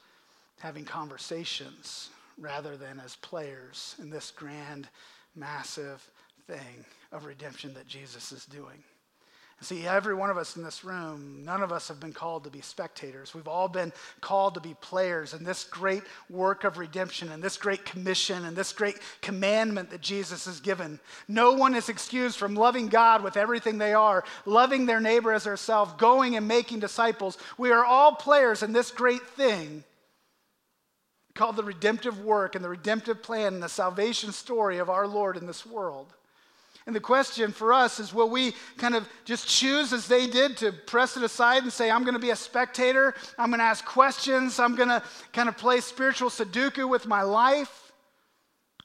having 0.57 0.85
conversations 0.85 2.11
rather 2.37 2.77
than 2.77 2.97
as 3.01 3.17
players 3.17 3.95
in 3.99 4.09
this 4.09 4.31
grand, 4.31 4.87
massive 5.35 6.09
thing 6.47 6.85
of 7.11 7.25
redemption 7.25 7.73
that 7.73 7.89
Jesus 7.89 8.31
is 8.31 8.45
doing. 8.45 8.81
See, 9.63 9.85
every 9.85 10.15
one 10.15 10.31
of 10.31 10.39
us 10.39 10.57
in 10.57 10.63
this 10.63 10.83
room, 10.83 11.43
none 11.45 11.61
of 11.61 11.71
us 11.71 11.87
have 11.89 11.99
been 11.99 12.13
called 12.13 12.45
to 12.45 12.49
be 12.49 12.61
spectators. 12.61 13.35
We've 13.35 13.47
all 13.47 13.67
been 13.67 13.93
called 14.19 14.55
to 14.55 14.59
be 14.59 14.73
players 14.81 15.35
in 15.35 15.43
this 15.43 15.65
great 15.65 16.01
work 16.31 16.63
of 16.63 16.79
redemption 16.79 17.31
and 17.31 17.43
this 17.43 17.57
great 17.57 17.85
commission 17.85 18.45
and 18.45 18.57
this 18.57 18.73
great 18.73 18.97
commandment 19.21 19.91
that 19.91 20.01
Jesus 20.01 20.45
has 20.45 20.59
given. 20.61 20.99
No 21.27 21.51
one 21.51 21.75
is 21.75 21.89
excused 21.89 22.37
from 22.37 22.55
loving 22.55 22.87
God 22.87 23.23
with 23.23 23.37
everything 23.37 23.77
they 23.77 23.93
are, 23.93 24.23
loving 24.47 24.87
their 24.87 24.99
neighbor 24.99 25.31
as 25.31 25.43
themselves, 25.43 25.93
going 25.93 26.35
and 26.35 26.47
making 26.47 26.79
disciples. 26.79 27.37
We 27.59 27.71
are 27.71 27.85
all 27.85 28.15
players 28.15 28.63
in 28.63 28.73
this 28.73 28.89
great 28.89 29.27
thing 29.27 29.83
called 31.35 31.55
the 31.55 31.63
redemptive 31.63 32.19
work 32.21 32.55
and 32.55 32.65
the 32.65 32.69
redemptive 32.69 33.21
plan 33.21 33.53
and 33.53 33.63
the 33.63 33.69
salvation 33.69 34.31
story 34.31 34.79
of 34.79 34.89
our 34.89 35.07
Lord 35.07 35.37
in 35.37 35.45
this 35.45 35.67
world. 35.67 36.11
And 36.87 36.95
the 36.95 36.99
question 36.99 37.51
for 37.51 37.73
us 37.73 37.99
is 37.99 38.13
will 38.13 38.29
we 38.29 38.53
kind 38.77 38.95
of 38.95 39.07
just 39.23 39.47
choose 39.47 39.93
as 39.93 40.07
they 40.07 40.27
did 40.27 40.57
to 40.57 40.71
press 40.71 41.15
it 41.15 41.23
aside 41.23 41.63
and 41.63 41.71
say, 41.71 41.91
I'm 41.91 42.03
going 42.03 42.15
to 42.15 42.19
be 42.19 42.31
a 42.31 42.35
spectator, 42.35 43.13
I'm 43.37 43.49
going 43.49 43.59
to 43.59 43.65
ask 43.65 43.85
questions, 43.85 44.59
I'm 44.59 44.75
going 44.75 44.89
to 44.89 45.03
kind 45.31 45.47
of 45.47 45.57
play 45.57 45.79
spiritual 45.79 46.29
Sudoku 46.29 46.89
with 46.89 47.05
my 47.05 47.21
life? 47.21 47.77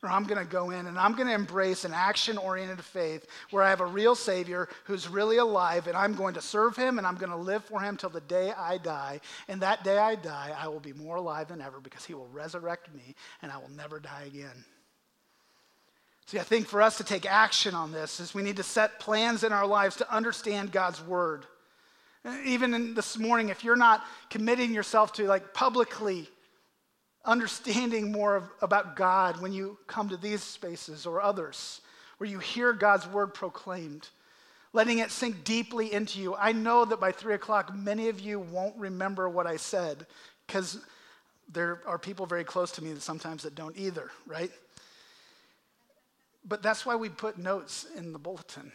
Or 0.03 0.11
I'm 0.11 0.25
going 0.25 0.39
to 0.39 0.51
go 0.51 0.71
in 0.71 0.87
and 0.87 0.99
I'm 0.99 1.15
going 1.15 1.27
to 1.27 1.35
embrace 1.35 1.87
an 1.87 1.95
action 1.95 2.37
oriented 2.37 2.85
faith 2.85 3.27
where 3.51 3.63
I 3.63 3.71
have 3.71 3.81
a 3.81 3.87
real 3.87 4.15
Savior 4.15 4.69
who's 4.85 5.09
really 5.09 5.39
alive 5.39 5.87
and 5.87 5.97
I'm 5.97 6.15
going 6.15 6.35
to 6.35 6.43
serve 6.43 6.77
Him 6.77 6.99
and 6.99 7.07
I'm 7.07 7.17
going 7.17 7.31
to 7.31 7.37
live 7.37 7.65
for 7.65 7.81
Him 7.81 7.97
till 7.97 8.11
the 8.11 8.21
day 8.21 8.53
I 8.57 8.77
die. 8.77 9.21
And 9.49 9.63
that 9.63 9.85
day 9.85 9.97
I 9.97 10.15
die, 10.15 10.55
I 10.57 10.69
will 10.69 10.81
be 10.81 10.93
more 10.93 11.17
alive 11.17 11.49
than 11.49 11.63
ever 11.63 11.81
because 11.81 12.05
He 12.05 12.13
will 12.13 12.29
resurrect 12.29 12.95
me 12.95 13.15
and 13.41 13.51
I 13.51 13.57
will 13.57 13.71
never 13.71 13.99
die 13.99 14.25
again. 14.27 14.65
See, 16.27 16.41
I 16.41 16.43
think 16.43 16.67
for 16.67 16.83
us 16.83 16.97
to 16.99 17.05
take 17.05 17.25
action 17.25 17.75
on 17.75 17.93
this 17.93 18.19
is 18.19 18.35
we 18.35 18.43
need 18.43 18.57
to 18.57 18.65
set 18.65 18.99
plans 18.99 19.45
in 19.45 19.53
our 19.53 19.67
lives 19.67 19.97
to 19.97 20.13
understand 20.13 20.73
God's 20.73 21.01
word. 21.01 21.47
Even 22.45 22.95
this 22.95 23.17
morning, 23.17 23.51
if 23.51 23.63
you're 23.63 23.77
not 23.77 24.05
committing 24.29 24.75
yourself 24.75 25.13
to 25.15 25.29
like 25.29 25.55
publicly 25.55 26.29
understanding 27.25 28.11
more 28.11 28.35
of, 28.37 28.45
about 28.61 28.97
God 28.97 29.41
when 29.41 29.53
you 29.53 29.79
come 29.87 30.09
to 30.09 30.17
these 30.17 30.43
spaces 30.43 31.07
or 31.07 31.23
others, 31.23 31.81
where 32.19 32.29
you 32.29 32.41
hear 32.41 32.73
God's 32.73 33.07
word 33.07 33.33
proclaimed, 33.33 34.09
letting 34.73 34.99
it 34.99 35.13
sink 35.13 35.45
deeply 35.45 35.93
into 35.93 36.21
you. 36.21 36.35
I 36.35 36.51
know 36.51 36.85
that 36.85 36.99
by 36.99 37.13
three 37.13 37.35
o'clock, 37.35 37.73
many 37.73 38.09
of 38.09 38.19
you 38.19 38.41
won't 38.41 38.77
remember 38.77 39.29
what 39.29 39.47
I 39.47 39.59
said 39.59 40.07
because 40.49 40.85
there 41.53 41.83
are 41.87 41.99
people 41.99 42.27
very 42.27 42.43
close 42.43 42.73
to 42.73 42.83
me 42.83 42.93
that 42.93 43.03
sometimes 43.03 43.45
that 43.45 43.55
don't 43.55 43.77
either, 43.77 44.11
right? 44.27 44.51
But 46.49 46.63
that's 46.63 46.87
why 46.87 46.95
we 46.95 47.09
put 47.09 47.39
notes 47.39 47.87
in 47.97 48.13
the 48.13 48.19
bulletin 48.19 48.71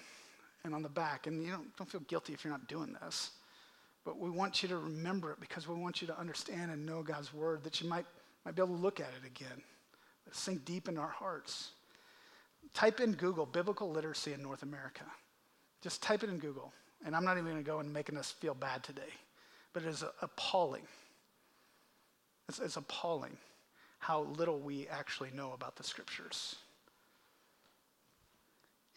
and 0.63 0.75
on 0.75 0.81
the 0.81 0.89
back. 0.89 1.27
And 1.27 1.43
you 1.43 1.51
don't, 1.51 1.75
don't 1.77 1.89
feel 1.89 2.01
guilty 2.01 2.33
if 2.33 2.43
you're 2.43 2.51
not 2.51 2.67
doing 2.67 2.95
this. 3.01 3.31
But 4.03 4.19
we 4.19 4.29
want 4.29 4.61
you 4.61 4.69
to 4.69 4.77
remember 4.77 5.31
it 5.31 5.39
because 5.39 5.67
we 5.67 5.75
want 5.75 6.01
you 6.01 6.07
to 6.07 6.19
understand 6.19 6.71
and 6.71 6.85
know 6.85 7.01
God's 7.01 7.33
word 7.33 7.63
that 7.63 7.81
you 7.81 7.87
might, 7.87 8.05
might 8.45 8.55
be 8.55 8.61
able 8.61 8.75
to 8.75 8.81
look 8.81 8.99
at 8.99 9.09
it 9.21 9.25
again, 9.25 9.61
sink 10.31 10.65
deep 10.65 10.89
in 10.89 10.97
our 10.97 11.07
hearts. 11.07 11.71
Type 12.73 12.99
in 12.99 13.13
Google, 13.13 13.45
biblical 13.45 13.91
literacy 13.91 14.33
in 14.33 14.41
North 14.41 14.63
America. 14.63 15.03
Just 15.81 16.01
type 16.01 16.23
it 16.23 16.29
in 16.29 16.37
Google. 16.37 16.73
And 17.05 17.15
I'm 17.15 17.23
not 17.23 17.37
even 17.37 17.45
going 17.45 17.57
to 17.57 17.63
go 17.63 17.79
and 17.79 17.91
making 17.91 18.17
us 18.17 18.31
feel 18.31 18.53
bad 18.53 18.83
today, 18.83 19.01
but 19.73 19.83
it 19.83 19.89
is 19.89 20.03
appalling. 20.21 20.83
It's, 22.47 22.59
it's 22.59 22.77
appalling 22.77 23.37
how 23.99 24.23
little 24.23 24.59
we 24.59 24.87
actually 24.87 25.29
know 25.33 25.53
about 25.53 25.75
the 25.75 25.83
scriptures 25.83 26.55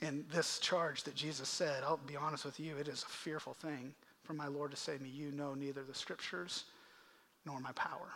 in 0.00 0.24
this 0.32 0.58
charge 0.58 1.04
that 1.04 1.14
Jesus 1.14 1.48
said, 1.48 1.82
I'll 1.82 1.96
be 1.96 2.16
honest 2.16 2.44
with 2.44 2.58
you, 2.58 2.76
it 2.76 2.88
is 2.88 3.02
a 3.02 3.10
fearful 3.10 3.54
thing 3.54 3.94
for 4.24 4.32
my 4.32 4.48
Lord 4.48 4.70
to 4.70 4.76
say 4.76 4.96
to 4.96 5.02
me, 5.02 5.10
You 5.10 5.30
know 5.30 5.54
neither 5.54 5.82
the 5.82 5.94
scriptures 5.94 6.64
nor 7.46 7.60
my 7.60 7.72
power. 7.72 8.08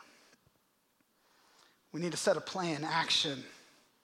We 1.92 2.00
need 2.00 2.12
to 2.12 2.18
set 2.18 2.36
a 2.36 2.40
plan, 2.40 2.84
action 2.84 3.42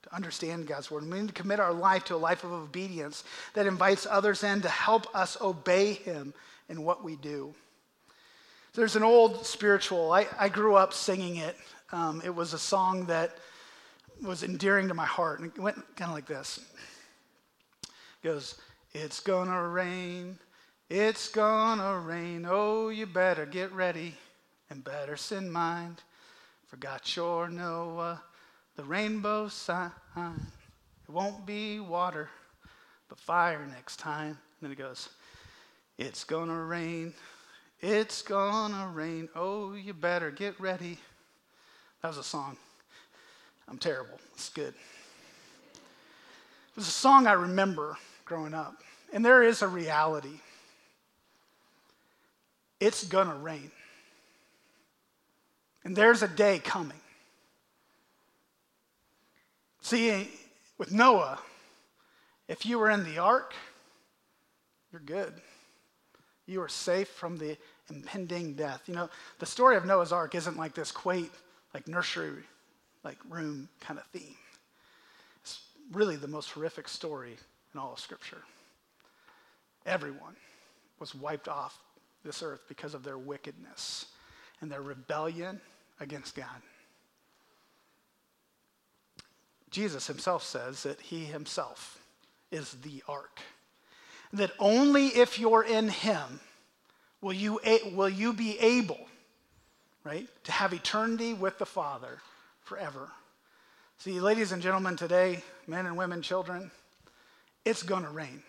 to 0.02 0.14
understand 0.14 0.66
God's 0.66 0.90
word. 0.90 1.04
We 1.04 1.18
need 1.18 1.28
to 1.28 1.34
commit 1.34 1.60
our 1.60 1.72
life 1.72 2.04
to 2.04 2.14
a 2.14 2.16
life 2.16 2.44
of 2.44 2.52
obedience 2.52 3.24
that 3.54 3.66
invites 3.66 4.06
others 4.08 4.42
in 4.42 4.62
to 4.62 4.68
help 4.68 5.06
us 5.14 5.40
obey 5.40 5.94
Him 5.94 6.34
in 6.68 6.82
what 6.82 7.02
we 7.02 7.16
do. 7.16 7.54
There's 8.74 8.96
an 8.96 9.02
old 9.02 9.46
spiritual, 9.46 10.12
I, 10.12 10.26
I 10.38 10.48
grew 10.48 10.74
up 10.74 10.92
singing 10.92 11.36
it. 11.36 11.56
Um, 11.92 12.20
it 12.24 12.34
was 12.34 12.54
a 12.54 12.58
song 12.58 13.06
that 13.06 13.38
was 14.22 14.42
endearing 14.42 14.88
to 14.88 14.94
my 14.94 15.06
heart, 15.06 15.40
and 15.40 15.52
it 15.54 15.60
went 15.60 15.76
kind 15.96 16.10
of 16.10 16.14
like 16.14 16.26
this 16.26 16.60
goes, 18.24 18.56
It's 18.92 19.20
gonna 19.20 19.68
rain, 19.68 20.38
it's 20.88 21.28
gonna 21.28 21.98
rain. 21.98 22.46
Oh, 22.48 22.88
you 22.88 23.06
better 23.06 23.44
get 23.44 23.70
ready 23.72 24.14
and 24.70 24.82
better 24.82 25.16
send 25.16 25.52
mind. 25.52 26.02
Forgot 26.66 27.14
your 27.14 27.48
Noah, 27.48 28.22
the 28.76 28.82
rainbow 28.82 29.48
sign. 29.48 29.92
It 30.16 31.12
won't 31.12 31.44
be 31.44 31.80
water, 31.80 32.30
but 33.08 33.18
fire 33.18 33.66
next 33.66 33.98
time. 33.98 34.28
And 34.28 34.62
then 34.62 34.72
it 34.72 34.78
goes, 34.78 35.10
It's 35.98 36.24
gonna 36.24 36.64
rain, 36.64 37.12
it's 37.80 38.22
gonna 38.22 38.88
rain. 38.88 39.28
Oh, 39.36 39.74
you 39.74 39.92
better 39.92 40.30
get 40.30 40.58
ready. 40.58 40.98
That 42.00 42.08
was 42.08 42.18
a 42.18 42.24
song. 42.24 42.56
I'm 43.68 43.78
terrible. 43.78 44.18
It's 44.32 44.48
good. 44.48 44.74
It 45.74 46.76
was 46.76 46.88
a 46.88 46.90
song 46.90 47.26
I 47.26 47.32
remember 47.32 47.96
growing 48.24 48.54
up. 48.54 48.82
And 49.12 49.24
there 49.24 49.42
is 49.42 49.62
a 49.62 49.68
reality 49.68 50.40
it's 52.80 53.04
going 53.04 53.28
to 53.28 53.34
rain. 53.34 53.70
And 55.84 55.96
there's 55.96 56.22
a 56.22 56.28
day 56.28 56.58
coming. 56.58 57.00
See, 59.80 60.28
with 60.76 60.92
Noah, 60.92 61.38
if 62.48 62.66
you 62.66 62.78
were 62.78 62.90
in 62.90 63.04
the 63.04 63.18
ark, 63.18 63.54
you're 64.92 65.00
good. 65.00 65.32
You 66.46 66.60
are 66.62 66.68
safe 66.68 67.08
from 67.08 67.36
the 67.38 67.56
impending 67.88 68.54
death. 68.54 68.82
You 68.86 68.94
know, 68.94 69.08
the 69.38 69.46
story 69.46 69.76
of 69.76 69.86
Noah's 69.86 70.12
ark 70.12 70.34
isn't 70.34 70.56
like 70.56 70.74
this 70.74 70.92
quaint, 70.92 71.30
like 71.72 71.88
nursery, 71.88 72.44
like 73.02 73.18
room 73.28 73.68
kind 73.80 73.98
of 73.98 74.06
theme. 74.06 74.36
It's 75.42 75.60
really 75.92 76.16
the 76.16 76.28
most 76.28 76.50
horrific 76.50 76.88
story 76.88 77.36
in 77.74 77.80
all 77.80 77.92
of 77.92 78.00
Scripture. 78.00 78.42
Everyone 79.84 80.36
was 80.98 81.14
wiped 81.14 81.48
off 81.48 81.78
this 82.24 82.42
earth 82.42 82.62
because 82.68 82.94
of 82.94 83.04
their 83.04 83.18
wickedness 83.18 84.06
and 84.60 84.70
their 84.70 84.80
rebellion 84.80 85.60
against 86.00 86.34
God. 86.34 86.46
Jesus 89.70 90.06
himself 90.06 90.44
says 90.44 90.84
that 90.84 91.00
he 91.00 91.24
himself 91.24 91.98
is 92.50 92.74
the 92.82 93.02
ark. 93.08 93.40
That 94.32 94.52
only 94.58 95.08
if 95.08 95.38
you're 95.38 95.64
in 95.64 95.88
him 95.88 96.40
will 97.20 97.32
you, 97.32 97.60
will 97.92 98.08
you 98.08 98.32
be 98.32 98.58
able, 98.60 99.08
right, 100.04 100.28
to 100.44 100.52
have 100.52 100.72
eternity 100.72 101.34
with 101.34 101.58
the 101.58 101.66
Father 101.66 102.18
forever. 102.62 103.10
See, 103.98 104.20
ladies 104.20 104.52
and 104.52 104.62
gentlemen, 104.62 104.96
today, 104.96 105.42
men 105.66 105.86
and 105.86 105.96
women, 105.96 106.22
children, 106.22 106.70
it's 107.64 107.82
going 107.82 108.04
to 108.04 108.10
rain. 108.10 108.42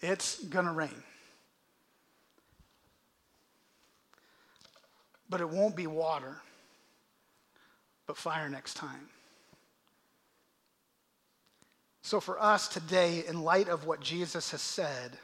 It's 0.00 0.42
going 0.44 0.66
to 0.66 0.72
rain. 0.72 1.02
But 5.28 5.40
it 5.40 5.48
won't 5.48 5.76
be 5.76 5.86
water, 5.86 6.36
but 8.06 8.16
fire 8.16 8.48
next 8.48 8.74
time. 8.74 9.08
So, 12.02 12.20
for 12.20 12.40
us 12.40 12.68
today, 12.68 13.24
in 13.28 13.42
light 13.42 13.68
of 13.68 13.84
what 13.84 14.00
Jesus 14.00 14.52
has 14.52 14.62
said, 14.62 15.18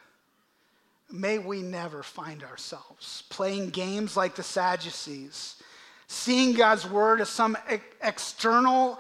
may 1.10 1.38
we 1.38 1.62
never 1.62 2.02
find 2.02 2.42
ourselves 2.42 3.22
playing 3.30 3.70
games 3.70 4.18
like 4.18 4.34
the 4.34 4.42
Sadducees, 4.42 5.62
seeing 6.08 6.52
God's 6.52 6.86
word 6.86 7.22
as 7.22 7.30
some 7.30 7.56
external 8.02 8.98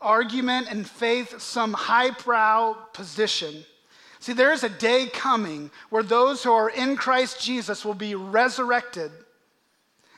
argument 0.00 0.68
and 0.70 0.88
faith 0.88 1.40
some 1.40 1.72
highbrow 1.72 2.74
position. 2.92 3.64
See, 4.20 4.32
there 4.32 4.52
is 4.52 4.64
a 4.64 4.68
day 4.68 5.06
coming 5.06 5.70
where 5.88 6.02
those 6.02 6.42
who 6.42 6.52
are 6.52 6.70
in 6.70 6.96
Christ 6.96 7.42
Jesus 7.42 7.84
will 7.84 7.94
be 7.94 8.14
resurrected. 8.14 9.10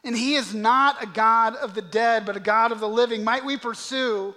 And 0.05 0.17
he 0.17 0.35
is 0.35 0.53
not 0.53 1.03
a 1.03 1.07
God 1.07 1.55
of 1.57 1.75
the 1.75 1.83
dead, 1.83 2.27
but 2.27 2.37
a 2.37 2.41
God 2.41 2.73
of 2.73 2.81
the 2.81 2.89
living. 2.89 3.23
Might 3.23 3.45
we 3.45 3.57
pursue 3.57 4.35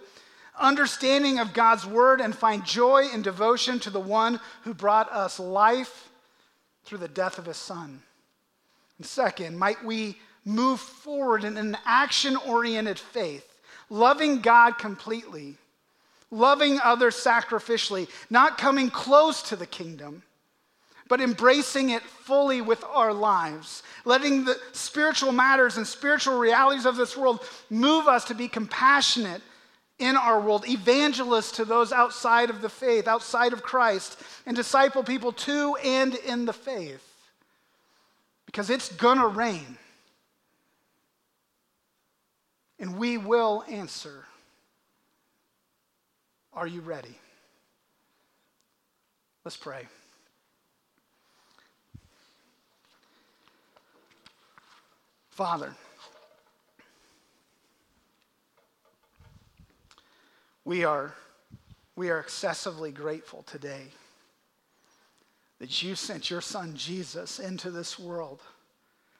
understanding 0.59 1.39
of 1.39 1.53
God's 1.53 1.85
word 1.85 2.21
and 2.21 2.35
find 2.35 2.63
joy 2.63 3.07
and 3.11 3.23
devotion 3.23 3.79
to 3.79 3.89
the 3.89 3.99
one 3.99 4.39
who 4.63 4.73
brought 4.73 5.11
us 5.11 5.39
life 5.39 6.09
through 6.83 6.99
the 6.99 7.07
death 7.07 7.39
of 7.39 7.47
his 7.47 7.57
son? 7.57 8.03
And 8.99 9.05
second, 9.07 9.57
might 9.57 9.83
we 9.83 10.19
move 10.45 10.79
forward 10.79 11.43
in 11.43 11.57
an 11.57 11.75
action 11.85 12.37
oriented 12.37 12.99
faith 12.99 13.54
loving 13.89 14.41
God 14.41 14.77
completely, 14.77 15.55
loving 16.31 16.79
others 16.83 17.15
sacrificially, 17.15 18.09
not 18.29 18.57
coming 18.57 18.89
close 18.89 19.41
to 19.43 19.55
the 19.55 19.65
kingdom, 19.65 20.23
but 21.07 21.21
embracing 21.21 21.91
it 21.91 22.01
fully 22.01 22.61
with 22.61 22.83
our 22.85 23.13
lives, 23.13 23.83
letting 24.05 24.43
the 24.43 24.57
spiritual 24.71 25.31
matters 25.31 25.77
and 25.77 25.85
spiritual 25.85 26.37
realities 26.39 26.85
of 26.85 26.95
this 26.95 27.15
world 27.15 27.41
move 27.69 28.07
us 28.07 28.25
to 28.25 28.33
be 28.33 28.47
compassionate 28.47 29.41
in 29.99 30.17
our 30.17 30.41
world, 30.41 30.67
evangelists 30.67 31.53
to 31.53 31.65
those 31.65 31.93
outside 31.93 32.49
of 32.49 32.61
the 32.61 32.69
faith, 32.69 33.07
outside 33.07 33.53
of 33.53 33.63
Christ, 33.63 34.19
and 34.45 34.55
disciple 34.55 35.03
people 35.03 35.31
to 35.31 35.75
and 35.83 36.15
in 36.15 36.45
the 36.45 36.53
faith. 36.53 37.01
Because 38.45 38.69
it's 38.69 38.89
gonna 38.93 39.27
rain. 39.27 39.77
And 42.79 42.97
we 42.97 43.17
will 43.17 43.63
answer. 43.69 44.25
Are 46.53 46.67
you 46.67 46.81
ready? 46.81 47.17
Let's 49.43 49.57
pray. 49.57 49.87
Father, 55.29 55.73
We 60.65 60.83
are, 60.83 61.13
we 61.95 62.09
are 62.09 62.19
excessively 62.19 62.91
grateful 62.91 63.43
today 63.43 63.85
that 65.59 65.83
you 65.83 65.93
sent 65.93 66.31
your 66.31 66.41
son 66.41 66.75
Jesus 66.75 67.39
into 67.39 67.69
this 67.69 67.99
world 67.99 68.41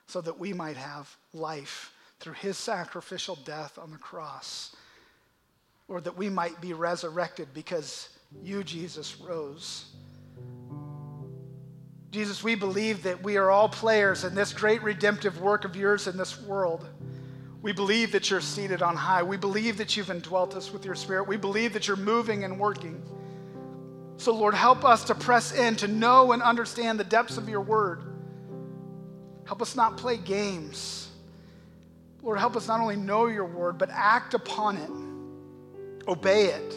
so 0.07 0.21
that 0.21 0.39
we 0.39 0.53
might 0.53 0.75
have 0.75 1.15
life 1.35 1.91
through 2.25 2.33
his 2.33 2.57
sacrificial 2.57 3.37
death 3.45 3.77
on 3.77 3.91
the 3.91 3.97
cross. 3.99 4.75
Lord, 5.87 6.05
that 6.05 6.17
we 6.17 6.27
might 6.27 6.59
be 6.59 6.73
resurrected 6.73 7.47
because 7.53 8.09
you, 8.41 8.63
Jesus, 8.63 9.19
rose. 9.19 9.85
Jesus, 12.09 12.43
we 12.43 12.55
believe 12.55 13.03
that 13.03 13.21
we 13.21 13.37
are 13.37 13.51
all 13.51 13.69
players 13.69 14.23
in 14.23 14.33
this 14.33 14.53
great 14.53 14.81
redemptive 14.81 15.39
work 15.39 15.65
of 15.65 15.75
yours 15.75 16.07
in 16.07 16.17
this 16.17 16.41
world. 16.41 16.89
We 17.61 17.73
believe 17.73 18.11
that 18.13 18.31
you're 18.31 18.41
seated 18.41 18.81
on 18.81 18.95
high. 18.95 19.21
We 19.21 19.37
believe 19.37 19.77
that 19.77 19.95
you've 19.95 20.09
indwelt 20.09 20.55
us 20.55 20.73
with 20.73 20.83
your 20.83 20.95
spirit. 20.95 21.27
We 21.27 21.37
believe 21.37 21.73
that 21.73 21.87
you're 21.87 21.95
moving 21.95 22.43
and 22.43 22.59
working. 22.59 23.03
So, 24.17 24.33
Lord, 24.33 24.55
help 24.55 24.83
us 24.83 25.03
to 25.03 25.13
press 25.13 25.55
in, 25.55 25.75
to 25.75 25.87
know 25.87 26.31
and 26.31 26.41
understand 26.41 26.99
the 26.99 27.03
depths 27.03 27.37
of 27.37 27.47
your 27.47 27.61
word. 27.61 28.01
Help 29.45 29.61
us 29.61 29.75
not 29.75 29.97
play 29.97 30.17
games. 30.17 31.04
Lord, 32.25 32.39
help 32.39 32.55
us 32.55 32.67
not 32.67 32.81
only 32.81 32.95
know 32.95 33.27
your 33.27 33.45
word, 33.45 33.77
but 33.77 33.91
act 33.91 34.33
upon 34.33 34.77
it, 34.77 36.09
obey 36.09 36.45
it 36.45 36.73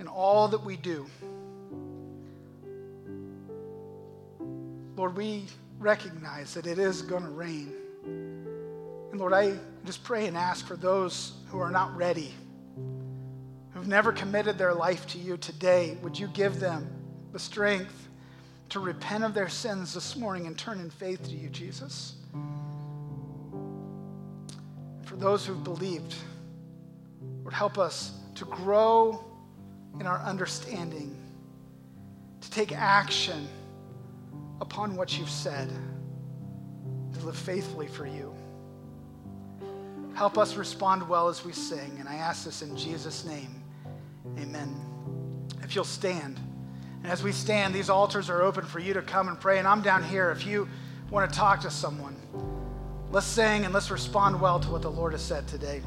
in 0.00 0.08
all 0.08 0.48
that 0.48 0.64
we 0.64 0.78
do. 0.78 1.06
Lord, 4.96 5.14
we 5.14 5.44
recognize 5.78 6.54
that 6.54 6.66
it 6.66 6.78
is 6.78 7.02
going 7.02 7.22
to 7.22 7.28
rain. 7.28 7.70
And 8.06 9.20
Lord, 9.20 9.34
I 9.34 9.58
just 9.84 10.04
pray 10.04 10.26
and 10.26 10.38
ask 10.38 10.66
for 10.66 10.76
those 10.76 11.34
who 11.48 11.58
are 11.58 11.70
not 11.70 11.94
ready, 11.94 12.32
who've 13.74 13.88
never 13.88 14.10
committed 14.10 14.56
their 14.56 14.72
life 14.72 15.06
to 15.08 15.18
you 15.18 15.36
today, 15.36 15.98
would 16.02 16.18
you 16.18 16.28
give 16.28 16.60
them 16.60 16.90
the 17.32 17.38
strength 17.38 18.08
to 18.70 18.80
repent 18.80 19.22
of 19.22 19.34
their 19.34 19.50
sins 19.50 19.92
this 19.92 20.16
morning 20.16 20.46
and 20.46 20.56
turn 20.56 20.80
in 20.80 20.88
faith 20.88 21.24
to 21.24 21.36
you, 21.36 21.50
Jesus? 21.50 22.14
Those 25.20 25.44
who've 25.44 25.62
believed, 25.62 26.14
Lord, 27.42 27.52
help 27.52 27.76
us 27.76 28.12
to 28.36 28.46
grow 28.46 29.22
in 30.00 30.06
our 30.06 30.18
understanding, 30.20 31.14
to 32.40 32.50
take 32.50 32.72
action 32.72 33.46
upon 34.62 34.96
what 34.96 35.18
you've 35.18 35.30
said, 35.30 35.68
to 37.12 37.26
live 37.26 37.36
faithfully 37.36 37.86
for 37.86 38.06
you. 38.06 38.34
Help 40.14 40.38
us 40.38 40.56
respond 40.56 41.06
well 41.06 41.28
as 41.28 41.44
we 41.44 41.52
sing. 41.52 41.96
And 41.98 42.08
I 42.08 42.14
ask 42.14 42.46
this 42.46 42.62
in 42.62 42.74
Jesus' 42.74 43.26
name. 43.26 43.62
Amen. 44.38 44.74
If 45.62 45.74
you'll 45.74 45.84
stand. 45.84 46.40
And 47.02 47.12
as 47.12 47.22
we 47.22 47.32
stand, 47.32 47.74
these 47.74 47.90
altars 47.90 48.30
are 48.30 48.42
open 48.42 48.64
for 48.64 48.78
you 48.78 48.94
to 48.94 49.02
come 49.02 49.28
and 49.28 49.38
pray. 49.38 49.58
And 49.58 49.68
I'm 49.68 49.82
down 49.82 50.02
here 50.02 50.30
if 50.30 50.46
you 50.46 50.66
want 51.10 51.30
to 51.30 51.38
talk 51.38 51.60
to 51.60 51.70
someone. 51.70 52.16
Let's 53.12 53.26
sing 53.26 53.64
and 53.64 53.74
let's 53.74 53.90
respond 53.90 54.40
well 54.40 54.60
to 54.60 54.70
what 54.70 54.82
the 54.82 54.90
Lord 54.90 55.12
has 55.12 55.22
said 55.22 55.48
today. 55.48 55.82